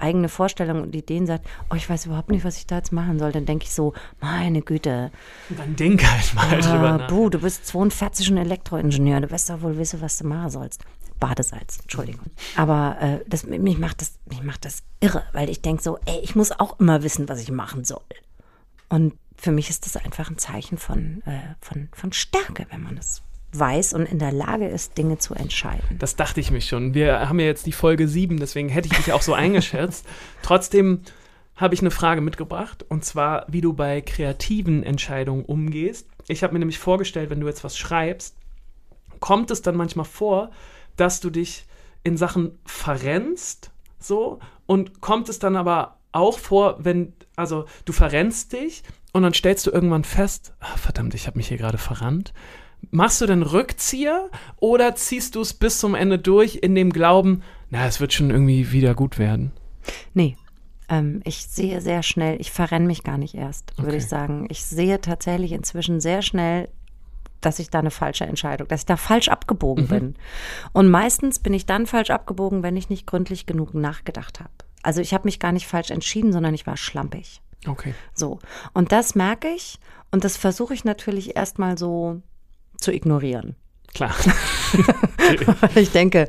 eigene 0.00 0.28
Vorstellungen 0.28 0.82
und 0.82 0.94
Ideen 0.94 1.26
sagt, 1.26 1.46
oh, 1.70 1.74
ich 1.74 1.88
weiß 1.88 2.06
überhaupt 2.06 2.30
nicht, 2.30 2.44
was 2.44 2.56
ich 2.56 2.66
da 2.66 2.76
jetzt 2.76 2.92
machen 2.92 3.18
soll, 3.18 3.32
dann 3.32 3.46
denke 3.46 3.64
ich 3.64 3.72
so, 3.72 3.92
meine 4.20 4.62
Güte. 4.62 5.10
Dann 5.50 5.76
denk 5.76 6.04
halt 6.04 6.34
mal 6.34 6.54
ah, 6.54 6.56
drüber 6.56 6.98
nach. 6.98 7.08
Buh, 7.08 7.28
du 7.28 7.40
bist 7.40 7.66
42 7.66 8.30
und 8.30 8.38
Elektroingenieur, 8.38 9.20
du 9.20 9.30
wirst 9.30 9.50
doch 9.50 9.62
wohl 9.62 9.76
wissen, 9.76 10.00
was 10.00 10.18
du 10.18 10.26
machen 10.26 10.50
sollst. 10.50 10.84
Badesalz, 11.18 11.80
Entschuldigung. 11.82 12.30
Aber 12.56 12.96
äh, 13.00 13.18
das, 13.28 13.44
mich, 13.44 13.78
macht 13.78 14.00
das, 14.00 14.18
mich 14.24 14.42
macht 14.42 14.64
das 14.64 14.82
irre, 15.00 15.22
weil 15.32 15.50
ich 15.50 15.60
denke 15.60 15.82
so, 15.82 15.98
ey, 16.06 16.18
ich 16.22 16.34
muss 16.34 16.50
auch 16.50 16.80
immer 16.80 17.02
wissen, 17.02 17.28
was 17.28 17.42
ich 17.42 17.50
machen 17.50 17.84
soll. 17.84 18.00
Und 18.88 19.14
für 19.36 19.52
mich 19.52 19.68
ist 19.68 19.84
das 19.84 19.96
einfach 19.96 20.30
ein 20.30 20.38
Zeichen 20.38 20.78
von, 20.78 21.22
äh, 21.26 21.54
von, 21.60 21.88
von 21.92 22.12
Stärke, 22.12 22.66
wenn 22.70 22.82
man 22.82 22.96
das 22.96 23.22
weiß 23.52 23.94
und 23.94 24.06
in 24.06 24.18
der 24.18 24.32
Lage 24.32 24.66
ist, 24.66 24.96
Dinge 24.96 25.18
zu 25.18 25.34
entscheiden. 25.34 25.98
Das 25.98 26.16
dachte 26.16 26.40
ich 26.40 26.50
mich 26.50 26.66
schon. 26.66 26.94
Wir 26.94 27.28
haben 27.28 27.40
ja 27.40 27.46
jetzt 27.46 27.66
die 27.66 27.72
Folge 27.72 28.06
7, 28.06 28.38
deswegen 28.38 28.68
hätte 28.68 28.88
ich 28.90 28.96
dich 28.96 29.12
auch 29.12 29.22
so 29.22 29.34
eingeschätzt. 29.34 30.06
Trotzdem 30.42 31.02
habe 31.56 31.74
ich 31.74 31.80
eine 31.80 31.90
Frage 31.90 32.20
mitgebracht 32.20 32.84
und 32.88 33.04
zwar, 33.04 33.44
wie 33.48 33.60
du 33.60 33.72
bei 33.72 34.00
kreativen 34.00 34.82
Entscheidungen 34.82 35.44
umgehst. 35.44 36.06
Ich 36.28 36.42
habe 36.42 36.52
mir 36.52 36.60
nämlich 36.60 36.78
vorgestellt, 36.78 37.30
wenn 37.30 37.40
du 37.40 37.48
jetzt 37.48 37.64
was 37.64 37.76
schreibst, 37.76 38.36
kommt 39.18 39.50
es 39.50 39.62
dann 39.62 39.76
manchmal 39.76 40.06
vor, 40.06 40.50
dass 40.96 41.20
du 41.20 41.28
dich 41.28 41.66
in 42.02 42.16
Sachen 42.16 42.58
verrennst, 42.64 43.70
so 43.98 44.38
und 44.66 45.00
kommt 45.00 45.28
es 45.28 45.38
dann 45.38 45.56
aber 45.56 45.98
auch 46.12 46.38
vor, 46.38 46.76
wenn 46.78 47.12
also 47.36 47.66
du 47.84 47.92
verrennst 47.92 48.52
dich 48.52 48.82
und 49.12 49.22
dann 49.22 49.34
stellst 49.34 49.66
du 49.66 49.70
irgendwann 49.70 50.04
fest, 50.04 50.54
ach, 50.60 50.78
verdammt, 50.78 51.14
ich 51.14 51.26
habe 51.26 51.36
mich 51.36 51.48
hier 51.48 51.58
gerade 51.58 51.78
verrannt 51.78 52.32
machst 52.90 53.20
du 53.20 53.26
den 53.26 53.42
Rückzieher 53.42 54.30
oder 54.56 54.94
ziehst 54.94 55.34
du 55.34 55.40
es 55.40 55.54
bis 55.54 55.78
zum 55.78 55.94
Ende 55.94 56.18
durch 56.18 56.56
in 56.56 56.74
dem 56.74 56.92
Glauben, 56.92 57.42
na, 57.70 57.86
es 57.86 58.00
wird 58.00 58.12
schon 58.12 58.30
irgendwie 58.30 58.72
wieder 58.72 58.94
gut 58.94 59.18
werden? 59.18 59.52
Nee. 60.14 60.36
Ähm, 60.88 61.20
ich 61.24 61.46
sehe 61.46 61.80
sehr 61.80 62.02
schnell, 62.02 62.40
ich 62.40 62.50
verrenne 62.50 62.86
mich 62.86 63.04
gar 63.04 63.18
nicht 63.18 63.34
erst, 63.34 63.76
würde 63.78 63.90
okay. 63.90 63.98
ich 63.98 64.06
sagen. 64.06 64.46
Ich 64.50 64.64
sehe 64.64 65.00
tatsächlich 65.00 65.52
inzwischen 65.52 66.00
sehr 66.00 66.22
schnell, 66.22 66.68
dass 67.40 67.58
ich 67.58 67.70
da 67.70 67.78
eine 67.78 67.90
falsche 67.90 68.24
Entscheidung, 68.24 68.68
dass 68.68 68.80
ich 68.80 68.86
da 68.86 68.96
falsch 68.96 69.28
abgebogen 69.28 69.84
mhm. 69.84 69.88
bin. 69.88 70.14
Und 70.72 70.90
meistens 70.90 71.38
bin 71.38 71.54
ich 71.54 71.64
dann 71.64 71.86
falsch 71.86 72.10
abgebogen, 72.10 72.62
wenn 72.62 72.76
ich 72.76 72.90
nicht 72.90 73.06
gründlich 73.06 73.46
genug 73.46 73.72
nachgedacht 73.72 74.40
habe. 74.40 74.50
Also 74.82 75.00
ich 75.00 75.14
habe 75.14 75.26
mich 75.26 75.38
gar 75.38 75.52
nicht 75.52 75.66
falsch 75.66 75.90
entschieden, 75.90 76.32
sondern 76.32 76.54
ich 76.54 76.66
war 76.66 76.76
schlampig. 76.76 77.40
Okay. 77.66 77.94
So. 78.14 78.38
Und 78.72 78.92
das 78.92 79.14
merke 79.14 79.48
ich 79.48 79.78
und 80.10 80.24
das 80.24 80.36
versuche 80.36 80.74
ich 80.74 80.84
natürlich 80.84 81.36
erstmal 81.36 81.78
so 81.78 82.20
zu 82.80 82.92
ignorieren. 82.92 83.56
Klar. 83.94 84.14
ich 85.74 85.90
denke, 85.90 86.28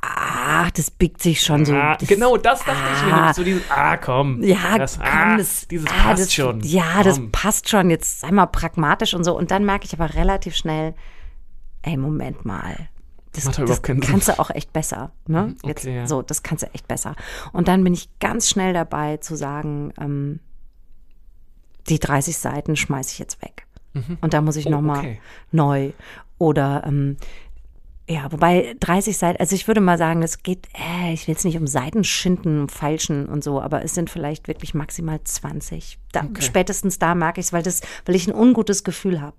ah, 0.00 0.68
das 0.74 0.90
biegt 0.90 1.22
sich 1.22 1.42
schon 1.42 1.64
so. 1.64 1.74
Ah, 1.74 1.96
das, 1.96 2.08
genau, 2.08 2.36
das 2.36 2.60
dachte 2.60 2.72
ah, 2.72 2.96
ich 2.96 3.14
mir. 3.14 3.34
So 3.34 3.44
dieses, 3.44 3.62
ah, 3.70 3.96
komm. 3.96 4.42
Ja, 4.42 4.78
das, 4.78 4.98
komm, 4.98 5.06
ah, 5.06 5.36
das, 5.36 5.66
dieses 5.68 5.88
ah, 5.88 6.02
passt 6.02 6.22
das, 6.22 6.34
schon. 6.34 6.60
Ja, 6.60 6.94
komm. 6.96 7.04
das 7.04 7.20
passt 7.32 7.68
schon. 7.68 7.90
Jetzt 7.90 8.20
sei 8.20 8.30
mal 8.30 8.46
pragmatisch 8.46 9.14
und 9.14 9.24
so. 9.24 9.36
Und 9.36 9.50
dann 9.50 9.64
merke 9.64 9.86
ich 9.86 9.92
aber 9.92 10.14
relativ 10.14 10.54
schnell, 10.56 10.94
ey, 11.82 11.96
Moment 11.96 12.44
mal. 12.44 12.88
Das, 13.32 13.44
das 13.44 13.82
kannst 13.82 14.28
du 14.28 14.38
auch 14.38 14.48
echt 14.50 14.72
besser. 14.72 15.12
Ne? 15.26 15.42
Mhm, 15.42 15.56
okay, 15.58 15.68
Jetzt, 15.68 15.84
ja. 15.84 16.06
So, 16.06 16.22
das 16.22 16.42
kannst 16.42 16.62
du 16.62 16.68
echt 16.72 16.88
besser. 16.88 17.14
Und 17.52 17.68
dann 17.68 17.84
bin 17.84 17.92
ich 17.92 18.18
ganz 18.18 18.48
schnell 18.48 18.72
dabei 18.72 19.18
zu 19.18 19.36
sagen, 19.36 19.92
ähm, 20.00 20.40
die 21.88 21.98
30 21.98 22.38
Seiten 22.38 22.76
schmeiße 22.76 23.12
ich 23.12 23.18
jetzt 23.18 23.42
weg. 23.42 23.65
Mhm. 23.96 24.18
Und 24.20 24.34
da 24.34 24.40
muss 24.40 24.56
ich 24.56 24.66
oh, 24.66 24.70
nochmal 24.70 24.98
okay. 24.98 25.20
neu. 25.50 25.92
Oder 26.38 26.84
ähm, 26.86 27.16
ja, 28.08 28.30
wobei 28.30 28.76
30 28.78 29.18
Seiten, 29.18 29.40
also 29.40 29.56
ich 29.56 29.66
würde 29.66 29.80
mal 29.80 29.98
sagen, 29.98 30.22
es 30.22 30.44
geht, 30.44 30.68
äh, 30.74 31.12
ich 31.12 31.26
will 31.26 31.32
jetzt 31.34 31.44
nicht 31.44 31.58
um 31.58 31.66
Seitenschinden, 31.66 32.68
Falschen 32.68 33.26
und 33.26 33.42
so, 33.42 33.60
aber 33.60 33.82
es 33.84 33.94
sind 33.94 34.10
vielleicht 34.10 34.46
wirklich 34.46 34.74
maximal 34.74 35.18
20. 35.22 35.98
Da, 36.12 36.20
okay. 36.20 36.40
Spätestens 36.40 37.00
da 37.00 37.16
merke 37.16 37.40
ich 37.40 37.46
es, 37.46 37.52
weil, 37.52 37.64
weil 37.64 38.14
ich 38.14 38.28
ein 38.28 38.34
ungutes 38.34 38.84
Gefühl 38.84 39.20
habe. 39.20 39.38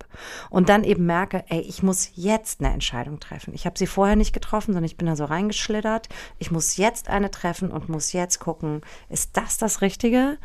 Und 0.50 0.68
dann 0.68 0.84
eben 0.84 1.06
merke, 1.06 1.46
ey, 1.48 1.62
ich 1.62 1.82
muss 1.82 2.12
jetzt 2.16 2.60
eine 2.60 2.74
Entscheidung 2.74 3.22
treffen. 3.22 3.54
Ich 3.54 3.66
habe 3.66 3.80
sie 3.80 3.88
vorher 3.88 4.18
nicht 4.18 4.34
getroffen, 4.34 4.74
sondern 4.74 4.84
ich 4.84 4.98
bin 4.98 5.08
da 5.08 5.16
so 5.16 5.24
reingeschlittert. 5.24 6.10
Ich 6.38 6.52
muss 6.52 6.76
jetzt 6.76 7.08
eine 7.08 7.32
treffen 7.32 7.72
und 7.72 7.88
muss 7.88 8.12
jetzt 8.12 8.40
gucken, 8.40 8.82
ist 9.08 9.38
das 9.38 9.58
das 9.58 9.80
Richtige? 9.80 10.38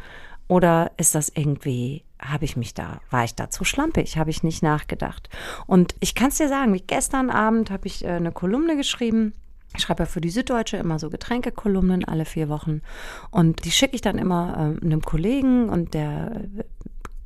Oder 0.47 0.93
ist 0.97 1.17
das 1.17 1.29
irgendwie, 1.35 2.05
habe 2.23 2.45
ich 2.45 2.57
mich 2.57 2.75
da, 2.75 3.01
war 3.11 3.25
ich 3.25 3.35
da 3.35 3.51
zu 3.51 3.65
schlampig, 3.65 4.17
habe 4.17 4.31
ich 4.31 4.43
nicht 4.43 4.63
nachgedacht. 4.63 5.29
Und 5.67 5.95
ich 6.01 6.15
kann 6.15 6.29
es 6.29 6.37
dir 6.37 6.49
sagen, 6.49 6.73
wie 6.73 6.81
gestern 6.81 7.31
Abend 7.31 7.71
habe 7.71 7.87
ich 7.87 8.05
äh, 8.05 8.09
eine 8.09 8.33
Kolumne 8.33 8.77
geschrieben. 8.77 9.35
Ich 9.75 9.83
schreibe 9.83 10.03
ja 10.03 10.07
für 10.07 10.21
die 10.21 10.31
Süddeutsche 10.31 10.77
immer 10.77 10.99
so 10.99 11.09
Getränkekolumnen 11.09 12.05
alle 12.05 12.27
vier 12.27 12.49
Wochen. 12.49 12.83
Und 13.31 13.65
die 13.65 13.71
schicke 13.71 13.95
ich 13.95 14.03
dann 14.03 14.19
immer 14.19 14.77
äh, 14.81 14.85
einem 14.85 15.01
Kollegen 15.03 15.69
und 15.69 15.95
der 15.95 16.43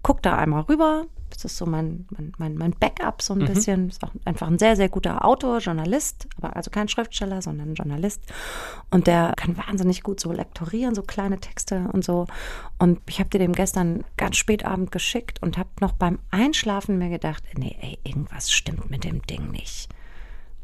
guckt 0.06 0.24
da 0.24 0.36
einmal 0.36 0.62
rüber, 0.62 1.06
das 1.30 1.44
ist 1.44 1.56
so 1.56 1.66
mein, 1.66 2.06
mein, 2.38 2.54
mein, 2.54 2.70
Backup 2.78 3.20
so 3.20 3.34
ein 3.34 3.40
mhm. 3.40 3.46
bisschen. 3.46 3.88
Ist 3.88 4.04
auch 4.04 4.12
einfach 4.24 4.46
ein 4.46 4.60
sehr, 4.60 4.76
sehr 4.76 4.88
guter 4.88 5.24
Autor, 5.24 5.58
Journalist, 5.58 6.28
aber 6.36 6.54
also 6.54 6.70
kein 6.70 6.86
Schriftsteller, 6.86 7.42
sondern 7.42 7.74
Journalist. 7.74 8.22
Und 8.92 9.08
der 9.08 9.32
kann 9.36 9.56
wahnsinnig 9.56 10.04
gut 10.04 10.20
so 10.20 10.30
lektorieren, 10.30 10.94
so 10.94 11.02
kleine 11.02 11.40
Texte 11.40 11.88
und 11.92 12.04
so. 12.04 12.28
Und 12.78 13.00
ich 13.08 13.18
habe 13.18 13.30
dir 13.30 13.40
dem 13.40 13.52
gestern 13.52 14.04
ganz 14.16 14.36
spät 14.36 14.64
Abend 14.64 14.92
geschickt 14.92 15.42
und 15.42 15.58
habe 15.58 15.70
noch 15.80 15.92
beim 15.92 16.20
Einschlafen 16.30 16.98
mir 16.98 17.10
gedacht, 17.10 17.42
nee, 17.58 17.76
ey, 17.80 17.98
irgendwas 18.04 18.52
stimmt 18.52 18.88
mit 18.88 19.02
dem 19.02 19.22
Ding 19.22 19.50
nicht. 19.50 19.88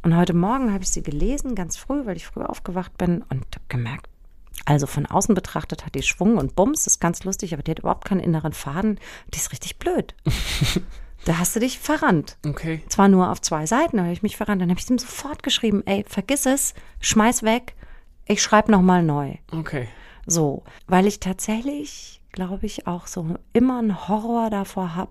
Und 0.04 0.16
heute 0.16 0.34
Morgen 0.34 0.72
habe 0.72 0.84
ich 0.84 0.90
sie 0.90 1.02
gelesen, 1.02 1.56
ganz 1.56 1.76
früh, 1.76 2.06
weil 2.06 2.16
ich 2.16 2.26
früh 2.26 2.42
aufgewacht 2.42 2.96
bin 2.96 3.22
und 3.28 3.44
habe 3.56 3.64
gemerkt, 3.68 4.08
also 4.64 4.86
von 4.86 5.06
außen 5.06 5.34
betrachtet 5.34 5.84
hat 5.84 5.94
die 5.94 6.02
Schwung 6.02 6.38
und 6.38 6.54
Bums, 6.54 6.86
ist 6.86 7.00
ganz 7.00 7.24
lustig, 7.24 7.52
aber 7.52 7.62
die 7.62 7.72
hat 7.72 7.80
überhaupt 7.80 8.04
keinen 8.04 8.20
inneren 8.20 8.52
Faden. 8.52 8.98
Die 9.32 9.38
ist 9.38 9.52
richtig 9.52 9.78
blöd. 9.78 10.14
da 11.24 11.38
hast 11.38 11.56
du 11.56 11.60
dich 11.60 11.78
verrannt. 11.78 12.36
Okay. 12.46 12.82
Zwar 12.88 13.08
nur 13.08 13.30
auf 13.30 13.40
zwei 13.40 13.66
Seiten, 13.66 13.98
aber 13.98 14.06
habe 14.06 14.14
ich 14.14 14.22
mich 14.22 14.36
verrannt. 14.36 14.62
Dann 14.62 14.70
habe 14.70 14.80
ich 14.80 14.88
ihm 14.88 14.98
sofort 14.98 15.42
geschrieben, 15.42 15.82
ey, 15.86 16.04
vergiss 16.08 16.46
es, 16.46 16.74
schmeiß 17.00 17.42
weg, 17.42 17.74
ich 18.26 18.42
schreibe 18.42 18.70
nochmal 18.70 19.02
neu. 19.02 19.34
Okay. 19.50 19.88
So, 20.26 20.62
weil 20.86 21.06
ich 21.06 21.18
tatsächlich, 21.18 22.20
glaube 22.30 22.66
ich, 22.66 22.86
auch 22.86 23.06
so 23.06 23.36
immer 23.52 23.78
einen 23.78 24.08
Horror 24.08 24.50
davor 24.50 24.94
habe, 24.94 25.10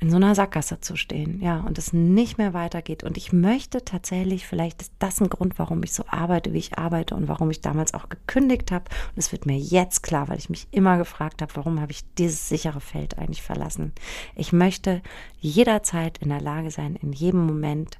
in 0.00 0.10
so 0.10 0.16
einer 0.16 0.34
Sackgasse 0.34 0.80
zu 0.80 0.94
stehen, 0.94 1.40
ja, 1.42 1.58
und 1.60 1.76
es 1.76 1.92
nicht 1.92 2.38
mehr 2.38 2.54
weitergeht. 2.54 3.02
Und 3.02 3.16
ich 3.16 3.32
möchte 3.32 3.84
tatsächlich, 3.84 4.46
vielleicht 4.46 4.80
ist 4.80 4.92
das 5.00 5.20
ein 5.20 5.28
Grund, 5.28 5.58
warum 5.58 5.82
ich 5.82 5.92
so 5.92 6.04
arbeite, 6.06 6.52
wie 6.52 6.58
ich 6.58 6.78
arbeite 6.78 7.16
und 7.16 7.26
warum 7.26 7.50
ich 7.50 7.62
damals 7.62 7.94
auch 7.94 8.08
gekündigt 8.08 8.70
habe. 8.70 8.84
Und 8.88 9.18
es 9.18 9.32
wird 9.32 9.44
mir 9.44 9.58
jetzt 9.58 10.04
klar, 10.04 10.28
weil 10.28 10.38
ich 10.38 10.50
mich 10.50 10.68
immer 10.70 10.98
gefragt 10.98 11.42
habe, 11.42 11.56
warum 11.56 11.80
habe 11.80 11.90
ich 11.90 12.04
dieses 12.14 12.48
sichere 12.48 12.80
Feld 12.80 13.18
eigentlich 13.18 13.42
verlassen. 13.42 13.92
Ich 14.36 14.52
möchte 14.52 15.02
jederzeit 15.40 16.18
in 16.18 16.28
der 16.28 16.40
Lage 16.40 16.70
sein, 16.70 16.94
in 16.94 17.12
jedem 17.12 17.44
Moment 17.44 17.98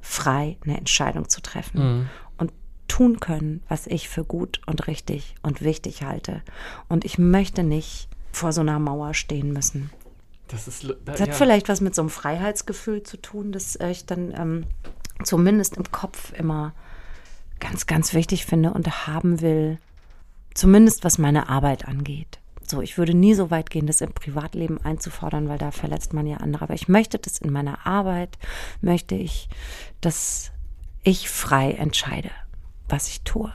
frei 0.00 0.56
eine 0.64 0.78
Entscheidung 0.78 1.28
zu 1.28 1.40
treffen 1.42 1.80
mhm. 1.80 2.08
und 2.36 2.52
tun 2.86 3.18
können, 3.18 3.62
was 3.68 3.88
ich 3.88 4.08
für 4.08 4.24
gut 4.24 4.60
und 4.66 4.86
richtig 4.86 5.34
und 5.42 5.62
wichtig 5.62 6.04
halte. 6.04 6.42
Und 6.88 7.04
ich 7.04 7.18
möchte 7.18 7.64
nicht 7.64 8.08
vor 8.30 8.52
so 8.52 8.60
einer 8.60 8.78
Mauer 8.78 9.14
stehen 9.14 9.52
müssen. 9.52 9.90
Das, 10.48 10.66
ist, 10.66 10.84
da, 10.84 10.94
das 11.04 11.20
hat 11.20 11.28
ja. 11.28 11.34
vielleicht 11.34 11.68
was 11.68 11.80
mit 11.80 11.94
so 11.94 12.02
einem 12.02 12.10
Freiheitsgefühl 12.10 13.02
zu 13.02 13.18
tun, 13.18 13.52
dass 13.52 13.76
ich 13.76 14.06
dann 14.06 14.32
ähm, 14.34 14.64
zumindest 15.22 15.76
im 15.76 15.90
Kopf 15.90 16.32
immer 16.32 16.74
ganz, 17.60 17.86
ganz 17.86 18.14
wichtig 18.14 18.46
finde 18.46 18.72
und 18.72 19.06
haben 19.06 19.40
will, 19.40 19.78
zumindest 20.54 21.04
was 21.04 21.18
meine 21.18 21.48
Arbeit 21.48 21.86
angeht. 21.86 22.38
So, 22.66 22.82
ich 22.82 22.98
würde 22.98 23.14
nie 23.14 23.34
so 23.34 23.50
weit 23.50 23.70
gehen, 23.70 23.86
das 23.86 24.02
im 24.02 24.12
Privatleben 24.12 24.78
einzufordern, 24.84 25.48
weil 25.48 25.58
da 25.58 25.70
verletzt 25.70 26.12
man 26.12 26.26
ja 26.26 26.38
andere. 26.38 26.64
Aber 26.64 26.74
ich 26.74 26.88
möchte 26.88 27.18
das 27.18 27.38
in 27.38 27.50
meiner 27.50 27.86
Arbeit, 27.86 28.36
möchte 28.82 29.14
ich, 29.14 29.48
dass 30.00 30.52
ich 31.02 31.30
frei 31.30 31.72
entscheide, 31.72 32.30
was 32.88 33.08
ich 33.08 33.22
tue. 33.22 33.50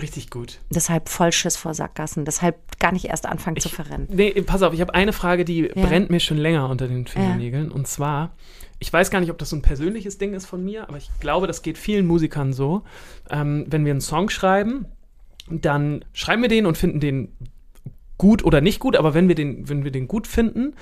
Richtig 0.00 0.30
gut. 0.30 0.60
Deshalb 0.70 1.08
Vollschiss 1.08 1.56
vor 1.56 1.74
Sackgassen. 1.74 2.24
Deshalb 2.24 2.56
gar 2.78 2.92
nicht 2.92 3.06
erst 3.06 3.26
anfangen 3.26 3.56
ich, 3.56 3.62
zu 3.62 3.68
verrennen. 3.68 4.08
Nee, 4.10 4.30
pass 4.42 4.62
auf, 4.62 4.72
ich 4.72 4.80
habe 4.80 4.94
eine 4.94 5.12
Frage, 5.12 5.44
die 5.44 5.62
ja. 5.62 5.86
brennt 5.86 6.10
mir 6.10 6.20
schon 6.20 6.38
länger 6.38 6.68
unter 6.68 6.88
den 6.88 7.06
Fingernägeln. 7.06 7.68
Ja. 7.68 7.74
Und 7.74 7.86
zwar, 7.86 8.34
ich 8.78 8.92
weiß 8.92 9.10
gar 9.10 9.20
nicht, 9.20 9.30
ob 9.30 9.38
das 9.38 9.50
so 9.50 9.56
ein 9.56 9.62
persönliches 9.62 10.18
Ding 10.18 10.34
ist 10.34 10.46
von 10.46 10.64
mir, 10.64 10.88
aber 10.88 10.96
ich 10.96 11.10
glaube, 11.20 11.46
das 11.46 11.62
geht 11.62 11.78
vielen 11.78 12.06
Musikern 12.06 12.52
so. 12.52 12.82
Ähm, 13.30 13.66
wenn 13.68 13.84
wir 13.84 13.92
einen 13.92 14.00
Song 14.00 14.30
schreiben, 14.30 14.86
dann 15.50 16.04
schreiben 16.12 16.42
wir 16.42 16.48
den 16.48 16.66
und 16.66 16.78
finden 16.78 17.00
den 17.00 17.32
gut 18.16 18.44
oder 18.44 18.60
nicht 18.60 18.80
gut, 18.80 18.96
aber 18.96 19.14
wenn 19.14 19.28
wir 19.28 19.34
den, 19.34 19.68
wenn 19.68 19.84
wir 19.84 19.90
den 19.90 20.06
gut 20.06 20.26
finden, 20.26 20.74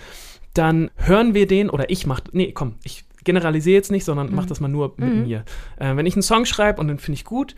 dann 0.54 0.90
hören 0.96 1.35
wir 1.35 1.46
den, 1.46 1.70
oder 1.70 1.88
ich 1.90 2.07
mach, 2.07 2.20
nee, 2.33 2.52
komm, 2.52 2.74
ich 2.83 3.04
generalisiere 3.24 3.76
jetzt 3.76 3.90
nicht, 3.90 4.04
sondern 4.04 4.28
mhm. 4.28 4.35
mach 4.35 4.46
das 4.46 4.61
mal 4.61 4.68
nur 4.68 4.94
mit 4.96 5.14
mhm. 5.14 5.22
mir. 5.22 5.44
Äh, 5.78 5.96
wenn 5.96 6.07
ich 6.07 6.14
einen 6.14 6.22
Song 6.22 6.44
schreibe 6.44 6.81
und 6.81 6.88
den 6.88 6.98
finde 6.98 7.16
ich 7.16 7.24
gut, 7.24 7.54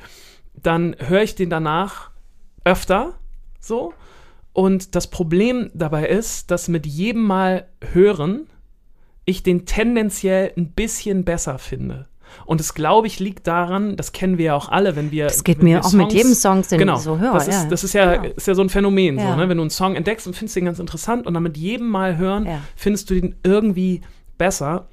dann 0.54 0.96
höre 0.98 1.22
ich 1.22 1.34
den 1.34 1.50
danach 1.50 2.10
öfter 2.64 3.14
so. 3.60 3.92
Und 4.52 4.94
das 4.94 5.08
Problem 5.08 5.70
dabei 5.74 6.08
ist, 6.08 6.50
dass 6.50 6.68
mit 6.68 6.86
jedem 6.86 7.22
Mal 7.22 7.68
hören 7.92 8.46
ich 9.24 9.42
den 9.42 9.64
tendenziell 9.64 10.52
ein 10.56 10.72
bisschen 10.72 11.24
besser 11.24 11.58
finde. 11.58 12.08
Und 12.46 12.60
es, 12.60 12.74
glaube 12.74 13.06
ich, 13.06 13.18
liegt 13.18 13.46
daran, 13.46 13.96
das 13.96 14.12
kennen 14.12 14.38
wir 14.38 14.46
ja 14.46 14.54
auch 14.54 14.68
alle, 14.68 14.96
wenn 14.96 15.10
wir. 15.10 15.24
Das 15.24 15.44
geht 15.44 15.62
mir 15.62 15.80
auch 15.80 15.84
Songs, 15.84 15.94
mit 15.94 16.12
jedem 16.12 16.34
Song, 16.34 16.62
den 16.62 16.78
genau, 16.78 16.96
ich 16.96 17.02
so 17.02 17.18
höre. 17.18 17.34
Das 17.34 17.48
ist, 17.48 17.68
das 17.68 17.84
ist 17.84 17.92
ja, 17.92 18.16
genau. 18.16 18.34
ist 18.34 18.46
ja 18.46 18.54
so 18.54 18.62
ein 18.62 18.68
Phänomen. 18.68 19.18
Ja. 19.18 19.30
So, 19.30 19.36
ne? 19.36 19.48
Wenn 19.48 19.56
du 19.56 19.62
einen 19.62 19.70
Song 19.70 19.96
entdeckst 19.96 20.26
und 20.26 20.34
findest 20.34 20.56
den 20.56 20.64
ganz 20.64 20.78
interessant 20.78 21.26
und 21.26 21.34
dann 21.34 21.42
mit 21.42 21.56
jedem 21.56 21.88
Mal 21.88 22.16
hören, 22.16 22.46
ja. 22.46 22.60
findest 22.76 23.10
du 23.10 23.14
den 23.14 23.36
irgendwie 23.42 24.02
besser. 24.38 24.88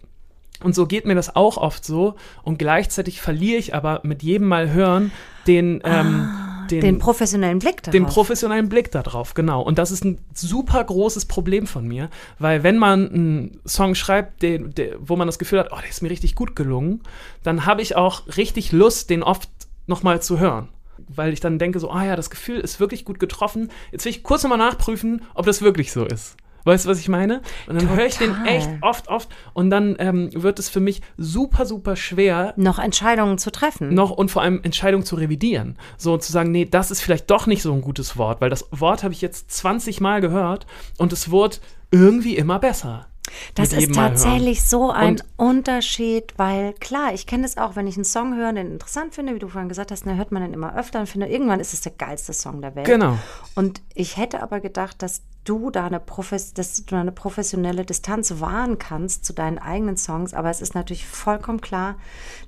Und 0.63 0.73
so 0.73 0.87
geht 0.87 1.05
mir 1.05 1.15
das 1.15 1.35
auch 1.35 1.57
oft 1.57 1.85
so. 1.85 2.15
Und 2.43 2.57
gleichzeitig 2.57 3.21
verliere 3.21 3.59
ich 3.59 3.75
aber 3.75 4.01
mit 4.03 4.23
jedem 4.23 4.47
Mal 4.47 4.71
hören 4.71 5.11
den. 5.45 5.81
Ähm, 5.83 6.29
ah 6.31 6.47
den, 6.67 6.81
den, 6.81 6.99
professionellen 6.99 7.59
Blick 7.59 7.83
darauf. 7.83 7.91
Den 7.91 8.05
professionellen 8.05 8.69
Blick 8.69 8.91
darauf, 8.91 9.33
genau. 9.33 9.61
Und 9.61 9.77
das 9.77 9.91
ist 9.91 10.03
ein 10.03 10.19
super 10.33 10.83
großes 10.83 11.25
Problem 11.25 11.67
von 11.67 11.87
mir, 11.87 12.09
weil 12.39 12.63
wenn 12.63 12.77
man 12.77 13.09
einen 13.09 13.59
Song 13.65 13.95
schreibt, 13.95 14.41
den, 14.43 14.73
den, 14.75 14.95
wo 14.99 15.15
man 15.15 15.27
das 15.27 15.39
Gefühl 15.39 15.59
hat, 15.59 15.69
oh, 15.71 15.77
der 15.79 15.89
ist 15.89 16.01
mir 16.01 16.09
richtig 16.09 16.35
gut 16.35 16.55
gelungen, 16.55 17.01
dann 17.43 17.65
habe 17.65 17.81
ich 17.81 17.95
auch 17.95 18.23
richtig 18.37 18.71
Lust, 18.71 19.09
den 19.09 19.23
oft 19.23 19.49
nochmal 19.85 20.21
zu 20.21 20.39
hören. 20.39 20.69
Weil 21.07 21.31
ich 21.31 21.39
dann 21.39 21.59
denke 21.59 21.79
so, 21.79 21.89
ah 21.89 22.01
oh 22.01 22.05
ja, 22.05 22.15
das 22.15 22.29
Gefühl 22.29 22.59
ist 22.59 22.79
wirklich 22.79 23.05
gut 23.05 23.19
getroffen. 23.19 23.71
Jetzt 23.91 24.05
will 24.05 24.11
ich 24.11 24.23
kurz 24.23 24.43
nochmal 24.43 24.57
nachprüfen, 24.57 25.21
ob 25.35 25.45
das 25.45 25.61
wirklich 25.61 25.91
so 25.91 26.05
ist. 26.05 26.35
Weißt 26.63 26.85
du, 26.85 26.89
was 26.89 26.99
ich 26.99 27.09
meine? 27.09 27.41
Und 27.67 27.79
dann 27.79 27.89
höre 27.89 28.05
ich 28.05 28.17
den 28.17 28.35
echt 28.45 28.69
oft, 28.81 29.07
oft 29.07 29.29
und 29.53 29.69
dann 29.69 29.95
ähm, 29.99 30.29
wird 30.33 30.59
es 30.59 30.69
für 30.69 30.79
mich 30.79 31.01
super, 31.17 31.65
super 31.65 31.95
schwer. 31.95 32.53
Noch 32.57 32.79
Entscheidungen 32.79 33.37
zu 33.37 33.51
treffen. 33.51 33.93
Noch 33.93 34.11
und 34.11 34.31
vor 34.31 34.41
allem 34.41 34.61
Entscheidungen 34.63 35.05
zu 35.05 35.15
revidieren. 35.15 35.77
So 35.97 36.17
zu 36.17 36.31
sagen, 36.31 36.51
nee, 36.51 36.65
das 36.65 36.91
ist 36.91 37.01
vielleicht 37.01 37.29
doch 37.29 37.47
nicht 37.47 37.61
so 37.61 37.73
ein 37.73 37.81
gutes 37.81 38.17
Wort, 38.17 38.41
weil 38.41 38.49
das 38.49 38.67
Wort 38.71 39.03
habe 39.03 39.13
ich 39.13 39.21
jetzt 39.21 39.51
20 39.51 40.01
Mal 40.01 40.21
gehört 40.21 40.65
und 40.97 41.13
es 41.13 41.31
wurde 41.31 41.57
irgendwie 41.91 42.35
immer 42.35 42.59
besser. 42.59 43.07
Das 43.55 43.73
ist 43.73 43.93
tatsächlich 43.93 44.63
so 44.63 44.91
ein 44.91 45.11
und 45.11 45.25
Unterschied, 45.37 46.33
weil 46.37 46.73
klar, 46.73 47.13
ich 47.13 47.27
kenne 47.27 47.45
es 47.45 47.57
auch, 47.57 47.75
wenn 47.75 47.87
ich 47.87 47.95
einen 47.95 48.05
Song 48.05 48.35
höre, 48.35 48.53
den 48.53 48.71
interessant 48.71 49.15
finde, 49.15 49.35
wie 49.35 49.39
du 49.39 49.47
vorhin 49.47 49.69
gesagt 49.69 49.91
hast, 49.91 50.05
dann 50.05 50.17
hört 50.17 50.31
man 50.31 50.41
den 50.41 50.53
immer 50.53 50.75
öfter 50.75 50.99
und 50.99 51.07
finde, 51.07 51.27
irgendwann 51.27 51.59
ist 51.59 51.73
es 51.73 51.81
der 51.81 51.93
geilste 51.93 52.33
Song 52.33 52.61
der 52.61 52.75
Welt. 52.75 52.85
Genau. 52.85 53.17
Und 53.55 53.81
ich 53.93 54.17
hätte 54.17 54.41
aber 54.41 54.59
gedacht, 54.59 55.01
dass 55.01 55.21
du 55.43 55.71
da 55.71 55.85
eine, 55.85 55.99
Profes 55.99 56.53
dass 56.53 56.85
du 56.85 56.95
eine 56.95 57.11
professionelle 57.11 57.85
Distanz 57.85 58.39
wahren 58.39 58.77
kannst 58.77 59.25
zu 59.25 59.33
deinen 59.33 59.59
eigenen 59.59 59.97
Songs, 59.97 60.33
aber 60.33 60.49
es 60.49 60.61
ist 60.61 60.75
natürlich 60.75 61.05
vollkommen 61.05 61.61
klar, 61.61 61.95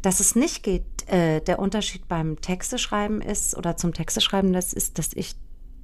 dass 0.02 0.20
es 0.20 0.36
nicht 0.36 0.64
geht. 0.64 0.84
Äh, 1.08 1.42
der 1.42 1.60
Unterschied 1.60 2.08
beim 2.08 2.40
Texteschreiben 2.42 3.22
ist 3.22 3.58
oder 3.58 3.78
zum 3.78 3.94
Texteschreiben, 3.94 4.54
das 4.54 4.74
ist, 4.74 5.00
dass 5.00 5.12
ich 5.14 5.36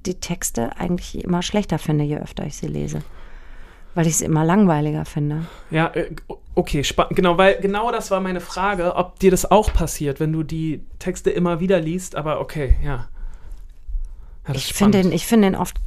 die 0.04 0.20
Texte 0.20 0.76
eigentlich 0.76 1.24
immer 1.24 1.42
schlechter 1.42 1.78
finde, 1.78 2.04
je 2.04 2.18
öfter 2.18 2.46
ich 2.46 2.56
sie 2.56 2.68
lese 2.68 3.02
weil 3.96 4.06
ich 4.06 4.12
es 4.12 4.20
immer 4.20 4.44
langweiliger 4.44 5.06
finde. 5.06 5.46
Ja, 5.70 5.86
äh, 5.94 6.10
okay, 6.54 6.84
genau, 7.10 7.38
weil 7.38 7.58
genau 7.60 7.90
das 7.90 8.10
war 8.10 8.20
meine 8.20 8.42
Frage, 8.42 8.94
ob 8.94 9.18
dir 9.18 9.30
das 9.30 9.50
auch 9.50 9.72
passiert, 9.72 10.20
wenn 10.20 10.32
du 10.32 10.42
die 10.42 10.82
Texte 10.98 11.30
immer 11.30 11.60
wieder 11.60 11.80
liest, 11.80 12.14
aber 12.14 12.38
okay, 12.40 12.76
ja. 12.84 13.08
ja 14.46 14.54
ich 14.54 14.74
finde 14.74 15.02
den, 15.02 15.18
find 15.18 15.42
den 15.42 15.54
oft, 15.54 15.78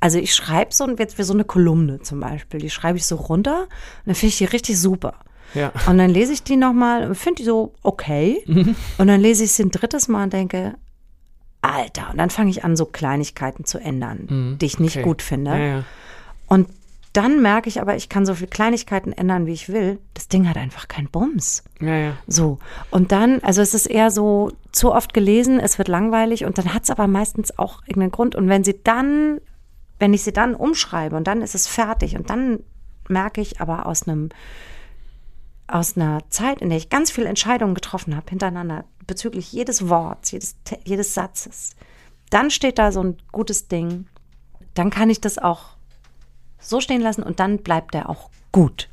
also 0.00 0.18
ich 0.18 0.34
schreibe 0.34 0.74
so 0.74 0.90
jetzt 0.96 1.16
wie 1.16 1.22
so 1.22 1.32
eine 1.32 1.44
Kolumne 1.44 2.00
zum 2.02 2.18
Beispiel, 2.18 2.58
die 2.58 2.70
schreibe 2.70 2.98
ich 2.98 3.06
so 3.06 3.14
runter 3.14 3.60
und 3.60 4.06
dann 4.06 4.14
finde 4.16 4.30
ich 4.30 4.38
die 4.38 4.46
richtig 4.46 4.78
super. 4.78 5.14
Ja. 5.54 5.70
Und 5.86 5.98
dann 5.98 6.10
lese 6.10 6.32
ich 6.32 6.42
die 6.42 6.56
nochmal 6.56 7.06
und 7.06 7.14
finde 7.14 7.42
die 7.42 7.44
so 7.44 7.74
okay. 7.84 8.42
Mhm. 8.46 8.74
Und 8.98 9.06
dann 9.06 9.20
lese 9.20 9.44
ich 9.44 9.52
sie 9.52 9.62
ein 9.62 9.70
drittes 9.70 10.08
Mal 10.08 10.24
und 10.24 10.32
denke, 10.32 10.74
Alter, 11.62 12.10
und 12.10 12.18
dann 12.18 12.30
fange 12.30 12.50
ich 12.50 12.64
an, 12.64 12.76
so 12.76 12.86
Kleinigkeiten 12.86 13.64
zu 13.64 13.78
ändern, 13.78 14.26
mhm. 14.28 14.58
die 14.58 14.66
ich 14.66 14.80
nicht 14.80 14.96
okay. 14.96 15.04
gut 15.04 15.22
finde. 15.22 15.52
Ja, 15.52 15.58
ja. 15.58 15.84
Und 16.48 16.66
dann 17.14 17.40
merke 17.40 17.68
ich 17.68 17.80
aber, 17.80 17.94
ich 17.94 18.08
kann 18.08 18.26
so 18.26 18.34
viele 18.34 18.48
Kleinigkeiten 18.48 19.12
ändern, 19.12 19.46
wie 19.46 19.52
ich 19.52 19.68
will. 19.68 20.00
Das 20.14 20.26
Ding 20.26 20.48
hat 20.48 20.56
einfach 20.56 20.88
keinen 20.88 21.08
Bums. 21.08 21.62
Ja, 21.80 21.96
ja. 21.96 22.16
So. 22.26 22.58
Und 22.90 23.12
dann, 23.12 23.40
also 23.40 23.62
es 23.62 23.72
ist 23.72 23.86
eher 23.86 24.10
so 24.10 24.50
zu 24.72 24.92
oft 24.92 25.14
gelesen, 25.14 25.60
es 25.60 25.78
wird 25.78 25.86
langweilig 25.86 26.44
und 26.44 26.58
dann 26.58 26.74
hat 26.74 26.82
es 26.82 26.90
aber 26.90 27.06
meistens 27.06 27.56
auch 27.56 27.82
irgendeinen 27.82 28.10
Grund. 28.10 28.34
Und 28.34 28.48
wenn 28.48 28.64
sie 28.64 28.82
dann, 28.82 29.40
wenn 30.00 30.12
ich 30.12 30.24
sie 30.24 30.32
dann 30.32 30.56
umschreibe 30.56 31.14
und 31.14 31.28
dann 31.28 31.40
ist 31.40 31.54
es 31.54 31.68
fertig 31.68 32.16
und 32.16 32.30
dann 32.30 32.64
merke 33.08 33.40
ich 33.40 33.60
aber 33.60 33.86
aus 33.86 34.08
einem, 34.08 34.30
aus 35.68 35.96
einer 35.96 36.18
Zeit, 36.30 36.62
in 36.62 36.68
der 36.68 36.78
ich 36.78 36.90
ganz 36.90 37.12
viele 37.12 37.28
Entscheidungen 37.28 37.76
getroffen 37.76 38.16
habe, 38.16 38.28
hintereinander, 38.28 38.86
bezüglich 39.06 39.52
jedes 39.52 39.88
Worts, 39.88 40.32
jedes, 40.32 40.56
jedes 40.84 41.14
Satzes, 41.14 41.76
dann 42.30 42.50
steht 42.50 42.80
da 42.80 42.90
so 42.90 43.04
ein 43.04 43.18
gutes 43.30 43.68
Ding. 43.68 44.06
Dann 44.74 44.90
kann 44.90 45.10
ich 45.10 45.20
das 45.20 45.38
auch 45.38 45.74
so 46.64 46.80
stehen 46.80 47.00
lassen 47.00 47.22
und 47.22 47.40
dann 47.40 47.58
bleibt 47.58 47.94
er 47.94 48.08
auch 48.08 48.30
gut. 48.52 48.88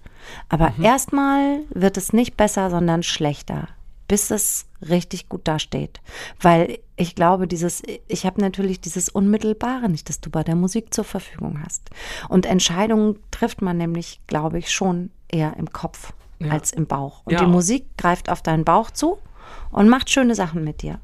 Aber 0.49 0.73
mhm. 0.77 0.84
erstmal 0.84 1.60
wird 1.69 1.97
es 1.97 2.13
nicht 2.13 2.38
besser, 2.38 2.69
sondern 2.69 3.03
schlechter, 3.03 3.67
bis 4.07 4.31
es 4.31 4.65
richtig 4.88 5.29
gut 5.29 5.47
dasteht. 5.47 5.99
Weil 6.39 6.79
ich 6.95 7.15
glaube, 7.15 7.47
dieses, 7.47 7.84
ich 8.07 8.25
habe 8.25 8.41
natürlich 8.41 8.81
dieses 8.81 9.10
Unmittelbare 9.10 9.89
nicht, 9.89 10.10
das 10.10 10.21
du 10.21 10.29
bei 10.29 10.43
der 10.43 10.55
Musik 10.55 10.93
zur 10.93 11.03
Verfügung 11.03 11.62
hast. 11.63 11.89
Und 12.29 12.45
Entscheidungen 12.45 13.17
trifft 13.31 13.62
man 13.62 13.77
nämlich, 13.77 14.21
glaube 14.27 14.60
ich, 14.60 14.71
schon 14.71 15.12
eher 15.27 15.55
im 15.57 15.71
Kopf 15.71 16.13
ja. 16.39 16.51
als 16.51 16.71
im 16.71 16.88
Bauch. 16.88 17.21
Und 17.25 17.34
ja. 17.34 17.39
die 17.39 17.47
Musik 17.47 17.86
greift 17.97 18.29
auf 18.29 18.41
deinen 18.41 18.65
Bauch 18.65 18.91
zu 18.91 19.17
und 19.71 19.89
macht 19.89 20.10
schöne 20.10 20.36
Sachen 20.36 20.63
mit 20.63 20.81
dir. 20.81 20.99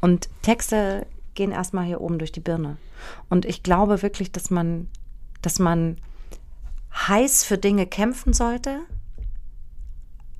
Und 0.00 0.28
Texte 0.42 1.06
gehen 1.34 1.52
erstmal 1.52 1.84
hier 1.84 2.00
oben 2.00 2.18
durch 2.18 2.32
die 2.32 2.40
Birne. 2.40 2.76
Und 3.28 3.44
ich 3.44 3.62
glaube 3.62 4.02
wirklich, 4.02 4.32
dass 4.32 4.50
man 4.50 4.88
dass 5.42 5.58
man 5.58 5.96
heiß 6.94 7.44
für 7.44 7.58
Dinge 7.58 7.86
kämpfen 7.86 8.32
sollte, 8.32 8.80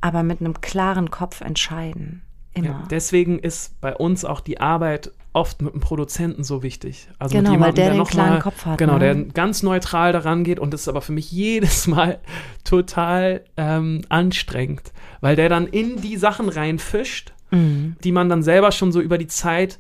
aber 0.01 0.23
mit 0.23 0.41
einem 0.41 0.61
klaren 0.61 1.11
Kopf 1.11 1.41
entscheiden. 1.41 2.23
Immer. 2.55 2.67
Ja, 2.67 2.85
deswegen 2.91 3.39
ist 3.39 3.81
bei 3.81 3.95
uns 3.95 4.25
auch 4.25 4.41
die 4.41 4.61
Arbeit 4.61 5.13
oft 5.33 5.63
mit 5.63 5.73
einem 5.73 5.81
Produzenten 5.81 6.45
so 6.45 6.63
wichtig. 6.63 7.09
Also 7.19 7.35
genau, 7.35 7.51
mit 7.51 7.59
jemandem, 7.59 7.85
weil 7.85 7.91
der, 7.91 7.95
der 7.95 8.05
klaren 8.05 8.35
mal, 8.35 8.41
Kopf 8.41 8.67
hat. 8.67 8.79
Genau, 8.79 8.95
ne? 8.95 8.99
der 8.99 9.15
ganz 9.15 9.63
neutral 9.63 10.13
daran 10.13 10.45
geht 10.45 10.59
und 10.59 10.75
das 10.75 10.83
ist 10.83 10.89
aber 10.89 11.01
für 11.01 11.13
mich 11.13 11.33
jedes 11.33 11.87
Mal 11.93 12.19
total 12.65 13.43
ähm, 13.57 14.03
anstrengend, 14.11 14.93
weil 15.21 15.37
der 15.37 15.49
dann 15.49 15.67
in 15.67 16.03
die 16.03 16.19
Sachen 16.19 16.51
reinfischt, 16.51 17.33
mhm. 17.51 17.97
die 18.05 18.13
man 18.13 18.29
dann 18.29 18.43
selber 18.43 18.73
schon 18.73 18.93
so 18.93 19.01
über 19.01 19.17
die 19.17 19.29
Zeit 19.29 19.79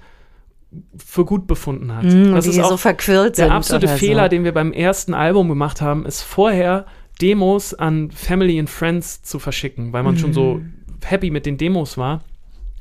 für 0.97 1.25
gut 1.25 1.47
befunden 1.47 1.95
hat. 1.95 2.05
Mm, 2.05 2.33
das 2.35 2.47
ist 2.47 2.59
auch 2.59 2.71
so 2.71 2.77
verquirlt 2.77 3.39
der 3.39 3.53
absolute 3.53 3.89
Fehler, 3.89 4.25
so. 4.25 4.29
den 4.29 4.45
wir 4.45 4.53
beim 4.53 4.73
ersten 4.73 5.15
Album 5.15 5.49
gemacht 5.49 5.81
haben, 5.81 6.07
ist 6.07 6.23
vorher 6.23 6.87
Demos 7.21 7.75
an 7.75 8.11
Family 8.11 8.59
and 8.59 8.71
Friends 8.71 9.23
zu 9.23 9.39
verschicken, 9.39 9.93
weil 9.93 10.03
man 10.03 10.15
mm. 10.15 10.19
schon 10.19 10.33
so 10.33 10.55
mhm. 10.55 10.73
happy 11.05 11.31
mit 11.31 11.47
den 11.47 11.59
Demos 11.59 11.99
war. 11.99 12.23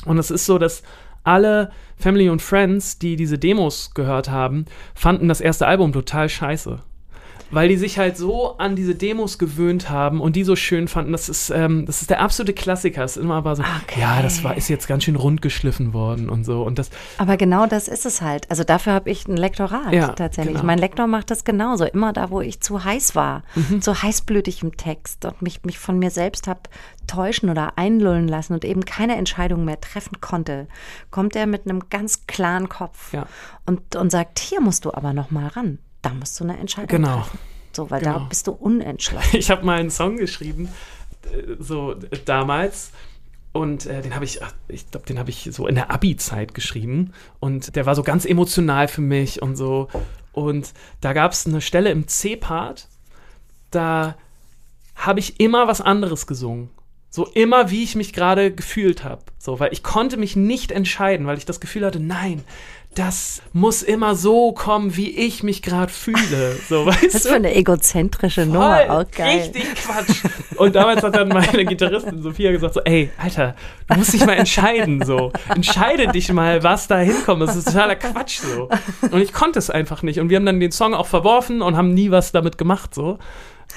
Und 0.05 0.17
es 0.17 0.31
ist 0.31 0.45
so, 0.45 0.57
dass 0.57 0.83
alle 1.23 1.71
Family 1.97 2.29
und 2.29 2.41
Friends, 2.41 2.97
die 2.97 3.15
diese 3.15 3.37
Demos 3.37 3.93
gehört 3.93 4.29
haben, 4.29 4.65
fanden 4.95 5.27
das 5.27 5.41
erste 5.41 5.67
Album 5.67 5.91
total 5.93 6.29
scheiße 6.29 6.79
weil 7.51 7.69
die 7.69 7.77
sich 7.77 7.97
halt 7.97 8.17
so 8.17 8.57
an 8.57 8.75
diese 8.75 8.95
Demos 8.95 9.37
gewöhnt 9.37 9.89
haben 9.89 10.21
und 10.21 10.35
die 10.35 10.43
so 10.43 10.55
schön 10.55 10.87
fanden. 10.87 11.11
Das 11.11 11.29
ist, 11.29 11.49
ähm, 11.49 11.85
das 11.85 12.01
ist 12.01 12.09
der 12.09 12.21
absolute 12.21 12.53
Klassiker. 12.53 13.03
Es 13.03 13.17
ist 13.17 13.23
immer 13.23 13.35
aber 13.35 13.55
so, 13.55 13.63
okay. 13.83 13.99
ja, 13.99 14.21
das 14.21 14.43
war, 14.43 14.57
ist 14.57 14.69
jetzt 14.69 14.87
ganz 14.87 15.03
schön 15.03 15.15
rund 15.15 15.41
geschliffen 15.41 15.93
worden 15.93 16.29
und 16.29 16.45
so. 16.45 16.63
Und 16.63 16.79
das, 16.79 16.89
aber 17.17 17.37
genau 17.37 17.67
das 17.67 17.87
ist 17.87 18.05
es 18.05 18.21
halt. 18.21 18.49
Also 18.49 18.63
dafür 18.63 18.93
habe 18.93 19.09
ich 19.09 19.27
ein 19.27 19.37
Lektorat 19.37 19.93
ja, 19.93 20.09
tatsächlich. 20.09 20.55
Genau. 20.55 20.65
Mein 20.65 20.79
Lektor 20.79 21.07
macht 21.07 21.31
das 21.31 21.43
genauso. 21.43 21.85
Immer 21.85 22.13
da, 22.13 22.29
wo 22.29 22.41
ich 22.41 22.61
zu 22.61 22.83
heiß 22.83 23.15
war, 23.15 23.43
mhm. 23.55 23.81
zu 23.81 24.01
heißblütig 24.01 24.63
im 24.63 24.77
Text 24.77 25.25
und 25.25 25.41
mich, 25.41 25.63
mich 25.63 25.79
von 25.79 25.99
mir 25.99 26.09
selbst 26.09 26.47
habe 26.47 26.61
täuschen 27.07 27.49
oder 27.49 27.77
einlullen 27.77 28.27
lassen 28.27 28.53
und 28.53 28.65
eben 28.65 28.85
keine 28.85 29.15
Entscheidung 29.17 29.65
mehr 29.65 29.81
treffen 29.81 30.21
konnte, 30.21 30.67
kommt 31.09 31.35
er 31.35 31.47
mit 31.47 31.65
einem 31.65 31.89
ganz 31.89 32.25
klaren 32.27 32.69
Kopf 32.69 33.13
ja. 33.13 33.27
und, 33.65 33.95
und 33.95 34.11
sagt, 34.11 34.39
hier 34.39 34.61
musst 34.61 34.85
du 34.85 34.93
aber 34.93 35.13
noch 35.13 35.31
mal 35.31 35.47
ran. 35.47 35.79
Da 36.01 36.13
musst 36.13 36.39
du 36.39 36.43
eine 36.43 36.57
Entscheidung 36.57 36.87
Genau. 36.87 37.17
treffen. 37.21 37.39
So, 37.73 37.89
weil 37.89 38.01
da 38.01 38.13
Genau. 38.13 38.25
bist 38.27 38.47
du 38.47 38.51
unentschlossen. 38.51 39.29
Ich 39.37 39.49
habe 39.51 39.65
mal 39.65 39.79
einen 39.79 39.91
Song 39.91 40.17
geschrieben, 40.17 40.69
äh, 41.31 41.55
so 41.59 41.95
damals. 42.25 42.91
Und 43.53 43.85
äh, 43.85 44.01
den 44.01 44.15
habe 44.15 44.23
ich, 44.25 44.39
ich 44.69 44.89
glaube, 44.91 45.05
den 45.05 45.19
habe 45.19 45.29
ich 45.29 45.49
so 45.51 45.67
in 45.67 45.75
der 45.75 45.91
Abi-Zeit 45.91 46.53
geschrieben. 46.53 47.11
Und 47.39 47.75
der 47.75 47.85
war 47.85 47.95
so 47.95 48.03
ganz 48.03 48.25
emotional 48.25 48.87
für 48.87 49.01
mich 49.01 49.41
und 49.41 49.55
so. 49.57 49.89
Und 50.31 50.73
da 51.01 51.11
gab 51.13 51.33
es 51.33 51.45
eine 51.45 51.59
Stelle 51.59 51.91
im 51.91 52.07
C-Part, 52.07 52.87
da 53.71 54.15
habe 54.95 55.19
ich 55.19 55.39
immer 55.39 55.67
was 55.67 55.81
anderes 55.81 56.27
gesungen. 56.27 56.69
So 57.09 57.25
immer, 57.27 57.69
wie 57.71 57.83
ich 57.83 57.95
mich 57.95 58.13
gerade 58.13 58.53
gefühlt 58.53 59.03
habe. 59.03 59.21
So, 59.37 59.59
weil 59.59 59.73
ich 59.73 59.83
konnte 59.83 60.15
mich 60.15 60.37
nicht 60.37 60.71
entscheiden, 60.71 61.27
weil 61.27 61.37
ich 61.37 61.45
das 61.45 61.59
Gefühl 61.59 61.85
hatte, 61.85 61.99
nein, 61.99 62.43
das 62.95 63.41
muss 63.53 63.83
immer 63.83 64.15
so 64.15 64.51
kommen, 64.51 64.97
wie 64.97 65.09
ich 65.09 65.43
mich 65.43 65.61
gerade 65.61 65.91
fühle. 65.91 66.57
So, 66.67 66.85
weißt 66.85 67.03
Das 67.03 67.15
ist 67.15 67.27
für 67.27 67.35
eine 67.35 67.55
egozentrische 67.55 68.45
Nummer 68.45 68.77
Voll, 68.77 68.89
auch 68.89 69.11
geil. 69.11 69.39
Richtig 69.39 69.75
Quatsch. 69.75 70.23
Und 70.57 70.75
damals 70.75 71.01
hat 71.01 71.15
dann 71.15 71.29
meine 71.29 71.65
Gitarristin 71.65 72.21
Sophia 72.21 72.51
gesagt 72.51 72.73
so, 72.73 72.81
ey, 72.81 73.09
Alter, 73.17 73.55
du 73.87 73.97
musst 73.97 74.13
dich 74.13 74.25
mal 74.25 74.33
entscheiden, 74.33 75.05
so. 75.05 75.31
Entscheide 75.47 76.07
dich 76.07 76.31
mal, 76.33 76.63
was 76.63 76.87
da 76.87 76.97
hinkommt. 76.99 77.41
Das 77.41 77.55
ist 77.55 77.65
totaler 77.65 77.95
Quatsch, 77.95 78.39
so. 78.41 78.69
Und 79.09 79.21
ich 79.21 79.31
konnte 79.31 79.59
es 79.59 79.69
einfach 79.69 80.03
nicht. 80.03 80.19
Und 80.19 80.29
wir 80.29 80.35
haben 80.35 80.45
dann 80.45 80.59
den 80.59 80.71
Song 80.71 80.93
auch 80.93 81.07
verworfen 81.07 81.61
und 81.61 81.77
haben 81.77 81.93
nie 81.93 82.11
was 82.11 82.33
damit 82.33 82.57
gemacht, 82.57 82.93
so. 82.93 83.19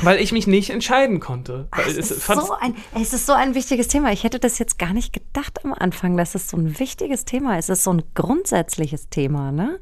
Weil 0.03 0.19
ich 0.21 0.33
mich 0.33 0.47
nicht 0.47 0.71
entscheiden 0.71 1.21
konnte. 1.21 1.69
Ach, 1.71 1.87
es, 1.87 2.11
ist 2.11 2.27
so 2.27 2.53
ein, 2.55 2.75
es 3.01 3.13
ist 3.13 3.27
so 3.27 3.33
ein 3.33 3.55
wichtiges 3.55 3.89
Thema. 3.89 4.13
Ich 4.13 4.25
hätte 4.25 4.39
das 4.39 4.59
jetzt 4.59 4.79
gar 4.79 4.93
nicht 4.93 5.13
gedacht 5.13 5.65
am 5.65 5.73
Anfang, 5.73 6.17
dass 6.17 6.35
es 6.35 6.49
so 6.49 6.57
ein 6.57 6.79
wichtiges 6.79 7.25
Thema 7.25 7.59
ist. 7.59 7.71
Es 7.71 7.79
ist 7.79 7.85
so 7.85 7.93
ein 7.93 8.03
grundsätzliches 8.15 9.09
Thema, 9.09 9.53
ne? 9.53 9.79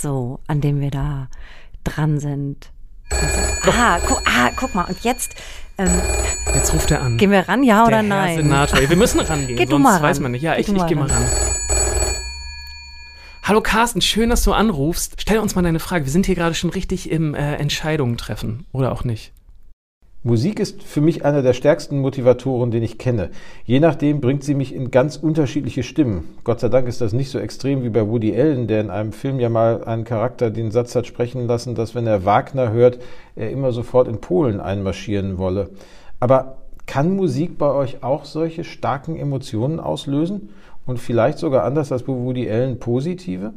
So, 0.00 0.40
an 0.46 0.60
dem 0.60 0.80
wir 0.80 0.90
da 0.90 1.28
dran 1.84 2.18
sind. 2.18 2.70
Also, 3.10 3.78
ah, 3.78 3.98
gu 3.98 4.14
ah, 4.24 4.50
guck 4.56 4.74
mal, 4.74 4.84
und 4.84 5.00
jetzt 5.00 5.34
ähm, 5.78 6.00
Jetzt 6.54 6.72
ruft 6.74 6.90
er 6.90 7.02
an. 7.02 7.16
gehen 7.16 7.30
wir 7.30 7.48
ran, 7.48 7.62
ja 7.62 7.82
oder 7.82 7.90
Der 7.90 7.96
Herr 8.02 8.08
nein? 8.08 8.36
Senator. 8.36 8.88
Wir 8.88 8.96
müssen 8.96 9.20
rangehen, 9.20 9.56
Geh 9.56 9.66
sonst 9.66 9.82
mal 9.82 9.94
ran. 9.94 10.02
weiß 10.02 10.20
man 10.20 10.32
nicht. 10.32 10.42
Ja, 10.42 10.54
Geh 10.54 10.60
ich, 10.60 10.68
ich 10.68 10.86
gehe 10.86 10.96
mal 10.96 11.10
ran. 11.10 11.26
Hallo 13.50 13.62
Carsten, 13.62 14.00
schön, 14.00 14.30
dass 14.30 14.44
du 14.44 14.52
anrufst. 14.52 15.14
Stell 15.18 15.40
uns 15.40 15.56
mal 15.56 15.62
deine 15.62 15.80
Frage. 15.80 16.04
Wir 16.04 16.12
sind 16.12 16.24
hier 16.24 16.36
gerade 16.36 16.54
schon 16.54 16.70
richtig 16.70 17.10
im 17.10 17.34
äh, 17.34 17.56
Entscheidungen 17.56 18.16
treffen, 18.16 18.64
oder 18.70 18.92
auch 18.92 19.02
nicht? 19.02 19.32
Musik 20.22 20.60
ist 20.60 20.84
für 20.84 21.00
mich 21.00 21.24
einer 21.24 21.42
der 21.42 21.52
stärksten 21.52 21.98
Motivatoren, 21.98 22.70
den 22.70 22.84
ich 22.84 22.96
kenne. 22.96 23.30
Je 23.64 23.80
nachdem 23.80 24.20
bringt 24.20 24.44
sie 24.44 24.54
mich 24.54 24.72
in 24.72 24.92
ganz 24.92 25.16
unterschiedliche 25.16 25.82
Stimmen. 25.82 26.28
Gott 26.44 26.60
sei 26.60 26.68
Dank 26.68 26.86
ist 26.86 27.00
das 27.00 27.12
nicht 27.12 27.30
so 27.30 27.40
extrem 27.40 27.82
wie 27.82 27.88
bei 27.88 28.06
Woody 28.06 28.40
Allen, 28.40 28.68
der 28.68 28.82
in 28.82 28.90
einem 28.90 29.10
Film 29.10 29.40
ja 29.40 29.48
mal 29.48 29.82
einen 29.82 30.04
Charakter 30.04 30.50
den 30.50 30.70
Satz 30.70 30.94
hat 30.94 31.08
sprechen 31.08 31.48
lassen, 31.48 31.74
dass 31.74 31.96
wenn 31.96 32.06
er 32.06 32.24
Wagner 32.24 32.70
hört, 32.70 33.00
er 33.34 33.50
immer 33.50 33.72
sofort 33.72 34.06
in 34.06 34.20
Polen 34.20 34.60
einmarschieren 34.60 35.38
wolle. 35.38 35.70
Aber 36.20 36.58
kann 36.86 37.16
Musik 37.16 37.58
bei 37.58 37.72
euch 37.72 38.04
auch 38.04 38.24
solche 38.24 38.62
starken 38.62 39.16
Emotionen 39.16 39.80
auslösen? 39.80 40.50
Und 40.90 40.98
vielleicht 40.98 41.38
sogar 41.38 41.62
anders 41.64 41.92
als 41.92 42.02
bei 42.02 42.12
Woody 42.12 42.50
Allen 42.50 42.80
positive? 42.80 43.52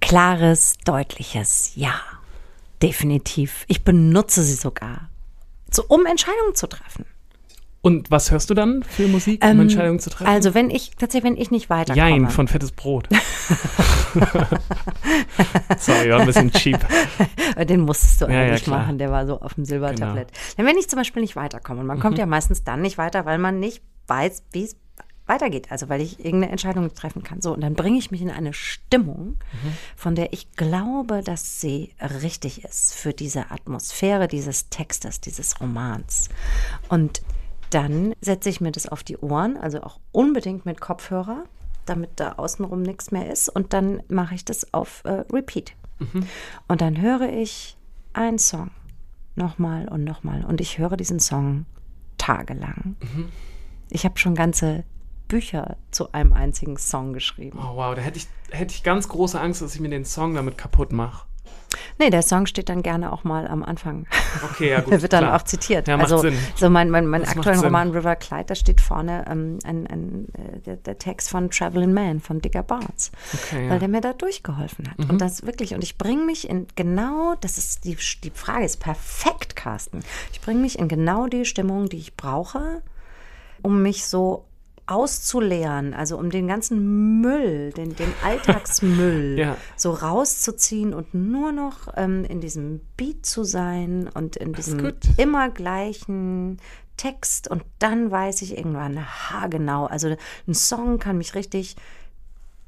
Klares, 0.00 0.76
deutliches 0.84 1.72
Ja. 1.76 1.94
Definitiv. 2.82 3.64
Ich 3.68 3.82
benutze 3.84 4.42
sie 4.44 4.54
sogar, 4.54 5.08
so, 5.70 5.82
um 5.88 6.04
Entscheidungen 6.06 6.54
zu 6.54 6.66
treffen. 6.68 7.06
Und 7.80 8.10
was 8.10 8.30
hörst 8.30 8.50
du 8.50 8.54
dann 8.54 8.82
für 8.82 9.08
Musik, 9.08 9.42
um 9.42 9.50
Ähm, 9.50 9.60
Entscheidungen 9.60 9.98
zu 9.98 10.10
treffen? 10.10 10.30
Also 10.30 10.52
wenn 10.54 10.68
ich, 10.70 10.90
tatsächlich, 10.96 11.32
wenn 11.32 11.40
ich 11.40 11.50
nicht 11.50 11.70
weiterkomme. 11.70 12.06
Jein 12.08 12.28
von 12.28 12.46
fettes 12.48 12.72
Brot. 12.72 13.08
Sorry, 15.78 16.10
war 16.10 16.20
ein 16.20 16.26
bisschen 16.26 16.52
cheap. 16.52 16.78
Den 17.68 17.80
musstest 17.80 18.20
du 18.20 18.26
Ja, 18.26 18.32
ja, 18.32 18.40
eigentlich. 18.48 18.64
Genau. 18.64 18.76
machen, 18.76 18.98
der 18.98 19.10
war 19.10 19.26
so 19.26 19.40
auf 19.40 19.54
dem 19.54 19.64
Silbertablett. 19.64 20.28
Denn 20.58 20.66
wenn 20.66 20.76
ich 20.76 20.88
zum 20.88 20.98
Beispiel 20.98 21.22
nicht 21.22 21.36
weiterkomme, 21.36 21.80
und 21.80 21.86
man 21.86 21.98
kommt 22.00 22.18
ja 22.18 22.26
Mhm. 22.26 22.30
meistens 22.30 22.62
dann 22.64 22.82
nicht 22.82 22.98
weiter, 22.98 23.24
weil 23.24 23.38
man 23.38 23.58
nicht 23.58 23.82
weiß, 24.06 24.42
wie 24.52 24.64
es 24.64 24.76
weitergeht, 25.28 25.70
also 25.70 25.88
weil 25.88 26.00
ich 26.00 26.18
irgendeine 26.18 26.50
Entscheidung 26.52 26.92
treffen 26.94 27.22
kann. 27.22 27.40
So, 27.40 27.52
und 27.52 27.60
dann 27.60 27.74
bringe 27.74 27.98
ich 27.98 28.10
mich 28.10 28.22
in 28.22 28.30
eine 28.30 28.52
Stimmung, 28.52 29.38
Mhm. 29.62 29.72
von 29.96 30.14
der 30.14 30.32
ich 30.32 30.52
glaube, 30.52 31.22
dass 31.22 31.60
sie 31.60 31.94
richtig 32.22 32.64
ist 32.64 32.94
für 32.94 33.12
diese 33.12 33.50
Atmosphäre 33.50 34.28
dieses 34.28 34.68
Textes, 34.70 35.20
dieses 35.20 35.60
Romans. 35.60 36.28
Und 36.88 37.22
dann 37.70 38.14
setze 38.20 38.48
ich 38.48 38.60
mir 38.60 38.72
das 38.72 38.88
auf 38.88 39.04
die 39.04 39.18
Ohren, 39.18 39.56
also 39.58 39.82
auch 39.82 40.00
unbedingt 40.12 40.64
mit 40.64 40.80
Kopfhörer, 40.80 41.44
damit 41.84 42.10
da 42.16 42.32
außenrum 42.32 42.82
nichts 42.82 43.10
mehr 43.10 43.30
ist. 43.30 43.48
Und 43.48 43.72
dann 43.72 44.02
mache 44.08 44.34
ich 44.34 44.44
das 44.44 44.72
auf 44.72 45.02
äh, 45.04 45.24
Repeat. 45.32 45.74
Und 46.68 46.80
dann 46.80 47.00
höre 47.00 47.28
ich 47.32 47.76
einen 48.12 48.38
Song 48.38 48.70
nochmal 49.36 49.88
und 49.88 50.04
nochmal. 50.04 50.44
Und 50.44 50.60
ich 50.60 50.78
höre 50.78 50.96
diesen 50.96 51.18
Song 51.20 51.66
tagelang. 52.18 52.96
Ich 53.90 54.04
habe 54.04 54.18
schon 54.18 54.34
ganze 54.34 54.84
Bücher 55.28 55.76
zu 55.90 56.12
einem 56.12 56.32
einzigen 56.32 56.76
Song 56.76 57.12
geschrieben. 57.12 57.58
Oh 57.62 57.76
wow, 57.76 57.94
da 57.94 58.00
hätte 58.02 58.18
ich, 58.18 58.26
hätte 58.50 58.74
ich 58.74 58.82
ganz 58.82 59.08
große 59.08 59.40
Angst, 59.40 59.62
dass 59.62 59.74
ich 59.74 59.80
mir 59.80 59.90
den 59.90 60.04
Song 60.04 60.34
damit 60.34 60.58
kaputt 60.58 60.92
mache. 60.92 61.28
Nee, 61.98 62.10
der 62.10 62.22
Song 62.22 62.46
steht 62.46 62.68
dann 62.68 62.82
gerne 62.82 63.12
auch 63.12 63.24
mal 63.24 63.46
am 63.46 63.62
Anfang. 63.62 64.06
Okay, 64.42 64.70
ja 64.70 64.80
gut. 64.80 64.92
Der 64.92 65.02
wird 65.02 65.12
dann 65.12 65.24
klar. 65.24 65.36
auch 65.36 65.42
zitiert. 65.42 65.88
Ja, 65.88 65.98
also 65.98 66.18
Sinn. 66.18 66.34
so 66.54 66.70
mein, 66.70 66.90
mein, 66.90 67.06
mein 67.06 67.22
Das 67.22 67.36
aktuellen. 67.36 67.60
Roman 67.60 67.90
River 67.90 68.16
Clyde, 68.16 68.46
da 68.46 68.54
steht 68.54 68.80
vorne 68.80 69.24
ähm, 69.28 69.58
ein, 69.64 69.86
ein, 69.86 70.26
äh, 70.34 70.60
der, 70.60 70.76
der 70.76 70.98
Text 70.98 71.28
von 71.28 71.50
Traveling 71.50 71.92
Man 71.92 72.20
von 72.20 72.40
Digger 72.40 72.62
Barnes, 72.62 73.10
Okay, 73.34 73.64
ja. 73.64 73.70
weil 73.70 73.78
der 73.80 73.88
mir 73.88 74.00
da 74.00 74.12
durchgeholfen 74.12 74.90
hat. 74.90 74.98
Mhm. 74.98 75.10
Und 75.10 75.20
das 75.20 75.44
wirklich, 75.44 75.74
und 75.74 75.82
ich 75.82 75.98
bringe 75.98 76.24
mich 76.24 76.48
in 76.48 76.66
genau, 76.74 77.34
das 77.40 77.58
ist 77.58 77.84
die, 77.84 77.98
die 78.22 78.30
Frage 78.30 78.64
ist 78.64 78.78
perfekt, 78.78 79.56
Carsten. 79.56 80.00
Ich 80.32 80.40
bringe 80.40 80.60
mich 80.60 80.78
in 80.78 80.88
genau 80.88 81.26
die 81.26 81.44
Stimmung, 81.44 81.88
die 81.88 81.98
ich 81.98 82.16
brauche, 82.16 82.82
um 83.62 83.82
mich 83.82 84.06
so 84.06 84.47
auszuleeren, 84.88 85.94
also 85.94 86.16
um 86.18 86.30
den 86.30 86.48
ganzen 86.48 87.20
Müll, 87.20 87.72
den, 87.72 87.94
den 87.94 88.12
Alltagsmüll 88.24 89.38
Ja. 89.38 89.56
so 89.76 89.90
rauszuziehen 89.92 90.94
und 90.94 91.14
nur 91.14 91.52
noch 91.52 91.88
ähm, 91.96 92.24
in 92.24 92.40
diesem 92.40 92.80
Beat 92.96 93.24
zu 93.26 93.44
sein 93.44 94.08
und 94.12 94.36
in 94.36 94.52
diesem 94.54 94.92
immer 95.16 95.50
gleichen 95.50 96.58
Text 96.96 97.48
und 97.48 97.62
dann 97.78 98.10
weiß 98.10 98.42
ich 98.42 98.56
irgendwann 98.56 98.98
haargenau. 98.98 99.86
Also 99.86 100.16
ein 100.46 100.54
Song 100.54 100.98
kann 100.98 101.18
mich 101.18 101.34
richtig 101.34 101.76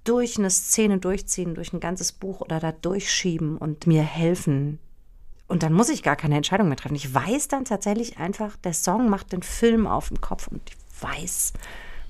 durch 0.04 0.38
eine 0.38 0.50
Szene 0.50 0.98
durchziehen, 0.98 1.54
durch 1.54 1.72
ein 1.72 1.80
ganzes 1.80 2.12
Buch 2.12 2.40
oder 2.40 2.60
da 2.60 2.72
durchschieben 2.72 3.56
und 3.56 3.86
mir 3.86 4.02
helfen. 4.02 4.78
Und 5.48 5.62
dann 5.64 5.72
muss 5.72 5.88
ich 5.88 6.02
gar 6.02 6.16
keine 6.16 6.36
Entscheidung 6.36 6.68
mehr 6.68 6.76
treffen. 6.76 6.94
Ich 6.94 7.12
weiß 7.12 7.48
dann 7.48 7.64
tatsächlich 7.64 8.18
einfach, 8.18 8.56
der 8.56 8.72
Song 8.72 9.08
macht 9.10 9.32
den 9.32 9.42
Film 9.42 9.86
auf 9.86 10.08
dem 10.08 10.20
Kopf 10.20 10.46
und 10.46 10.62
ich 10.68 10.76
weiß, 11.02 11.52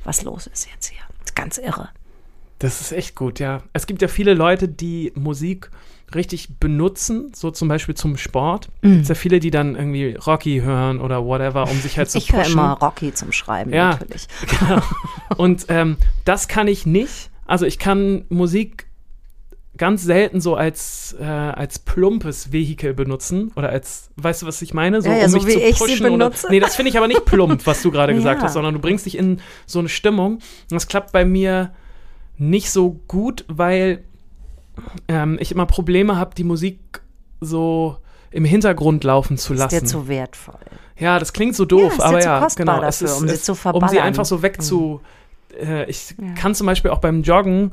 was 0.04 0.22
los 0.22 0.46
ist 0.46 0.68
jetzt 0.72 0.88
hier. 0.88 1.00
Ist 1.24 1.34
ganz 1.36 1.58
irre. 1.58 1.88
Das 2.58 2.80
ist 2.80 2.92
echt 2.92 3.14
gut, 3.16 3.38
ja. 3.40 3.62
Es 3.72 3.86
gibt 3.86 4.02
ja 4.02 4.08
viele 4.08 4.34
Leute, 4.34 4.68
die 4.68 5.12
Musik 5.14 5.70
richtig 6.14 6.58
benutzen, 6.58 7.32
so 7.34 7.50
zum 7.50 7.68
Beispiel 7.68 7.94
zum 7.94 8.16
Sport. 8.16 8.68
Mhm. 8.82 8.90
Es 8.90 8.96
gibt 8.98 9.08
ja 9.08 9.14
viele, 9.14 9.40
die 9.40 9.50
dann 9.50 9.76
irgendwie 9.76 10.14
Rocky 10.14 10.60
hören 10.60 11.00
oder 11.00 11.24
whatever, 11.24 11.70
um 11.70 11.80
sich 11.80 11.96
halt 11.96 12.10
zu 12.10 12.18
Ich 12.18 12.32
höre 12.32 12.40
pushen. 12.40 12.52
immer 12.54 12.72
Rocky 12.72 13.14
zum 13.14 13.32
Schreiben, 13.32 13.72
Ja. 13.72 13.90
natürlich. 13.92 14.26
Genau. 14.58 14.82
Und 15.36 15.66
ähm, 15.68 15.96
das 16.24 16.48
kann 16.48 16.68
ich 16.68 16.84
nicht. 16.84 17.30
Also 17.46 17.64
ich 17.64 17.78
kann 17.78 18.24
Musik 18.28 18.86
ganz 19.80 20.04
selten 20.04 20.40
so 20.40 20.54
als, 20.54 21.16
äh, 21.20 21.24
als 21.24 21.80
plumpes 21.80 22.52
Vehikel 22.52 22.94
benutzen 22.94 23.50
oder 23.56 23.70
als, 23.70 24.10
weißt 24.16 24.42
du, 24.42 24.46
was 24.46 24.62
ich 24.62 24.74
meine? 24.74 25.02
So, 25.02 25.08
Ja, 25.08 25.16
ja, 25.16 25.24
um 25.24 25.30
so 25.30 25.36
mich 25.38 25.46
wie 25.46 25.52
zu 25.54 25.58
ich 25.60 25.76
sie 25.78 25.84
pushen 25.84 26.06
oder, 26.06 26.28
benutze. 26.28 26.46
Nee, 26.50 26.60
das 26.60 26.76
finde 26.76 26.90
ich 26.90 26.96
aber 26.98 27.08
nicht 27.08 27.24
plump, 27.24 27.66
was 27.66 27.82
du 27.82 27.90
gerade 27.90 28.14
gesagt 28.20 28.40
Ja. 28.40 28.44
hast, 28.46 28.52
sondern 28.52 28.74
du 28.74 28.80
bringst 28.80 29.06
dich 29.06 29.16
in 29.18 29.40
so 29.66 29.80
eine 29.80 29.88
Stimmung. 29.88 30.34
Und 30.34 30.42
das 30.70 30.86
klappt 30.86 31.10
bei 31.12 31.24
mir 31.24 31.72
nicht 32.38 32.70
so 32.70 33.00
gut, 33.08 33.44
weil 33.48 34.04
ähm, 35.08 35.36
ich 35.40 35.50
immer 35.52 35.66
Probleme 35.66 36.16
habe, 36.16 36.34
die 36.34 36.44
Musik 36.44 36.78
so 37.40 37.96
im 38.30 38.44
Hintergrund 38.44 39.02
laufen 39.04 39.36
zu 39.38 39.54
Ist 39.54 39.58
lassen. 39.58 39.80
dir 39.80 39.84
zu 39.86 40.06
wertvoll. 40.08 40.54
Ja, 40.98 41.18
das 41.18 41.32
klingt 41.32 41.56
so 41.56 41.64
doof, 41.64 41.92
ist 41.92 41.98
dir 41.98 42.04
aber 42.04 42.22
ja, 42.22 42.46
genau. 42.54 42.80
dafür, 42.80 43.16
um 43.16 43.28
sie 43.28 43.40
zu 43.40 43.52
Um 43.52 43.56
sie 43.56 43.60
verballern. 43.62 43.98
einfach 43.98 44.24
so 44.24 44.42
wegzu. 44.42 45.00
Äh, 45.60 45.88
ich 45.90 46.14
Ja. 46.20 46.34
kann 46.34 46.54
zum 46.54 46.66
Beispiel 46.66 46.90
auch 46.90 46.98
beim 47.00 47.22
Joggen 47.22 47.72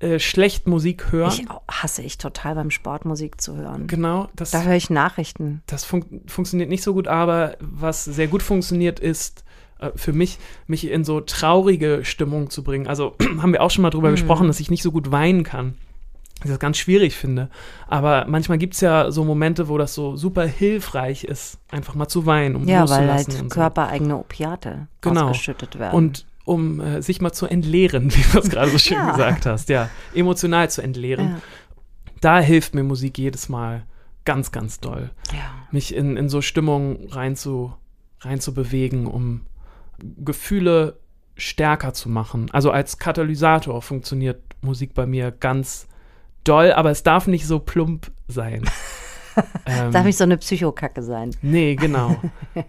äh, 0.00 0.18
schlecht 0.18 0.66
Musik 0.66 1.10
hören. 1.12 1.32
Ich 1.32 1.46
hasse 1.70 2.02
ich 2.02 2.18
total 2.18 2.54
beim 2.54 2.70
Sport 2.70 3.04
Musik 3.04 3.40
zu 3.40 3.56
hören. 3.56 3.86
genau, 3.86 4.28
das, 4.36 4.50
Da 4.50 4.62
höre 4.62 4.74
ich 4.76 4.90
Nachrichten. 4.90 5.62
das 5.66 5.84
fun 5.84 6.04
funktioniert 6.26 6.68
nicht 6.68 6.82
so 6.82 6.92
gut, 6.94 7.08
aber 7.08 7.56
was 7.60 8.04
sehr 8.04 8.28
gut 8.28 8.42
funktioniert, 8.42 9.00
ist 9.00 9.44
äh, 9.78 9.90
für 9.96 10.12
mich, 10.12 10.38
mich 10.66 10.90
in 10.90 11.04
so 11.04 11.20
traurige 11.20 12.04
Stimmung 12.04 12.50
zu 12.50 12.62
bringen. 12.62 12.86
Also 12.86 13.14
haben 13.40 13.52
wir 13.52 13.62
auch 13.62 13.70
schon 13.70 13.82
mal 13.82 13.88
Mhm. 13.88 13.92
drüber 13.92 14.10
gesprochen, 14.10 14.46
dass 14.48 14.60
ich 14.60 14.70
nicht 14.70 14.82
so 14.82 14.92
gut 14.92 15.10
weinen 15.12 15.42
kann. 15.44 15.76
Ich 16.44 16.50
das 16.50 16.58
ganz 16.58 16.76
schwierig 16.76 17.16
finde. 17.16 17.48
Aber 17.88 18.26
manchmal 18.28 18.58
gibt 18.58 18.74
es 18.74 18.82
ja 18.82 19.10
so 19.10 19.24
Momente, 19.24 19.68
wo 19.68 19.78
das 19.78 19.94
so 19.94 20.16
super 20.16 20.44
hilfreich 20.46 21.24
ist, 21.24 21.58
einfach 21.70 21.94
mal 21.94 22.08
zu 22.08 22.26
weinen, 22.26 22.56
um 22.56 22.68
Ja, 22.68 22.86
weil 22.90 23.10
halt 23.10 23.32
so. 23.32 23.44
körpereigene 23.48 24.18
Opiate 24.18 24.88
Genau. 25.00 25.30
ausgeschüttet 25.30 25.78
werden. 25.78 25.94
Und 25.96 26.26
um 26.46 26.80
äh, 26.80 27.02
sich 27.02 27.20
mal 27.20 27.32
zu 27.32 27.46
entleeren, 27.46 28.10
wie 28.14 28.22
du 28.32 28.38
es 28.38 28.48
gerade 28.48 28.70
so 28.70 28.78
schön 28.78 28.96
Ja. 28.96 29.10
gesagt 29.10 29.44
hast, 29.44 29.68
ja, 29.68 29.90
emotional 30.14 30.70
zu 30.70 30.80
entleeren. 30.80 31.28
ja. 31.28 31.36
da 32.22 32.38
hilft 32.40 32.74
mir 32.74 32.82
Musik 32.84 33.18
jedes 33.18 33.50
Mal 33.50 33.84
ganz, 34.24 34.50
ganz 34.52 34.80
doll. 34.80 35.10
Ja. 35.32 35.50
Mich 35.70 35.94
in, 35.94 36.16
in 36.16 36.28
so 36.30 36.40
Stimmung 36.40 37.08
rein 37.10 37.36
zu, 37.36 37.74
rein 38.20 38.40
zu 38.40 38.54
bewegen, 38.54 39.06
um 39.06 39.42
Gefühle 40.24 40.98
stärker 41.36 41.92
zu 41.92 42.08
machen. 42.08 42.48
Also 42.52 42.70
als 42.70 42.98
Katalysator 42.98 43.82
funktioniert 43.82 44.40
Musik 44.62 44.94
bei 44.94 45.06
mir 45.06 45.30
ganz 45.30 45.86
doll, 46.44 46.72
aber 46.72 46.90
es 46.90 47.02
darf 47.02 47.26
nicht 47.26 47.46
so 47.46 47.58
plump 47.58 48.10
sein. 48.28 48.64
ähm, 49.66 49.92
Darf 49.92 50.04
nicht 50.04 50.16
so 50.16 50.24
eine 50.24 50.38
Psychokacke 50.38 51.02
sein. 51.02 51.30
Nee, 51.42 51.76
genau. 51.76 52.16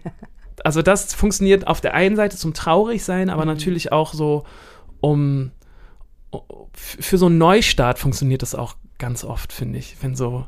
Also 0.64 0.82
das 0.82 1.14
funktioniert 1.14 1.66
auf 1.66 1.80
der 1.80 1.94
einen 1.94 2.16
Seite 2.16 2.36
zum 2.36 2.54
traurig 2.54 3.04
sein, 3.04 3.30
aber 3.30 3.42
Mhm. 3.42 3.48
natürlich 3.48 3.92
auch 3.92 4.14
so 4.14 4.44
um 5.00 5.52
für 6.74 7.16
so 7.18 7.26
einen 7.26 7.38
Neustart 7.38 7.98
funktioniert 7.98 8.42
das 8.42 8.54
auch 8.54 8.76
ganz 8.98 9.24
oft, 9.24 9.52
finde 9.52 9.78
ich. 9.78 9.96
Wenn 10.02 10.14
so, 10.14 10.46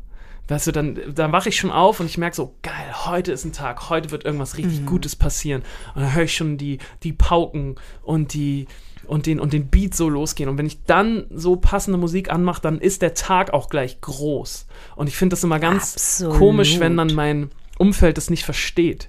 weißt 0.49 0.67
du, 0.67 0.73
dann, 0.73 0.99
dann 1.15 1.33
wache 1.33 1.49
ich 1.49 1.57
schon 1.57 1.71
auf 1.71 2.01
und 2.01 2.07
ich 2.07 2.19
merke 2.19 2.37
so, 2.37 2.55
geil, 2.63 2.75
heute 3.07 3.33
ist 3.33 3.45
ein 3.45 3.53
Tag, 3.53 3.89
heute 3.89 4.11
wird 4.11 4.25
irgendwas 4.25 4.53
Mhm. 4.55 4.65
richtig 4.65 4.87
Gutes 4.87 5.17
passieren. 5.17 5.63
Und 5.95 6.03
dann 6.03 6.15
höre 6.15 6.25
ich 6.25 6.37
schon 6.37 6.59
die, 6.59 6.79
die 7.03 7.13
Pauken 7.13 7.77
und 8.03 8.35
die 8.35 8.67
und 9.07 9.27
den, 9.27 9.41
und 9.41 9.53
den 9.53 9.69
Beat 9.69 9.95
so 9.95 10.09
losgehen. 10.09 10.49
Und 10.49 10.57
wenn 10.59 10.67
ich 10.67 10.85
dann 10.85 11.25
so 11.31 11.57
passende 11.57 11.99
Musik 11.99 12.31
anmache, 12.31 12.61
dann 12.63 12.79
ist 12.79 13.03
der 13.03 13.15
Tag 13.15 13.53
auch 13.53 13.69
gleich 13.69 14.01
groß. 14.01 14.67
Und 14.95 15.09
ich 15.09 15.17
finde 15.17 15.35
das 15.35 15.43
immer 15.43 15.59
ganz 15.59 15.95
Absolut. 15.95 16.37
komisch, 16.39 16.79
wenn 16.79 16.97
dann 16.97 17.15
mein 17.15 17.51
Umfeld 17.79 18.19
das 18.19 18.31
nicht 18.31 18.45
versteht. 18.45 19.09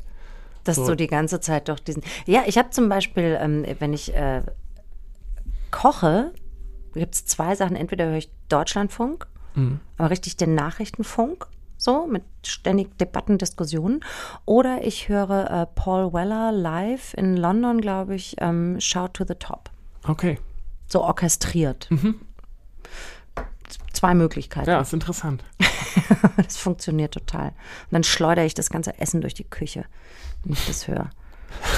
Dass 0.64 0.76
So. 0.76 0.88
du 0.88 0.96
die 0.96 1.08
ganze 1.08 1.40
Zeit 1.40 1.70
doch 1.70 1.80
diesen. 1.80 2.04
Ja, 2.26 2.44
ich 2.46 2.58
habe 2.58 2.70
zum 2.70 2.88
Beispiel, 2.90 3.38
ähm, 3.42 3.66
wenn 3.80 3.94
ich 3.94 4.14
äh, 4.16 4.44
koche, 5.72 6.34
gibt 6.94 7.16
es 7.16 7.26
zwei 7.26 7.56
Sachen. 7.56 7.76
Entweder 7.76 8.06
höre 8.06 8.18
ich 8.18 8.32
Deutschlandfunk, 8.50 9.28
aber 9.98 10.10
richtig 10.10 10.38
den 10.38 10.56
Nachrichtenfunk, 10.56 11.46
so 11.78 12.06
mit 12.08 12.24
ständig 12.46 12.98
Debatten, 13.00 13.38
Diskussionen. 13.38 14.00
Oder 14.46 14.86
ich 14.86 15.10
höre 15.10 15.50
äh, 15.50 15.66
Paul 15.76 16.14
Weller 16.14 16.52
live 16.54 17.14
in 17.16 17.36
London, 17.38 17.82
glaube 17.82 18.16
ich, 18.16 18.36
ähm, 18.40 18.80
Shout 18.80 19.10
to 19.14 19.26
the 19.28 19.36
Top. 19.36 19.70
Okay. 20.08 20.38
So 20.88 21.02
orchestriert. 21.04 21.90
Zwei 23.94 24.14
Möglichkeiten. 24.14 24.70
Ja, 24.70 24.80
ist 24.82 24.94
interessant. 24.94 25.44
Das 26.38 26.58
funktioniert 26.58 27.14
total. 27.14 27.48
Und 27.48 27.92
dann 27.92 28.04
schleudere 28.04 28.46
ich 28.46 28.54
das 28.54 28.70
ganze 28.70 29.00
Essen 29.00 29.22
durch 29.22 29.34
die 29.34 29.44
Küche, 29.44 29.86
wenn 30.44 30.54
ich 30.54 30.66
das 30.68 30.88
höre. 30.88 31.10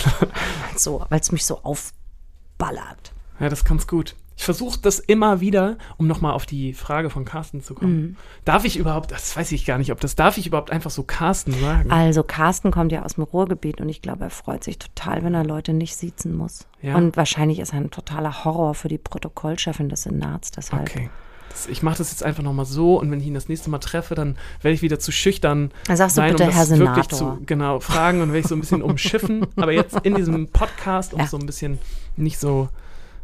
so, 0.75 1.05
weil 1.09 1.19
es 1.19 1.31
mich 1.31 1.45
so 1.45 1.59
aufballert. 1.63 3.13
Ja, 3.39 3.49
das 3.49 3.65
kann's 3.65 3.87
gut. 3.87 4.15
Ich 4.35 4.45
versuche 4.45 4.79
das 4.81 4.99
immer 4.99 5.41
wieder, 5.41 5.77
um 5.97 6.07
nochmal 6.07 6.33
auf 6.33 6.45
die 6.45 6.73
Frage 6.73 7.09
von 7.09 7.23
Carsten 7.23 7.61
zu 7.61 7.75
kommen. 7.75 7.95
Mhm. 7.95 8.15
Darf 8.45 8.65
ich 8.65 8.77
überhaupt, 8.77 9.11
das 9.11 9.35
weiß 9.37 9.51
ich 9.51 9.65
gar 9.65 9.77
nicht, 9.77 9.91
ob 9.91 9.99
das, 9.99 10.15
darf 10.15 10.37
ich 10.37 10.47
überhaupt 10.47 10.71
einfach 10.71 10.89
so 10.89 11.03
Carsten 11.03 11.53
sagen? 11.53 11.91
Also 11.91 12.23
Carsten 12.23 12.71
kommt 12.71 12.91
ja 12.91 13.03
aus 13.03 13.13
dem 13.13 13.23
Ruhrgebiet 13.23 13.79
und 13.79 13.89
ich 13.89 14.01
glaube, 14.01 14.23
er 14.23 14.29
freut 14.31 14.63
sich 14.63 14.79
total, 14.79 15.23
wenn 15.23 15.35
er 15.35 15.45
Leute 15.45 15.73
nicht 15.73 15.95
siezen 15.95 16.35
muss. 16.35 16.65
Ja. 16.81 16.95
Und 16.95 17.15
wahrscheinlich 17.15 17.59
ist 17.59 17.73
er 17.73 17.79
ein 17.79 17.91
totaler 17.91 18.43
Horror 18.43 18.73
für 18.73 18.87
die 18.87 18.97
Protokollchefin 18.97 19.89
des 19.89 20.03
Senats 20.03 20.51
deshalb. 20.51 20.89
Okay. 20.89 21.09
Das, 21.53 21.67
ich 21.67 21.83
mache 21.83 21.99
das 21.99 22.09
jetzt 22.11 22.23
einfach 22.23 22.43
nochmal 22.43 22.65
so 22.65 22.99
und 22.99 23.09
wenn 23.11 23.19
ich 23.21 23.27
ihn 23.27 23.33
das 23.33 23.47
nächste 23.47 23.69
Mal 23.69 23.77
treffe, 23.79 24.15
dann 24.15 24.35
werde 24.61 24.73
ich 24.75 24.81
wieder 24.81 24.99
zu 24.99 25.11
schüchtern 25.11 25.71
Dann 25.87 25.97
sagst 25.97 26.17
du 26.17 26.21
sein, 26.21 26.31
bitte, 26.31 26.43
um 26.45 26.49
Herr 26.49 26.67
wirklich 26.69 27.05
Senator. 27.05 27.37
zu 27.37 27.45
genau 27.45 27.79
fragen 27.79 28.21
und 28.21 28.29
werde 28.29 28.39
ich 28.39 28.47
so 28.47 28.55
ein 28.55 28.59
bisschen 28.61 28.81
umschiffen. 28.81 29.45
Aber 29.55 29.71
jetzt 29.71 29.95
in 30.03 30.15
diesem 30.15 30.47
Podcast, 30.49 31.13
um 31.13 31.19
Ja. 31.19 31.27
so 31.27 31.37
ein 31.37 31.45
bisschen 31.45 31.77
nicht 32.17 32.39
so 32.39 32.69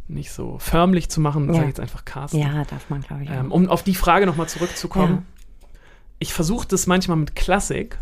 nicht 0.07 0.31
so 0.31 0.57
förmlich 0.59 1.09
zu 1.09 1.21
machen, 1.21 1.47
Ja. 1.47 1.53
sage 1.53 1.65
ich 1.65 1.69
jetzt 1.69 1.79
einfach 1.79 2.03
Carsten. 2.05 2.39
Ja, 2.39 2.63
darf 2.65 2.89
man, 2.89 3.01
glaube 3.01 3.23
ich. 3.25 3.29
Ähm, 3.29 3.51
um 3.51 3.67
auf 3.69 3.83
die 3.83 3.93
Frage 3.93 4.25
nochmal 4.25 4.47
zurückzukommen. 4.49 5.13
Ja. 5.61 5.67
Ich 6.17 6.33
versuche 6.33 6.67
das 6.67 6.87
manchmal 6.87 7.17
mit 7.17 7.35
Klassik, 7.35 7.99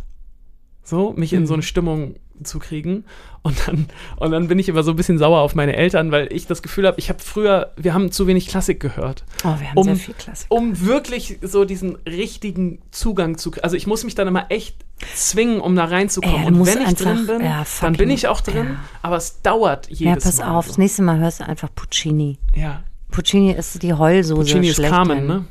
so, 0.83 1.13
mich 1.17 1.33
in 1.33 1.45
so 1.47 1.53
Mhm. 1.53 1.55
eine 1.57 1.63
Stimmung 1.63 2.15
zu 2.45 2.59
kriegen. 2.59 3.05
Und 3.41 3.55
dann, 3.67 3.85
und 4.17 4.31
dann 4.31 4.47
bin 4.47 4.59
ich 4.59 4.67
immer 4.69 4.83
so 4.83 4.91
ein 4.91 4.95
bisschen 4.97 5.17
sauer 5.17 5.39
auf 5.39 5.55
meine 5.55 5.75
Eltern, 5.75 6.11
weil 6.11 6.31
ich 6.33 6.47
das 6.47 6.61
Gefühl 6.61 6.85
habe, 6.85 6.99
ich 6.99 7.09
habe 7.09 7.19
früher, 7.19 7.71
wir 7.77 7.93
haben 7.93 8.11
zu 8.11 8.27
wenig 8.27 8.47
Klassik 8.47 8.79
gehört. 8.79 9.23
oh, 9.43 9.55
wir 9.59 9.69
haben 9.69 9.77
um- 9.77 9.83
sehr 9.85 9.95
viel 9.95 10.13
Klassik. 10.15 10.47
Um 10.49 10.85
wirklich 10.85 11.39
so 11.41 11.63
diesen 11.65 11.95
richtigen 12.07 12.79
Zugang 12.91 13.37
zu 13.37 13.51
Also 13.61 13.75
ich 13.77 13.87
muss 13.87 14.03
mich 14.03 14.15
dann 14.15 14.27
immer 14.27 14.47
echt 14.49 14.75
zwingen, 15.15 15.59
um 15.61 15.75
da 15.75 15.85
reinzukommen. 15.85 16.41
Ey, 16.41 16.47
und 16.47 16.65
wenn 16.65 16.81
ich 16.81 16.87
einfach- 16.87 17.05
drin 17.05 17.27
bin, 17.27 17.41
ja, 17.41 17.65
dann 17.81 17.93
bin 17.93 18.09
ich 18.09 18.27
auch 18.27 18.41
drin, 18.41 18.65
ja. 18.71 18.79
aber 19.01 19.17
es 19.17 19.41
dauert 19.41 19.87
jedes 19.89 20.01
Ja, 20.01 20.13
pass 20.15 20.37
Mal. 20.39 20.55
auf, 20.57 20.65
so. 20.65 20.71
das 20.71 20.77
nächste 20.77 21.03
Mal 21.03 21.19
hörst 21.19 21.39
du 21.39 21.47
einfach 21.47 21.69
Puccini. 21.73 22.37
Ja. 22.55 22.83
Puccini 23.11 23.51
ist 23.51 23.81
die 23.81 23.93
Heulsoße 23.93 24.41
Puccini 24.41 24.67
ist. 24.67 24.81
Carmen, 24.83 25.25
ne? 25.27 25.45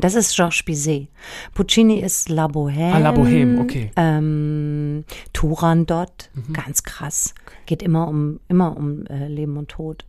Das 0.00 0.14
ist 0.14 0.34
Georges 0.36 0.62
Bizet. 0.62 1.08
Puccini 1.54 2.00
ist 2.00 2.28
La 2.28 2.46
Bohème. 2.46 2.92
Ah, 2.92 2.98
La 2.98 3.10
Bohème, 3.12 3.60
okay. 3.60 3.90
Ähm, 3.96 5.04
Turandot, 5.32 6.30
Mhm. 6.34 6.52
ganz 6.52 6.82
krass. 6.84 7.34
Geht 7.66 7.82
immer 7.82 8.06
um, 8.08 8.40
immer 8.48 8.76
um 8.76 9.06
äh, 9.06 9.26
Leben 9.28 9.56
und 9.56 9.68
Tod. 9.68 10.04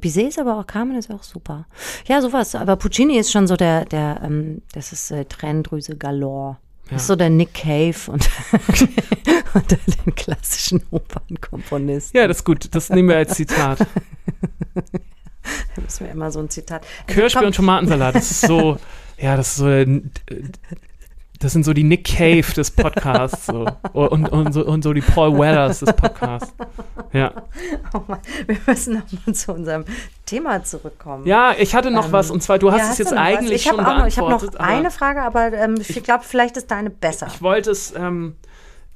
Bizet 0.00 0.28
ist 0.28 0.38
aber 0.38 0.58
auch, 0.58 0.66
Carmen 0.66 0.96
ist 0.96 1.10
auch 1.10 1.22
super. 1.22 1.66
Ja, 2.06 2.22
sowas. 2.22 2.54
Aber 2.54 2.76
Puccini 2.76 3.18
ist 3.18 3.30
schon 3.30 3.46
so 3.46 3.56
der, 3.56 3.84
der, 3.84 4.20
ähm, 4.24 4.62
das 4.72 4.92
ist 4.92 5.10
äh, 5.10 5.24
Tränendrüse 5.26 5.96
galore. 5.96 6.56
Das 6.90 7.02
ist 7.02 7.08
so 7.08 7.16
der 7.16 7.28
Nick 7.28 7.52
Cave 7.52 7.94
und 8.10 8.30
unter 9.54 9.76
den 9.76 10.14
klassischen 10.14 10.82
Opernkomponisten. 10.90 12.18
Ja, 12.18 12.26
das 12.26 12.38
ist 12.38 12.44
gut. 12.44 12.74
Das 12.74 12.88
nehmen 12.88 13.10
wir 13.10 13.16
als 13.18 13.34
Zitat. 13.34 13.80
Da 15.74 15.82
müssen 15.82 16.04
wir 16.06 16.12
immer 16.12 16.30
so 16.30 16.40
ein 16.40 16.50
Zitat. 16.50 16.84
Kirschbier 17.06 17.46
und 17.46 17.54
Tomatensalat, 17.54 18.14
das 18.14 18.30
ist 18.30 18.42
so, 18.42 18.76
ja, 19.18 19.36
das 19.36 19.48
ist 19.48 19.56
so, 19.56 19.68
äh, 19.68 20.00
das 21.40 21.52
sind 21.52 21.64
so 21.64 21.72
die 21.72 21.84
Nick 21.84 22.04
Cave 22.04 22.52
des 22.54 22.70
Podcasts 22.72 23.46
so. 23.46 23.64
und, 23.92 24.28
und, 24.28 24.52
so, 24.52 24.64
und 24.66 24.82
so 24.82 24.92
die 24.92 25.00
Paul 25.00 25.38
Wellers 25.38 25.80
des 25.80 25.92
Podcasts. 25.92 26.52
Ja. 27.12 27.32
Oh 27.94 28.02
Mann, 28.06 28.18
wir 28.46 28.58
müssen 28.66 28.94
nochmal 28.94 29.34
zu 29.34 29.52
unserem 29.52 29.84
Thema 30.26 30.62
zurückkommen. 30.62 31.26
ja, 31.26 31.54
ich 31.58 31.74
hatte 31.74 31.90
noch 31.90 32.06
Ähm, 32.06 32.12
was 32.12 32.30
und 32.30 32.42
zwar, 32.42 32.58
du 32.58 32.70
hast 32.70 32.80
Ja, 32.80 32.90
es 32.92 32.98
jetzt 32.98 33.10
noch 33.12 33.16
was? 33.18 33.26
eigentlich 33.38 33.52
ich 33.52 33.70
schon 33.70 33.76
noch, 33.82 34.06
Ich 34.06 34.18
habe 34.18 34.30
noch 34.30 34.54
eine 34.58 34.90
Frage, 34.90 35.22
aber 35.22 35.52
ähm, 35.54 35.76
ich 35.80 36.02
glaube, 36.02 36.24
vielleicht 36.26 36.56
ist 36.58 36.70
deine 36.70 36.90
besser. 36.90 37.28
Ich 37.28 37.40
wollte 37.40 37.70
es, 37.70 37.94
ähm, 37.96 38.36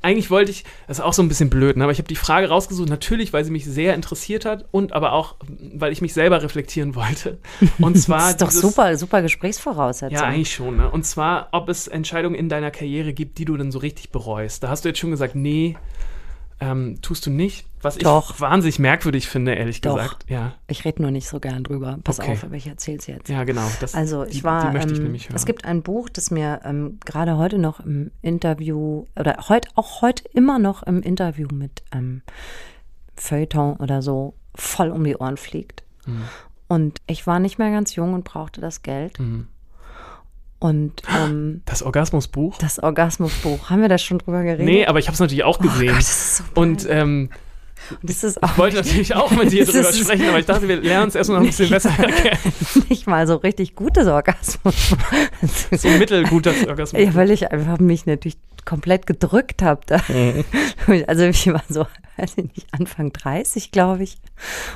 eigentlich 0.03 0.31
wollte 0.31 0.51
ich, 0.51 0.65
das 0.87 0.99
ist 0.99 1.05
auch 1.05 1.13
so 1.13 1.23
ein 1.23 1.29
bisschen 1.29 1.49
blöd, 1.51 1.77
ne, 1.77 1.85
aber 1.85 1.93
ich 1.93 1.99
habe 1.99 2.09
die 2.09 2.17
Frage 2.17 2.49
rausgesucht, 2.49 2.89
natürlich, 2.89 3.33
weil 3.33 3.45
sie 3.45 3.51
mich 3.51 3.65
sehr 3.65 3.95
interessiert 3.95 4.45
hat 4.45 4.65
und 4.71 4.93
aber 4.93 5.13
auch, 5.13 5.37
weil 5.75 5.93
ich 5.93 6.03
mich 6.03 6.13
selber 6.13 6.43
reflektieren 6.43 6.95
wollte. 6.95 7.39
Und 7.79 7.97
zwar 7.99 8.19
das 8.21 8.31
ist 8.33 8.43
doch 8.43 8.49
dieses- 8.49 8.61
super, 8.63 8.97
super 8.97 9.23
Gesprächsvoraussetzung. 9.23 10.17
Ja, 10.19 10.25
eigentlich 10.25 10.53
schon. 10.53 10.77
Ne? 10.77 10.91
Und 10.91 11.05
zwar, 11.07 11.49
ob 11.53 11.69
es 11.69 11.89
Entscheidungen 11.89 12.35
in 12.35 12.49
deiner 12.49 12.71
Karriere 12.71 13.13
gibt, 13.13 13.39
die 13.39 13.45
du 13.45 13.57
dann 13.57 13.71
so 13.73 13.79
richtig 13.79 14.11
bereust. 14.11 14.63
Da 14.63 14.69
hast 14.69 14.85
du 14.85 14.89
jetzt 14.89 14.99
schon 14.99 15.11
gesagt, 15.11 15.35
nee, 15.35 15.77
ähm, 16.63 16.99
tust 17.03 17.27
du 17.27 17.31
nicht. 17.31 17.67
Was 17.83 17.99
Doch. 17.99 18.35
ich 18.35 18.41
wahnsinnig 18.41 18.79
merkwürdig 18.79 19.29
finde, 19.29 19.55
ehrlich 19.55 19.81
Doch. 19.81 19.97
gesagt. 19.97 20.25
Ja, 20.29 20.55
Ich 20.69 20.85
rede 20.85 21.03
nur 21.03 21.11
nicht 21.11 21.29
so 21.29 21.41
gern 21.41 21.65
drüber. 21.65 21.99
Pass 22.05 22.21
Okay. 22.21 22.33
auf, 22.33 22.45
aber 22.45 22.55
ich 22.55 22.69
erzähle 22.69 22.99
es 22.99 23.07
jetzt. 23.09 23.29
ja 23.29 23.43
genau. 23.43 23.69
Das, 23.81 23.95
Also 23.95 24.25
die, 24.25 24.31
ich 24.31 24.45
war, 24.45 24.67
die 24.71 24.73
möchte 24.77 24.93
ich 24.93 24.99
ähm, 24.99 25.05
nämlich 25.05 25.25
hören. 25.29 25.35
es 25.37 25.45
gibt 25.47 25.65
ein 25.65 25.83
Buch, 25.83 26.09
das 26.09 26.31
mir 26.31 26.61
ähm, 26.65 26.99
gerade 27.05 27.37
heute 27.37 27.59
noch 27.59 27.81
im 27.81 28.13
Interview 28.23 29.07
oder 29.19 29.37
heute 29.49 29.69
auch 29.75 30.01
heute 30.03 30.23
immer 30.33 30.61
noch 30.61 30.85
im 30.85 31.03
Interview 31.03 31.49
mit 31.53 31.83
ähm, 31.93 32.23
Feuilleton 33.17 33.77
oder 33.77 34.01
so 34.03 34.35
voll 34.55 34.91
um 34.91 35.03
die 35.05 35.17
Ohren 35.17 35.37
fliegt. 35.37 35.83
Mhm. 36.07 36.23
Und 36.69 37.03
ich 37.07 37.27
war 37.27 37.39
nicht 37.41 37.59
mehr 37.59 37.71
ganz 37.71 37.95
jung 37.97 38.15
und 38.15 38.25
brauchte 38.25 38.61
das 38.61 38.83
Geld. 38.83 39.19
Mhm. 39.19 39.49
Und 40.63 41.03
ähm, 41.13 41.63
das 41.65 41.83
Orgasmusbuch? 41.83 42.57
das 42.59 42.79
Orgasmusbuch, 42.79 43.69
haben 43.69 43.83
wir 43.83 43.89
da 43.89 43.99
schon 43.99 44.19
drüber 44.19 44.45
geredet? 44.45 44.65
Nee, 44.65 44.87
aber 44.87 45.01
ich 45.01 45.09
habe 45.09 45.15
es 45.15 45.21
natürlich 45.21 45.43
auch 45.43 45.59
oh 45.59 45.63
Gott, 45.63 45.73
gesehen. 45.73 45.97
das 45.97 46.09
ist 46.09 46.37
so 46.37 46.45
und 46.55 46.87
ähm, 46.89 47.31
das 48.01 48.23
ist 48.23 48.41
auch 48.41 48.53
ich 48.53 48.59
wollte 48.59 48.77
natürlich 48.77 49.13
auch 49.17 49.33
mit 49.33 49.51
dir 49.51 49.67
drüber 49.67 49.93
sprechen, 49.93 50.29
aber 50.29 50.39
ich 50.39 50.47
dachte, 50.47 50.69
wir 50.69 50.77
lernen 50.77 51.07
uns 51.07 51.17
erstmal 51.17 51.41
noch 51.41 51.47
ein 51.47 51.51
bisschen 51.51 51.69
besser 51.69 51.91
kennen. 51.91 52.39
nicht 52.89 53.09
mal 53.09 53.27
so 53.27 53.35
richtig 53.35 53.75
gutes 53.75 54.07
Orgasmus. 54.07 54.95
So 55.73 55.89
ein 55.89 55.99
mittelguter 55.99 56.53
Orgasmus. 56.69 57.03
Ja, 57.03 57.13
weil 57.15 57.33
ich 57.33 57.51
einfach 57.51 57.81
mich 57.81 58.07
natürlich 58.07 58.39
komplett 58.65 59.09
gedrückt 59.09 59.63
habe. 59.63 59.81
Da. 59.87 60.01
Also 61.09 61.25
ich 61.25 61.47
war 61.49 61.65
so, 61.69 61.87
weiß 62.17 62.35
ich 62.37 62.45
nicht, 62.45 62.67
Anfang 62.71 63.13
30, 63.13 63.73
glaube 63.73 64.05
ich. 64.05 64.19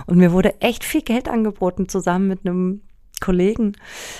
Und 0.07 0.16
mir 0.16 0.32
wurde 0.32 0.61
echt 0.61 0.82
viel 0.82 1.03
Geld 1.03 1.28
angeboten, 1.28 1.89
zusammen 1.89 2.26
mit 2.26 2.41
einem 2.45 2.80
Kollegen, 3.21 3.73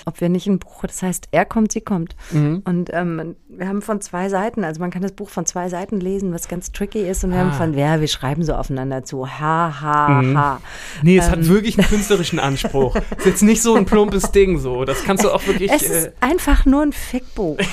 ob 0.05 0.21
wir 0.21 0.29
nicht 0.29 0.47
ein 0.47 0.59
Buch, 0.59 0.81
das 0.81 1.03
heißt, 1.03 1.27
er 1.31 1.45
kommt, 1.45 1.71
sie 1.71 1.81
kommt. 1.81 2.15
Mhm. 2.31 2.61
Und 2.65 2.89
ähm, 2.93 3.35
wir 3.47 3.67
haben 3.67 3.81
von 3.81 4.01
zwei 4.01 4.27
Seiten, 4.29 4.63
also 4.63 4.79
man 4.81 4.89
kann 4.91 5.01
das 5.01 5.11
Buch 5.11 5.29
von 5.29 5.45
zwei 5.45 5.69
Seiten 5.69 5.99
lesen, 5.99 6.33
was 6.33 6.47
ganz 6.47 6.71
tricky 6.71 7.01
ist. 7.07 7.23
Und 7.23 7.31
wir 7.31 7.37
Ah. 7.37 7.41
haben 7.45 7.53
von, 7.53 7.73
ja, 7.77 7.99
wir 8.01 8.07
schreiben 8.07 8.43
so 8.43 8.53
aufeinander 8.55 9.03
zu. 9.03 9.27
Ha, 9.27 9.81
ha, 9.81 10.09
Mhm. 10.21 10.37
ha. 10.37 10.61
Nee, 11.03 11.17
es 11.17 11.29
hat 11.29 11.39
Ähm. 11.39 11.47
wirklich 11.47 11.77
einen 11.77 11.87
künstlerischen 11.87 12.39
Anspruch. 12.39 12.95
ist 13.17 13.25
jetzt 13.25 13.43
nicht 13.43 13.61
so 13.61 13.75
ein 13.75 13.85
plumpes 13.85 14.31
Ding 14.31 14.57
so. 14.59 14.83
Das 14.85 15.03
kannst 15.03 15.23
du 15.23 15.31
auch 15.31 15.45
wirklich. 15.45 15.71
Es 15.71 15.83
äh, 15.83 15.97
ist 16.07 16.11
einfach 16.19 16.65
nur 16.65 16.81
ein 16.81 16.93
Fickbuch. 16.93 17.57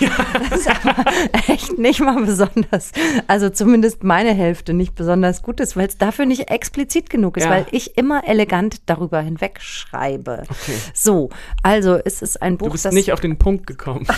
Das 0.51 0.61
ist 0.61 0.69
aber 0.69 1.05
echt 1.49 1.79
nicht 1.79 2.01
mal 2.01 2.23
besonders, 2.25 2.93
also 3.27 3.49
zumindest 3.51 4.05
meine 4.05 4.35
Hälfte 4.35 4.75
nicht 4.75 4.95
besonders 4.95 5.43
gut 5.43 5.59
ist, 5.61 5.77
weil 5.77 5.89
es 5.89 5.97
dafür 5.99 6.27
nicht 6.27 6.51
explizit 6.51 7.09
genug 7.11 7.37
ist, 7.37 7.45
Ja. 7.45 7.51
weil 7.51 7.67
ich 7.71 7.97
immer 7.97 8.27
elegant 8.27 8.83
darüber 8.87 9.21
hinweg 9.21 9.61
schreibe. 9.61 10.43
Okay. 10.51 10.77
So, 10.93 11.14
So, 11.15 11.31
also 11.63 11.99
es 12.05 12.23
ist 12.23 12.43
ein 12.43 12.59
Buch, 12.59 12.67
Du 12.67 12.73
bist 12.73 12.85
das 12.85 12.95
nicht 12.95 13.13
auf 13.13 13.21
den 13.21 13.39
Punkt 13.39 13.67
gekommen. 13.67 14.07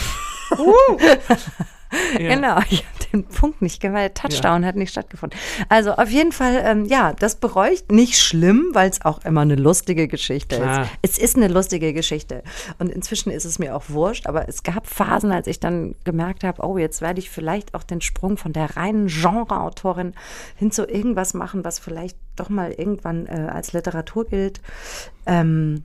Ja. 2.19 2.35
Genau, 2.35 2.59
ich 2.71 2.85
habe 2.85 3.11
den 3.13 3.25
Punkt 3.25 3.63
nicht 3.63 3.81
gemacht. 3.81 4.03
Der 4.03 4.15
Touchdown 4.15 4.65
hat 4.65 4.77
nicht 4.77 4.91
stattgefunden. 4.91 5.39
Also 5.69 5.93
auf 5.93 6.11
jeden 6.11 6.33
Fall, 6.33 6.63
ähm, 6.65 6.85
ja, 6.87 7.13
das 7.13 7.37
bereue 7.37 7.73
ich 7.73 7.89
nicht 7.89 8.19
schlimm, 8.19 8.71
weil 8.73 8.91
es 8.91 9.05
auch 9.05 9.25
immer 9.25 9.43
eine 9.43 9.55
lustige 9.55 10.09
Geschichte 10.09 10.57
Klar. 10.57 10.89
ist. 11.03 11.17
Es 11.17 11.19
ist 11.19 11.37
eine 11.37 11.49
lustige 11.49 11.93
Geschichte. 11.93 12.43
Und 12.79 12.91
inzwischen 12.91 13.31
ist 13.31 13.45
es 13.45 13.59
mir 13.59 13.77
auch 13.77 13.85
wurscht, 13.89 14.27
aber 14.27 14.49
es 14.49 14.63
gab 14.63 14.87
Phasen, 14.87 15.31
als 15.31 15.47
ich 15.47 15.61
dann 15.61 15.95
gemerkt 16.05 16.45
habe, 16.45 16.65
oh, 16.65 16.77
jetzt 16.77 17.01
werde 17.01 17.21
ich 17.21 17.31
vielleicht 17.31 17.75
auch 17.75 17.83
den 17.83 18.01
Sprung 18.01 18.37
von 18.37 18.53
der 18.53 18.77
reinen 18.77 19.07
Genreautorin 19.07 20.15
hin 20.57 20.71
zu 20.71 20.87
irgendwas 20.87 21.35
machen, 21.35 21.65
was 21.65 21.79
vielleicht 21.79 22.17
doch 22.35 22.49
mal 22.49 22.73
irgendwann 22.73 23.27
äh, 23.27 23.49
als 23.51 23.73
Literatur 23.73 24.27
gilt. 24.27 24.61
Ähm, 25.27 25.85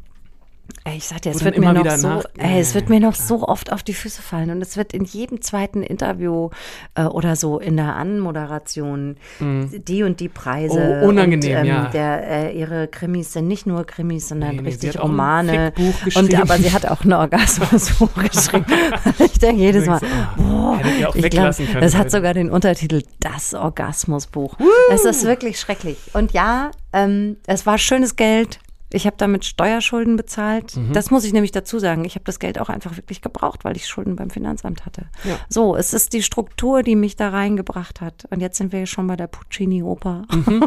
Ey, 0.83 0.97
ich 0.97 1.05
sag 1.05 1.21
dir, 1.21 1.33
Wo 1.33 1.37
es 1.37 1.43
wird 1.43 1.57
mir 1.57 1.73
noch 1.73 1.89
so, 1.91 2.07
nach- 2.07 2.23
ey, 2.37 2.59
es 2.59 2.73
wird 2.75 2.89
mir 2.89 2.99
noch 2.99 3.13
klar. 3.13 3.27
so 3.27 3.43
oft 3.47 3.71
auf 3.71 3.83
die 3.83 3.93
Füße 3.93 4.21
fallen 4.21 4.49
und 4.49 4.61
es 4.61 4.77
wird 4.77 4.93
in 4.93 5.03
jedem 5.05 5.41
zweiten 5.41 5.83
Interview 5.83 6.49
äh, 6.95 7.03
oder 7.03 7.35
so 7.35 7.59
in 7.59 7.77
der 7.77 7.95
Anmoderation 7.95 9.17
die 9.39 10.03
und 10.03 10.19
die 10.19 10.29
Preise. 10.29 10.79
Mhm. 10.79 11.03
Oh, 11.03 11.07
unangenehm, 11.09 11.51
und, 11.51 11.61
ähm, 11.61 11.65
ja. 11.65 11.85
Der, 11.89 12.27
äh, 12.51 12.57
ihre 12.59 12.87
Krimis 12.87 13.33
sind 13.33 13.47
nicht 13.47 13.65
nur 13.67 13.85
Krimis, 13.85 14.29
sondern 14.29 14.55
Nee, 14.55 14.61
nee, 14.61 14.69
richtig 14.69 14.99
Romane. 14.99 15.73
Und 16.15 16.33
aber 16.35 16.57
sie 16.57 16.71
hat 16.71 16.85
auch 16.85 17.03
ein 17.03 17.13
Orgasmusbuch 17.13 18.13
geschrieben. 18.31 18.65
ich 19.19 19.39
denke 19.39 19.61
jedes 19.61 19.85
Mal, 19.85 19.99
du, 19.99 20.43
boah, 20.43 20.79
ich 21.13 21.29
glaub, 21.29 21.53
das 21.79 21.95
hat 21.95 22.11
sogar 22.11 22.33
den 22.33 22.49
Untertitel 22.49 23.03
Das 23.19 23.53
Orgasmusbuch. 23.53 24.57
Es 24.91 25.05
ist 25.05 25.25
wirklich 25.25 25.59
schrecklich. 25.59 25.97
Und 26.13 26.31
ja, 26.31 26.71
ähm, 26.93 27.37
es 27.47 27.65
war 27.65 27.77
schönes 27.77 28.15
Geld. 28.15 28.59
Ich 28.93 29.05
habe 29.05 29.15
damit 29.17 29.45
Steuerschulden 29.45 30.15
bezahlt. 30.15 30.75
Mhm. 30.75 30.93
Das 30.93 31.11
muss 31.11 31.23
ich 31.23 31.33
nämlich 31.33 31.51
dazu 31.51 31.79
sagen. 31.79 32.05
Ich 32.05 32.15
habe 32.15 32.25
das 32.25 32.39
Geld 32.39 32.59
auch 32.59 32.69
einfach 32.69 32.97
wirklich 32.97 33.21
gebraucht, 33.21 33.63
weil 33.63 33.75
ich 33.75 33.87
Schulden 33.87 34.15
beim 34.15 34.29
Finanzamt 34.29 34.85
hatte. 34.85 35.05
Ja. 35.23 35.37
So, 35.49 35.75
es 35.75 35.93
ist 35.93 36.13
die 36.13 36.23
Struktur, 36.23 36.83
die 36.83 36.95
mich 36.95 37.15
da 37.15 37.29
reingebracht 37.29 38.01
hat. 38.01 38.25
Und 38.29 38.41
jetzt 38.41 38.57
sind 38.57 38.71
wir 38.71 38.85
schon 38.85 39.07
bei 39.07 39.15
der 39.15 39.27
Puccini-Oper. 39.27 40.23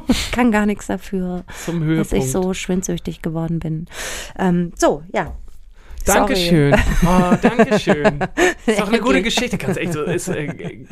Ich 0.08 0.30
kann 0.32 0.50
gar 0.50 0.66
nichts 0.66 0.86
dafür, 0.86 1.44
dass 1.96 2.12
ich 2.12 2.30
so 2.30 2.54
schwindsüchtig 2.54 3.22
geworden 3.22 3.58
bin. 3.58 3.86
Ähm, 4.38 4.72
so, 4.76 5.02
ja. 5.12 5.36
Sorry. 6.04 6.18
Dankeschön. 6.18 6.74
Oh, 7.06 7.34
Dankeschön. 7.40 8.20
Ist 8.66 8.78
doch 8.78 8.88
eine 8.88 9.00
gute 9.00 9.22
Geschichte. 9.22 9.56
Ganz 9.56 9.78
echt, 9.78 9.94
so 9.94 10.02
ist, 10.02 10.28
äh, 10.28 10.84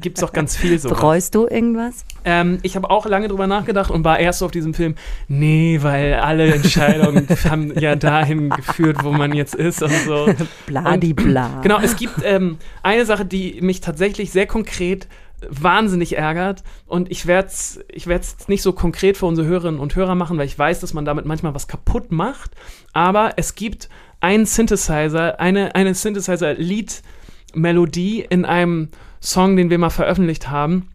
gibt's 0.00 0.20
doch 0.20 0.32
ganz 0.32 0.56
viel 0.56 0.78
so. 0.78 0.88
Bereust 0.88 1.34
du 1.34 1.46
irgendwas? 1.46 2.04
Ähm, 2.24 2.58
ich 2.62 2.76
habe 2.76 2.88
auch 2.90 3.06
lange 3.06 3.28
drüber 3.28 3.46
nachgedacht 3.46 3.90
und 3.90 4.04
war 4.04 4.18
erst 4.18 4.40
so 4.40 4.46
auf 4.46 4.50
diesem 4.50 4.74
Film, 4.74 4.94
nee, 5.28 5.78
weil 5.82 6.14
alle 6.14 6.54
Entscheidungen 6.54 7.26
haben 7.48 7.78
ja 7.78 7.96
dahin 7.96 8.50
geführt, 8.50 8.98
wo 9.02 9.12
man 9.12 9.34
jetzt 9.34 9.54
ist 9.54 9.82
und 9.82 9.94
so. 10.06 10.28
Bladibla. 10.66 11.50
Genau, 11.66 11.80
es 11.80 11.96
gibt 11.96 12.20
ähm, 12.22 12.58
eine 12.82 13.06
Sache, 13.06 13.24
die 13.24 13.60
mich 13.60 13.80
tatsächlich 13.80 14.30
sehr 14.30 14.46
konkret 14.46 15.08
wahnsinnig 15.48 16.16
ärgert 16.16 16.62
und 16.86 17.10
ich 17.10 17.26
werde 17.26 17.48
es 17.48 17.80
ich 17.92 18.06
werd's 18.06 18.48
nicht 18.48 18.62
so 18.62 18.72
konkret 18.72 19.18
für 19.18 19.26
unsere 19.26 19.46
Hörerinnen 19.46 19.78
und 19.80 19.94
Hörer 19.96 20.14
machen, 20.14 20.38
weil 20.38 20.46
ich 20.46 20.58
weiß, 20.58 20.80
dass 20.80 20.94
man 20.94 21.04
damit 21.04 21.26
manchmal 21.26 21.54
was 21.54 21.68
kaputt 21.68 22.10
macht, 22.10 22.52
aber 22.92 23.34
es 23.36 23.54
gibt 23.54 23.90
einen 24.20 24.46
Synthesizer, 24.46 25.38
eine, 25.40 25.74
eine 25.74 25.94
Synthesizer-Lied-Melodie 25.94 28.26
in 28.28 28.44
einem 28.44 28.90
Song, 29.26 29.56
den 29.56 29.70
wir 29.70 29.78
mal 29.78 29.90
veröffentlicht 29.90 30.50
haben, 30.50 30.88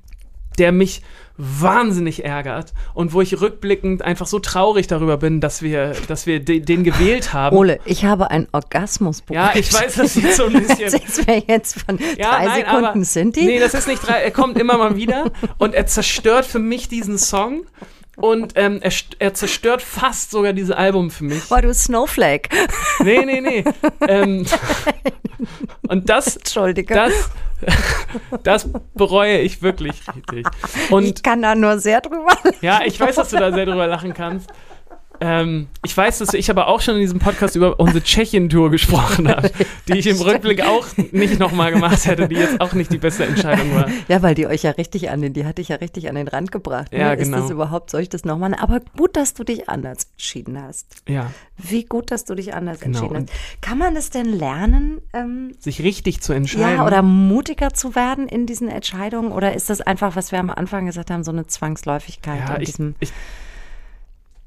der 0.57 0.71
mich 0.71 1.01
wahnsinnig 1.37 2.23
ärgert 2.23 2.73
und 2.93 3.13
wo 3.13 3.21
ich 3.21 3.41
rückblickend 3.41 4.03
einfach 4.03 4.27
so 4.27 4.39
traurig 4.39 4.87
darüber 4.87 5.17
bin, 5.17 5.41
dass 5.41 5.61
wir, 5.61 5.93
dass 6.07 6.27
wir 6.27 6.39
de, 6.39 6.59
den 6.59 6.83
gewählt 6.83 7.33
haben. 7.33 7.57
Ole, 7.57 7.79
ich 7.85 8.05
habe 8.05 8.31
ein 8.31 8.47
Orgasmusbuch. 8.51 9.35
Ja, 9.35 9.51
ich 9.55 9.73
weiß, 9.73 9.95
das 9.95 10.13
sieht 10.13 10.33
so 10.33 10.45
ein 10.45 10.53
bisschen. 10.67 10.93
Erzählst 10.93 11.27
mir 11.27 11.43
jetzt 11.47 11.81
von 11.81 11.97
Ja, 12.17 12.35
drei 12.37 12.45
nein, 12.45 12.59
Sekunden 12.61 12.85
aber, 12.85 13.03
Sinti? 13.03 13.45
Nee, 13.45 13.59
das 13.59 13.73
ist 13.73 13.87
nicht 13.87 14.05
drei. 14.05 14.21
Er 14.21 14.31
kommt 14.31 14.57
immer 14.57 14.77
mal 14.77 14.95
wieder 14.95 15.31
und 15.57 15.73
er 15.73 15.87
zerstört 15.87 16.45
für 16.45 16.59
mich 16.59 16.87
diesen 16.87 17.17
Song 17.17 17.65
und 18.17 18.53
ähm, 18.55 18.79
er, 18.81 18.91
er 19.19 19.33
zerstört 19.33 19.81
fast 19.81 20.31
sogar 20.31 20.53
dieses 20.53 20.71
Album 20.71 21.09
für 21.09 21.23
mich. 21.23 21.43
Boah, 21.49 21.61
du 21.61 21.73
Snowflake. 21.73 22.49
Nee, 22.99 23.25
nee, 23.25 23.41
nee. 23.41 23.63
ähm, 24.07 24.45
und 25.87 26.09
das, 26.09 26.37
Entschuldige. 26.37 26.93
das, 26.93 27.31
das 28.43 28.69
bereue 28.93 29.39
ich 29.39 29.61
wirklich 29.61 30.01
richtig. 30.13 30.45
ich 30.85 30.91
Und 30.91 31.23
kann 31.23 31.41
da 31.41 31.55
nur 31.55 31.79
sehr 31.79 32.01
drüber 32.01 32.25
lachen. 32.43 32.57
ja, 32.61 32.81
ich 32.85 32.99
weiß, 32.99 33.15
dass 33.15 33.29
du 33.29 33.37
da 33.37 33.51
sehr 33.51 33.65
drüber 33.65 33.87
lachen 33.87 34.13
kannst. 34.13 34.49
Ähm, 35.23 35.67
ich 35.85 35.95
weiß, 35.95 36.17
dass 36.17 36.33
ich 36.33 36.49
aber 36.49 36.67
auch 36.67 36.81
schon 36.81 36.95
in 36.95 37.01
diesem 37.01 37.19
Podcast 37.19 37.55
über 37.55 37.79
unsere 37.79 38.01
Tschechien-Tour 38.03 38.71
gesprochen 38.71 39.27
habe, 39.29 39.51
die 39.87 39.99
ich 39.99 40.07
im 40.07 40.17
Rückblick 40.19 40.65
auch 40.65 40.87
nicht 41.11 41.39
nochmal 41.39 41.71
gemacht 41.71 42.05
hätte, 42.05 42.27
die 42.27 42.35
jetzt 42.35 42.59
auch 42.59 42.73
nicht 42.73 42.91
die 42.91 42.97
beste 42.97 43.25
Entscheidung 43.25 43.75
war. 43.75 43.87
Ja, 44.07 44.23
weil 44.23 44.33
die 44.33 44.47
euch 44.47 44.63
ja 44.63 44.71
richtig 44.71 45.11
an 45.11 45.21
den, 45.21 45.33
die 45.33 45.45
hatte 45.45 45.61
ich 45.61 45.67
ja 45.69 45.75
richtig 45.75 46.09
an 46.09 46.15
den 46.15 46.27
Rand 46.27 46.51
gebracht. 46.51 46.91
Ne? 46.91 46.99
Ja, 46.99 47.13
Ist 47.13 47.25
genau. 47.25 47.41
das 47.41 47.51
überhaupt, 47.51 47.91
soll 47.91 48.01
ich 48.01 48.09
das 48.09 48.25
nochmal? 48.25 48.55
Aber 48.55 48.79
gut, 48.97 49.15
dass 49.15 49.35
du 49.35 49.43
dich 49.43 49.69
anders 49.69 50.07
entschieden 50.13 50.59
hast. 50.61 50.87
Ja, 51.07 51.31
Wie 51.57 51.85
gut, 51.85 52.09
dass 52.09 52.25
du 52.25 52.33
dich 52.33 52.55
anders 52.55 52.79
Genau, 52.79 52.99
entschieden 53.03 53.27
hast. 53.29 53.61
Kann 53.61 53.77
man 53.77 53.95
es 53.95 54.09
denn 54.09 54.25
lernen, 54.25 55.01
ähm, 55.13 55.51
sich 55.59 55.83
richtig 55.83 56.21
zu 56.21 56.33
entscheiden. 56.33 56.77
ja, 56.77 56.85
oder 56.87 57.03
mutiger 57.03 57.73
zu 57.73 57.93
werden 57.95 58.27
in 58.27 58.47
diesen 58.47 58.69
Entscheidungen? 58.69 59.31
Oder 59.31 59.53
ist 59.53 59.69
das 59.69 59.81
einfach, 59.81 60.15
was 60.15 60.31
wir 60.31 60.39
am 60.39 60.49
Anfang 60.49 60.87
gesagt 60.87 61.11
haben, 61.11 61.23
so 61.23 61.31
eine 61.31 61.45
Zwangsläufigkeit 61.45 62.39
Ja, 62.47 62.55
in 62.55 62.61
ich, 62.63 62.69
diesem 62.69 62.95
ich, 62.99 63.11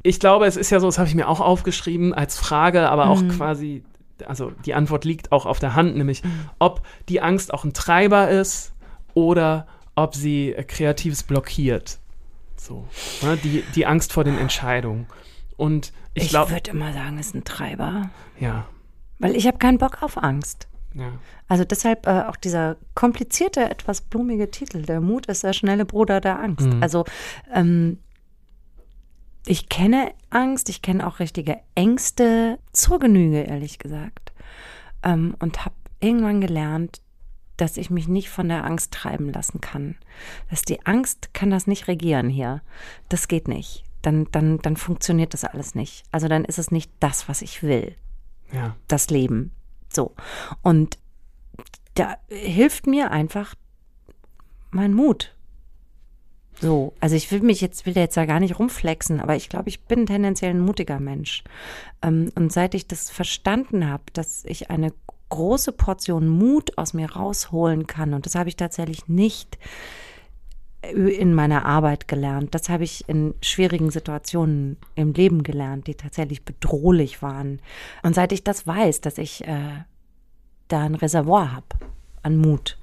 ich 0.04 0.20
glaube, 0.20 0.44
es 0.46 0.56
ist 0.56 0.70
ja 0.70 0.78
so, 0.78 0.86
das 0.86 0.98
habe 0.98 1.08
ich 1.08 1.14
mir 1.14 1.26
auch 1.28 1.40
aufgeschrieben 1.40 2.12
als 2.14 2.38
Frage, 2.38 2.88
aber 2.90 3.08
auch 3.08 3.26
quasi, 3.28 3.82
also 4.26 4.52
die 4.66 4.74
Antwort 4.74 5.04
liegt 5.04 5.32
auch 5.32 5.46
auf 5.46 5.58
der 5.58 5.74
Hand, 5.74 5.96
nämlich 5.96 6.22
ob 6.58 6.82
die 7.08 7.22
Angst 7.22 7.52
auch 7.52 7.64
ein 7.64 7.72
Treiber 7.72 8.28
ist 8.28 8.74
oder 9.14 9.66
ob 9.96 10.14
sie 10.14 10.54
Kreatives 10.68 11.22
blockiert. 11.22 11.98
So, 12.56 12.86
ne? 13.22 13.38
die, 13.42 13.64
die 13.74 13.86
Angst 13.86 14.12
vor 14.12 14.24
den 14.24 14.38
Entscheidungen. 14.38 15.06
Und 15.56 15.92
ich 16.12 16.24
Ich 16.24 16.32
würde 16.34 16.70
immer 16.70 16.92
sagen, 16.92 17.18
es 17.18 17.28
ist 17.28 17.34
ein 17.34 17.44
Treiber. 17.44 18.10
ja, 18.38 18.66
Weil 19.18 19.34
ich 19.36 19.46
habe 19.46 19.56
keinen 19.56 19.78
Bock 19.78 20.02
auf 20.02 20.22
Angst. 20.22 20.68
ja. 20.94 21.12
Also 21.48 21.64
deshalb 21.64 22.06
äh, 22.06 22.22
auch 22.22 22.36
dieser 22.36 22.76
komplizierte, 22.94 23.70
etwas 23.70 24.00
blumige 24.00 24.50
Titel. 24.50 24.82
Der 24.82 25.00
Mut 25.00 25.26
ist 25.26 25.44
der 25.44 25.52
schnelle 25.52 25.84
Bruder 25.84 26.20
der 26.20 26.40
Angst. 26.40 26.66
Mhm. 26.66 26.82
Also 26.82 27.04
ähm, 27.52 27.98
ich 29.46 29.68
kenne 29.68 30.12
Angst, 30.30 30.68
ich 30.68 30.82
kenne 30.82 31.06
auch 31.06 31.18
richtige 31.18 31.58
Ängste 31.74 32.58
zur 32.72 32.98
Genüge, 32.98 33.42
ehrlich 33.42 33.78
gesagt. 33.78 34.32
Ähm, 35.02 35.36
und 35.38 35.64
habe 35.64 35.74
irgendwann 36.00 36.40
gelernt, 36.40 37.00
dass 37.56 37.76
ich 37.76 37.90
mich 37.90 38.08
nicht 38.08 38.30
von 38.30 38.48
der 38.48 38.64
Angst 38.64 38.92
treiben 38.92 39.32
lassen 39.32 39.60
kann. 39.60 39.96
Dass 40.50 40.62
die 40.62 40.84
Angst 40.86 41.34
kann 41.34 41.50
das 41.50 41.66
nicht 41.66 41.88
regieren 41.88 42.28
hier. 42.28 42.62
Das 43.08 43.28
geht 43.28 43.48
nicht. 43.48 43.84
Dann, 44.02 44.26
dann, 44.32 44.58
dann 44.58 44.76
funktioniert 44.76 45.34
das 45.34 45.44
alles 45.44 45.74
nicht. 45.74 46.04
Also 46.10 46.28
dann 46.28 46.44
ist 46.44 46.58
es 46.58 46.70
nicht 46.70 46.90
das, 47.00 47.28
was 47.28 47.42
ich 47.42 47.62
will 47.62 47.94
ja. 48.52 48.76
das 48.88 49.10
Leben. 49.10 49.52
So. 49.92 50.14
Und 50.62 50.98
da 51.94 52.16
hilft 52.28 52.86
mir 52.86 53.10
einfach 53.10 53.54
mein 54.70 54.94
Mut. 54.94 55.34
So, 56.60 56.94
also 57.00 57.16
ich 57.16 57.30
will 57.30 57.40
mich 57.40 57.60
jetzt, 57.60 57.84
will 57.84 57.96
jetzt 57.96 58.16
da 58.16 58.26
gar 58.26 58.40
nicht 58.40 58.58
rumflexen, 58.58 59.20
aber 59.20 59.36
ich 59.36 59.48
glaube, 59.48 59.68
ich 59.68 59.82
bin 59.82 60.06
tendenziell 60.06 60.50
ein 60.50 60.60
mutiger 60.60 61.00
Mensch. 61.00 61.44
Ähm, 62.02 62.30
und 62.34 62.52
seit 62.52 62.74
ich 62.74 62.86
das 62.86 63.10
verstanden 63.10 63.88
habe, 63.88 64.04
dass 64.12 64.44
ich 64.44 64.70
eine 64.70 64.92
große 65.30 65.72
Portion 65.72 66.28
Mut 66.28 66.78
aus 66.78 66.94
mir 66.94 67.10
rausholen 67.10 67.86
kann, 67.86 68.14
und 68.14 68.24
das 68.24 68.34
habe 68.34 68.48
ich 68.48 68.56
tatsächlich 68.56 69.08
nicht 69.08 69.58
in 70.92 71.34
meiner 71.34 71.64
Arbeit 71.64 72.08
gelernt. 72.08 72.54
Das 72.54 72.68
habe 72.68 72.84
ich 72.84 73.08
in 73.08 73.34
schwierigen 73.40 73.90
Situationen 73.90 74.76
im 74.94 75.12
Leben 75.12 75.42
gelernt, 75.42 75.86
die 75.86 75.94
tatsächlich 75.94 76.44
bedrohlich 76.44 77.22
waren. 77.22 77.60
Und 78.02 78.14
seit 78.14 78.32
ich 78.32 78.44
das 78.44 78.66
weiß, 78.66 79.00
dass 79.00 79.18
ich 79.18 79.46
äh, 79.46 79.84
da 80.68 80.80
ein 80.80 80.94
Reservoir 80.94 81.52
habe 81.52 81.66
an 82.22 82.36
Mut, 82.36 82.78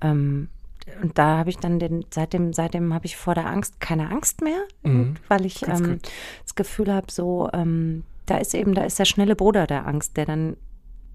ähm, 0.00 0.48
und 1.02 1.18
da 1.18 1.38
habe 1.38 1.50
ich 1.50 1.58
dann 1.58 1.78
den, 1.78 2.04
seitdem, 2.10 2.52
seitdem 2.52 2.92
habe 2.94 3.06
ich 3.06 3.16
vor 3.16 3.34
der 3.34 3.46
Angst 3.46 3.80
keine 3.80 4.10
Angst 4.10 4.42
mehr, 4.42 4.60
Mhm. 4.82 5.16
weil 5.28 5.44
ich 5.46 5.66
ähm, 5.66 5.98
das 6.42 6.54
Gefühl 6.54 6.92
habe, 6.92 7.10
so, 7.10 7.48
ähm, 7.52 8.04
da 8.26 8.38
ist 8.38 8.54
eben, 8.54 8.74
da 8.74 8.84
ist 8.84 8.98
der 8.98 9.04
schnelle 9.04 9.36
Bruder 9.36 9.66
der 9.66 9.86
Angst, 9.86 10.16
der 10.16 10.26
dann 10.26 10.56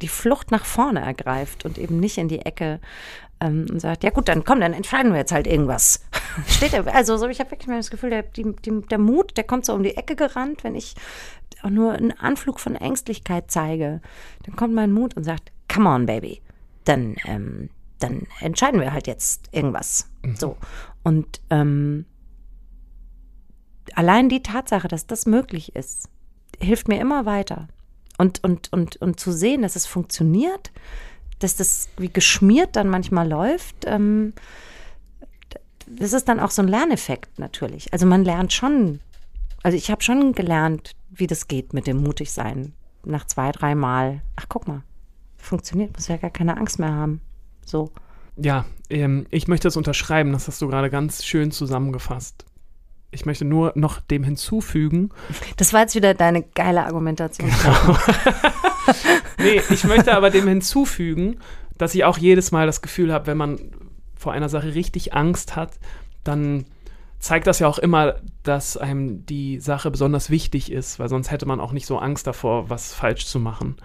die 0.01 0.07
Flucht 0.07 0.51
nach 0.51 0.65
vorne 0.65 1.01
ergreift 1.01 1.65
und 1.65 1.77
eben 1.77 1.99
nicht 1.99 2.17
in 2.17 2.27
die 2.29 2.39
Ecke 2.39 2.79
ähm, 3.41 3.67
und 3.69 3.79
sagt, 3.79 4.03
ja 4.03 4.11
gut, 4.11 4.27
dann 4.27 4.43
komm, 4.43 4.59
dann 4.61 4.73
entscheiden 4.73 5.11
wir 5.11 5.19
jetzt 5.19 5.31
halt 5.31 5.45
irgendwas. 5.47 6.05
Steht 6.47 6.73
er, 6.73 6.87
also 6.95 7.17
so, 7.17 7.27
ich 7.27 7.39
habe 7.39 7.51
wirklich 7.51 7.67
mal 7.67 7.77
das 7.77 7.89
Gefühl, 7.91 8.09
der, 8.09 8.23
die, 8.23 8.55
die, 8.65 8.81
der 8.81 8.97
Mut, 8.97 9.35
der 9.37 9.43
kommt 9.43 9.65
so 9.65 9.73
um 9.73 9.83
die 9.83 9.97
Ecke 9.97 10.15
gerannt, 10.15 10.63
wenn 10.63 10.75
ich 10.75 10.95
auch 11.63 11.69
nur 11.69 11.93
einen 11.93 12.11
Anflug 12.13 12.59
von 12.59 12.75
Ängstlichkeit 12.75 13.51
zeige, 13.51 14.01
dann 14.45 14.55
kommt 14.55 14.73
mein 14.73 14.91
Mut 14.93 15.17
und 15.17 15.23
sagt, 15.25 15.51
come 15.73 15.89
on, 15.89 16.05
baby, 16.05 16.41
dann, 16.85 17.15
ähm, 17.25 17.69
dann 17.99 18.27
entscheiden 18.39 18.79
wir 18.79 18.93
halt 18.93 19.07
jetzt 19.07 19.49
irgendwas. 19.51 20.09
So. 20.35 20.57
Und 21.03 21.41
ähm, 21.49 22.05
allein 23.93 24.29
die 24.29 24.43
Tatsache, 24.43 24.87
dass 24.87 25.07
das 25.07 25.25
möglich 25.25 25.75
ist, 25.75 26.09
hilft 26.59 26.87
mir 26.87 26.99
immer 26.99 27.25
weiter. 27.25 27.67
Und, 28.17 28.43
und, 28.43 28.71
und, 28.73 28.97
und 28.97 29.19
zu 29.19 29.31
sehen, 29.31 29.61
dass 29.61 29.75
es 29.75 29.85
funktioniert, 29.85 30.71
dass 31.39 31.55
das 31.55 31.89
wie 31.97 32.09
geschmiert 32.09 32.75
dann 32.75 32.89
manchmal 32.89 33.27
läuft, 33.27 33.85
ähm, 33.85 34.33
das 35.87 36.13
ist 36.13 36.27
dann 36.27 36.39
auch 36.39 36.51
so 36.51 36.61
ein 36.61 36.67
Lerneffekt 36.67 37.39
natürlich. 37.39 37.91
Also 37.93 38.05
man 38.05 38.23
lernt 38.23 38.53
schon, 38.53 38.99
also 39.63 39.77
ich 39.77 39.89
habe 39.89 40.03
schon 40.03 40.33
gelernt, 40.33 40.95
wie 41.09 41.27
das 41.27 41.47
geht 41.47 41.73
mit 41.73 41.87
dem 41.87 41.97
Mutigsein. 42.03 42.73
Nach 43.05 43.25
zwei, 43.25 43.51
drei 43.51 43.75
Mal. 43.75 44.21
Ach, 44.35 44.45
guck 44.49 44.67
mal, 44.67 44.83
funktioniert, 45.37 45.95
muss 45.95 46.09
ja 46.09 46.17
gar 46.17 46.29
keine 46.29 46.57
Angst 46.57 46.79
mehr 46.79 46.91
haben. 46.91 47.21
So. 47.69 47.91
Ja, 48.35 48.65
ähm, 48.89 49.27
ich 49.29 49.47
möchte 49.47 49.67
das 49.67 49.77
unterschreiben, 49.77 50.31
das 50.31 50.47
hast 50.47 50.61
du 50.61 50.67
gerade 50.67 50.89
ganz 50.89 51.23
schön 51.23 51.51
zusammengefasst. 51.51 52.45
Ich 53.11 53.25
möchte 53.25 53.45
nur 53.45 53.73
noch 53.75 54.01
dem 54.01 54.23
hinzufügen. 54.23 55.09
Das 55.57 55.73
war 55.73 55.81
jetzt 55.81 55.95
wieder 55.95 56.13
deine 56.13 56.43
geile 56.43 56.85
Argumentation. 56.85 57.49
nee, 59.39 59.61
ich 59.69 59.83
möchte 59.83 60.15
aber 60.15 60.29
dem 60.29 60.47
hinzufügen, 60.47 61.39
dass 61.77 61.95
ich 61.95 62.05
auch 62.05 62.17
jedes 62.17 62.51
Mal 62.51 62.67
das 62.67 62.81
Gefühl 62.81 63.11
habe, 63.11 63.27
wenn 63.27 63.37
man 63.37 63.59
vor 64.15 64.33
einer 64.33 64.49
Sache 64.49 64.75
richtig 64.75 65.13
Angst 65.13 65.55
hat, 65.55 65.79
dann 66.23 66.65
zeigt 67.19 67.47
das 67.47 67.59
ja 67.59 67.67
auch 67.67 67.79
immer, 67.79 68.15
dass 68.43 68.77
einem 68.77 69.25
die 69.25 69.59
Sache 69.59 69.91
besonders 69.91 70.29
wichtig 70.29 70.71
ist, 70.71 70.99
weil 70.99 71.09
sonst 71.09 71.31
hätte 71.31 71.45
man 71.45 71.59
auch 71.59 71.71
nicht 71.71 71.85
so 71.85 71.97
Angst 71.97 72.27
davor, 72.27 72.69
was 72.69 72.93
falsch 72.93 73.25
zu 73.25 73.39
machen. 73.39 73.75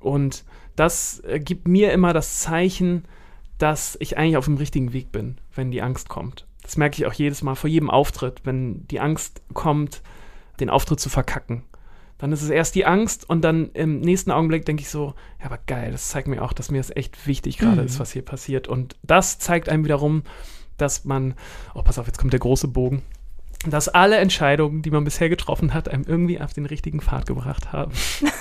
Und 0.00 0.44
das 0.76 1.20
äh, 1.26 1.40
gibt 1.40 1.68
mir 1.68 1.92
immer 1.92 2.12
das 2.12 2.40
Zeichen, 2.40 3.04
dass 3.62 3.96
ich 4.00 4.18
eigentlich 4.18 4.36
auf 4.36 4.46
dem 4.46 4.56
richtigen 4.56 4.92
Weg 4.92 5.12
bin, 5.12 5.36
wenn 5.54 5.70
die 5.70 5.82
Angst 5.82 6.08
kommt. 6.08 6.48
Das 6.62 6.76
merke 6.76 6.96
ich 6.96 7.06
auch 7.06 7.12
jedes 7.12 7.42
Mal 7.42 7.54
vor 7.54 7.70
jedem 7.70 7.90
Auftritt, 7.90 8.40
wenn 8.42 8.88
die 8.88 8.98
Angst 8.98 9.40
kommt, 9.54 10.02
den 10.58 10.68
Auftritt 10.68 10.98
zu 10.98 11.08
verkacken. 11.08 11.62
Dann 12.18 12.32
ist 12.32 12.42
es 12.42 12.50
erst 12.50 12.74
die 12.74 12.86
Angst 12.86 13.30
und 13.30 13.42
dann 13.42 13.70
im 13.74 14.00
nächsten 14.00 14.32
Augenblick 14.32 14.64
denke 14.64 14.82
ich 14.82 14.88
so, 14.88 15.14
ja, 15.38 15.46
aber 15.46 15.58
geil, 15.58 15.92
das 15.92 16.08
zeigt 16.08 16.26
mir 16.26 16.42
auch, 16.42 16.52
dass 16.52 16.72
mir 16.72 16.78
das 16.78 16.90
echt 16.90 17.24
wichtig 17.28 17.56
gerade 17.56 17.82
mhm. 17.82 17.86
ist, 17.86 18.00
was 18.00 18.10
hier 18.10 18.24
passiert. 18.24 18.66
Und 18.66 18.96
das 19.04 19.38
zeigt 19.38 19.68
einem 19.68 19.84
wiederum, 19.84 20.24
dass 20.76 21.04
man, 21.04 21.34
oh, 21.74 21.82
pass 21.82 22.00
auf, 22.00 22.08
jetzt 22.08 22.18
kommt 22.18 22.32
der 22.32 22.40
große 22.40 22.66
Bogen, 22.66 23.02
dass 23.70 23.88
alle 23.88 24.16
Entscheidungen, 24.16 24.82
die 24.82 24.90
man 24.90 25.04
bisher 25.04 25.28
getroffen 25.28 25.74
hat, 25.74 25.88
einem 25.88 26.04
irgendwie 26.06 26.40
auf 26.40 26.52
den 26.52 26.66
richtigen 26.66 27.00
Pfad 27.00 27.26
gebracht 27.26 27.72
haben. 27.72 27.92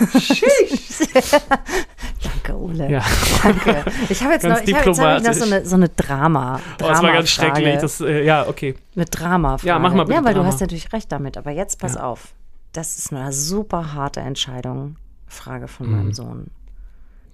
Danke, 2.24 2.55
Ole. 2.55 2.89
Ja. 2.89 3.03
Danke. 3.43 3.84
Ich 4.09 4.24
habe 4.24 4.34
jetzt, 4.34 4.43
noch, 4.43 4.61
ich 4.63 4.74
hab 4.74 4.86
jetzt 4.86 4.99
hab 4.99 5.24
noch 5.24 5.34
so 5.34 5.43
eine, 5.45 5.65
so 5.65 5.76
eine 5.76 5.89
Drama. 5.89 6.59
Drama 6.78 6.84
oh, 6.84 6.88
das 6.88 7.03
war 7.03 7.13
ganz 7.13 7.30
schrecklich. 7.30 7.80
Das, 7.80 8.01
äh, 8.01 8.24
ja, 8.24 8.47
okay. 8.47 8.76
Eine 8.95 9.05
Drama. 9.05 9.57
Ja, 9.63 9.80
mach 9.80 9.93
mal 9.93 10.03
bitte. 10.05 10.17
Ja, 10.17 10.26
weil 10.26 10.34
Drama. 10.34 10.47
du 10.47 10.53
hast 10.53 10.61
natürlich 10.61 10.91
recht 10.93 11.11
damit. 11.11 11.38
Aber 11.38 11.51
jetzt 11.51 11.80
pass 11.80 11.95
ja. 11.95 12.03
auf. 12.03 12.34
Das 12.74 12.97
ist 12.97 13.13
eine 13.13 13.34
super 13.34 13.93
harte 13.93 14.22
Entscheidung. 14.22 14.95
Frage 15.28 15.67
von 15.67 15.88
mhm. 15.88 15.95
meinem 15.95 16.13
Sohn. 16.13 16.47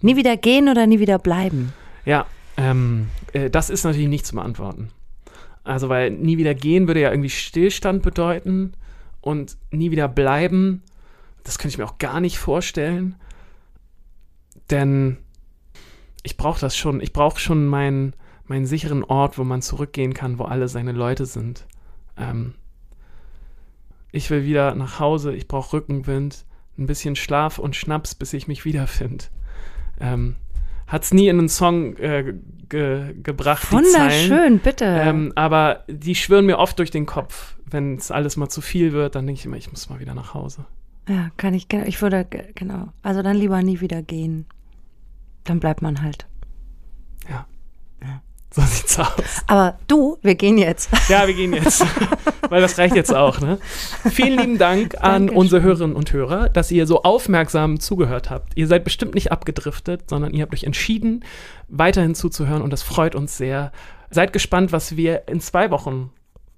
Nie 0.02 0.16
wieder 0.16 0.38
gehen 0.38 0.70
oder 0.70 0.88
nie 0.88 1.00
wieder 1.00 1.20
bleiben? 1.20 1.74
Ja, 2.06 2.26
ähm, 2.58 3.10
äh, 3.34 3.50
das 3.50 3.70
ist 3.70 3.84
natürlich 3.84 4.08
nicht 4.08 4.26
zu 4.26 4.36
beantworten. 4.36 4.90
Also, 5.68 5.90
weil 5.90 6.12
nie 6.12 6.38
wieder 6.38 6.56
gehen 6.56 6.88
würde 6.88 7.02
ja 7.02 7.12
irgendwie 7.12 7.30
Stillstand 7.30 8.02
bedeuten 8.02 8.74
und 9.22 9.58
nie 9.72 9.92
wieder 9.92 10.08
bleiben, 10.08 10.82
das 11.44 11.58
könnte 11.58 11.74
ich 11.74 11.78
mir 11.78 11.86
auch 11.86 11.98
gar 11.98 12.20
nicht 12.20 12.40
vorstellen. 12.40 13.16
Denn 14.70 15.18
ich 16.24 16.38
brauche 16.38 16.60
das 16.60 16.76
schon. 16.76 17.02
Ich 17.02 17.14
brauche 17.14 17.40
schon 17.40 17.68
meinen, 17.68 18.14
meinen 18.46 18.66
sicheren 18.66 19.04
Ort, 19.04 19.38
wo 19.38 19.44
man 19.44 19.62
zurückgehen 19.62 20.14
kann, 20.14 20.40
wo 20.40 20.44
alle 20.44 20.68
seine 20.68 20.92
Leute 20.92 21.26
sind. 21.26 21.66
Ähm, 22.18 22.56
ich 24.12 24.30
will 24.30 24.46
wieder 24.46 24.74
nach 24.76 25.00
Hause, 25.00 25.34
ich 25.34 25.48
brauche 25.48 25.74
Rückenwind, 25.74 26.46
ein 26.78 26.86
bisschen 26.86 27.16
Schlaf 27.16 27.60
und 27.60 27.76
Schnaps, 27.76 28.16
bis 28.16 28.34
ich 28.34 28.48
mich 28.48 28.66
wiederfinde. 28.66 29.26
Ähm, 30.00 30.36
hat 30.88 31.04
es 31.04 31.14
nie 31.14 31.28
in 31.28 31.40
einen 31.40 31.50
Song 31.50 31.96
äh, 31.98 32.34
ge 32.70 33.14
gebracht. 33.22 33.72
Wunderschön, 33.72 34.60
bitte. 34.60 34.86
Ähm, 34.86 35.34
aber 35.36 35.84
die 35.88 36.16
schwirren 36.16 36.46
mir 36.46 36.58
oft 36.58 36.80
durch 36.80 36.92
den 36.92 37.06
Kopf. 37.06 37.56
Wenn 37.66 37.96
es 37.96 38.12
alles 38.12 38.38
mal 38.38 38.50
zu 38.50 38.62
viel 38.62 38.94
wird, 38.94 39.16
dann 39.16 39.28
denke 39.28 39.40
ich 39.40 39.46
immer, 39.46 39.58
ich 39.58 39.70
muss 39.70 39.90
mal 39.90 40.00
wieder 40.00 40.14
nach 40.14 40.34
Hause. 40.34 40.66
Ja, 41.10 41.30
kann 41.38 41.54
ich, 41.54 41.72
ich 41.72 42.02
würde, 42.02 42.26
genau. 42.56 42.90
Also 43.02 43.22
dann 43.22 43.38
lieber 43.38 43.62
nie 43.62 43.80
wieder 43.82 44.02
gehen. 44.02 44.46
Dann 45.44 45.60
bleibt 45.60 45.82
man 45.82 46.02
halt. 46.02 46.28
Ja. 47.30 47.46
ja. 48.02 48.22
So 48.52 48.62
sieht's 48.62 49.00
aus. 49.00 49.44
Aber 49.48 49.78
du, 49.88 50.18
wir 50.22 50.36
gehen 50.36 50.58
jetzt. 50.58 50.90
Ja, 51.10 51.28
wir 51.28 51.34
gehen 51.34 51.54
jetzt. 51.54 51.86
Weil 52.50 52.62
das 52.62 52.78
reicht 52.78 52.96
jetzt 52.96 53.14
auch, 53.14 53.40
ne? 53.40 53.58
Vielen 54.10 54.40
lieben 54.40 54.58
Dank 54.58 54.96
an 55.02 55.28
Dankeschön. 55.28 55.38
unsere 55.38 55.62
Hörerinnen 55.62 55.96
und 55.96 56.14
Hörer, 56.14 56.50
dass 56.50 56.72
ihr 56.72 56.88
so 56.88 57.04
aufmerksam 57.04 57.80
zugehört 57.80 58.30
habt. 58.30 58.54
Ihr 58.56 58.68
seid 58.68 58.84
bestimmt 58.84 59.16
nicht 59.16 59.32
abgedriftet, 59.32 60.10
sondern 60.10 60.34
ihr 60.34 60.44
habt 60.44 60.54
euch 60.54 60.64
entschieden, 60.64 61.24
weiterhin 61.68 62.16
zuzuhören 62.16 62.62
und 62.62 62.72
das 62.72 62.84
freut 62.84 63.16
uns 63.16 63.38
sehr. 63.38 63.72
Seid 64.10 64.34
gespannt, 64.34 64.72
was 64.72 64.96
wir 64.96 65.28
in 65.28 65.42
zwei 65.42 65.70
Wochen 65.72 66.12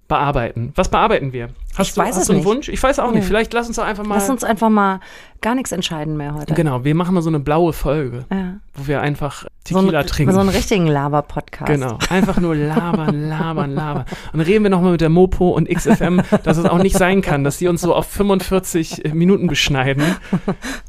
bearbeiten. 0.10 0.74
Was 0.76 0.90
bearbeiten 0.90 1.32
wir? 1.32 1.50
Hast 1.78 1.90
ich 1.90 1.94
du, 1.94 2.02
weiß 2.02 2.16
hast 2.16 2.22
es 2.24 2.28
du 2.28 2.34
einen 2.34 2.40
nicht. 2.40 2.48
Wunsch? 2.48 2.68
Ich 2.68 2.82
weiß 2.82 3.00
auch 3.00 3.12
nicht. 3.12 3.26
Vielleicht 3.26 3.54
lass 3.54 3.68
uns 3.68 3.78
doch 3.78 3.86
einfach 3.86 4.04
mal. 4.04 4.16
Lass 4.16 4.30
uns 4.30 4.44
einfach 4.44 4.70
mal 4.70 5.00
gar 5.40 5.56
nichts 5.56 5.72
entscheiden 5.72 6.18
mehr 6.18 6.34
heute. 6.34 6.54
Genau, 6.56 6.84
wir 6.84 6.96
machen 6.96 7.14
mal 7.14 7.22
so 7.22 7.30
eine 7.30 7.40
blaue 7.40 7.72
Folge, 7.72 8.26
ja. 8.32 8.56
wo 8.74 8.88
wir 8.88 9.02
einfach 9.02 9.46
Tequila 9.64 10.02
so 10.02 10.10
trinken. 10.10 10.34
So 10.34 10.40
einen 10.40 10.50
richtigen 10.50 10.88
Laber-Podcast. 10.88 11.72
Genau, 11.72 12.00
einfach 12.10 12.40
nur 12.40 12.56
labern, 12.56 13.30
labern, 13.30 13.76
labern. 13.76 14.06
Und 14.34 14.42
reden 14.42 14.64
wir 14.64 14.72
nochmal 14.72 14.92
mit 14.92 15.02
der 15.02 15.10
Mopo 15.10 15.52
und 15.52 15.70
XFM, 15.70 16.22
dass 16.44 16.58
es 16.58 16.66
auch 16.66 16.80
nicht 16.80 16.98
sein 16.98 17.22
kann, 17.22 17.44
dass 17.44 17.60
die 17.60 17.68
uns 17.68 17.82
so 17.82 17.94
auf 17.94 18.08
45 18.08 19.14
Minuten 19.14 19.48
beschneiden. 19.48 20.04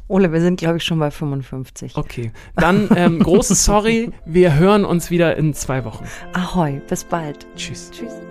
Ole, 0.07 0.33
wir 0.33 0.41
sind, 0.41 0.59
glaube 0.59 0.77
ich, 0.77 0.83
schon 0.83 0.97
bei 0.99 1.11
55. 1.11 1.95
Okay, 1.95 2.31
dann 2.55 2.89
ähm, 2.95 3.19
großes 3.19 3.63
Sorry. 3.63 4.11
Wir 4.25 4.55
hören 4.55 4.83
uns 4.83 5.11
wieder 5.11 5.37
in 5.37 5.53
zwei 5.53 5.85
Wochen. 5.85 6.05
Ahoi, 6.33 6.81
bis 6.89 7.03
bald. 7.03 7.45
Tschüss. 7.55 7.91
Tschüss. 7.91 8.30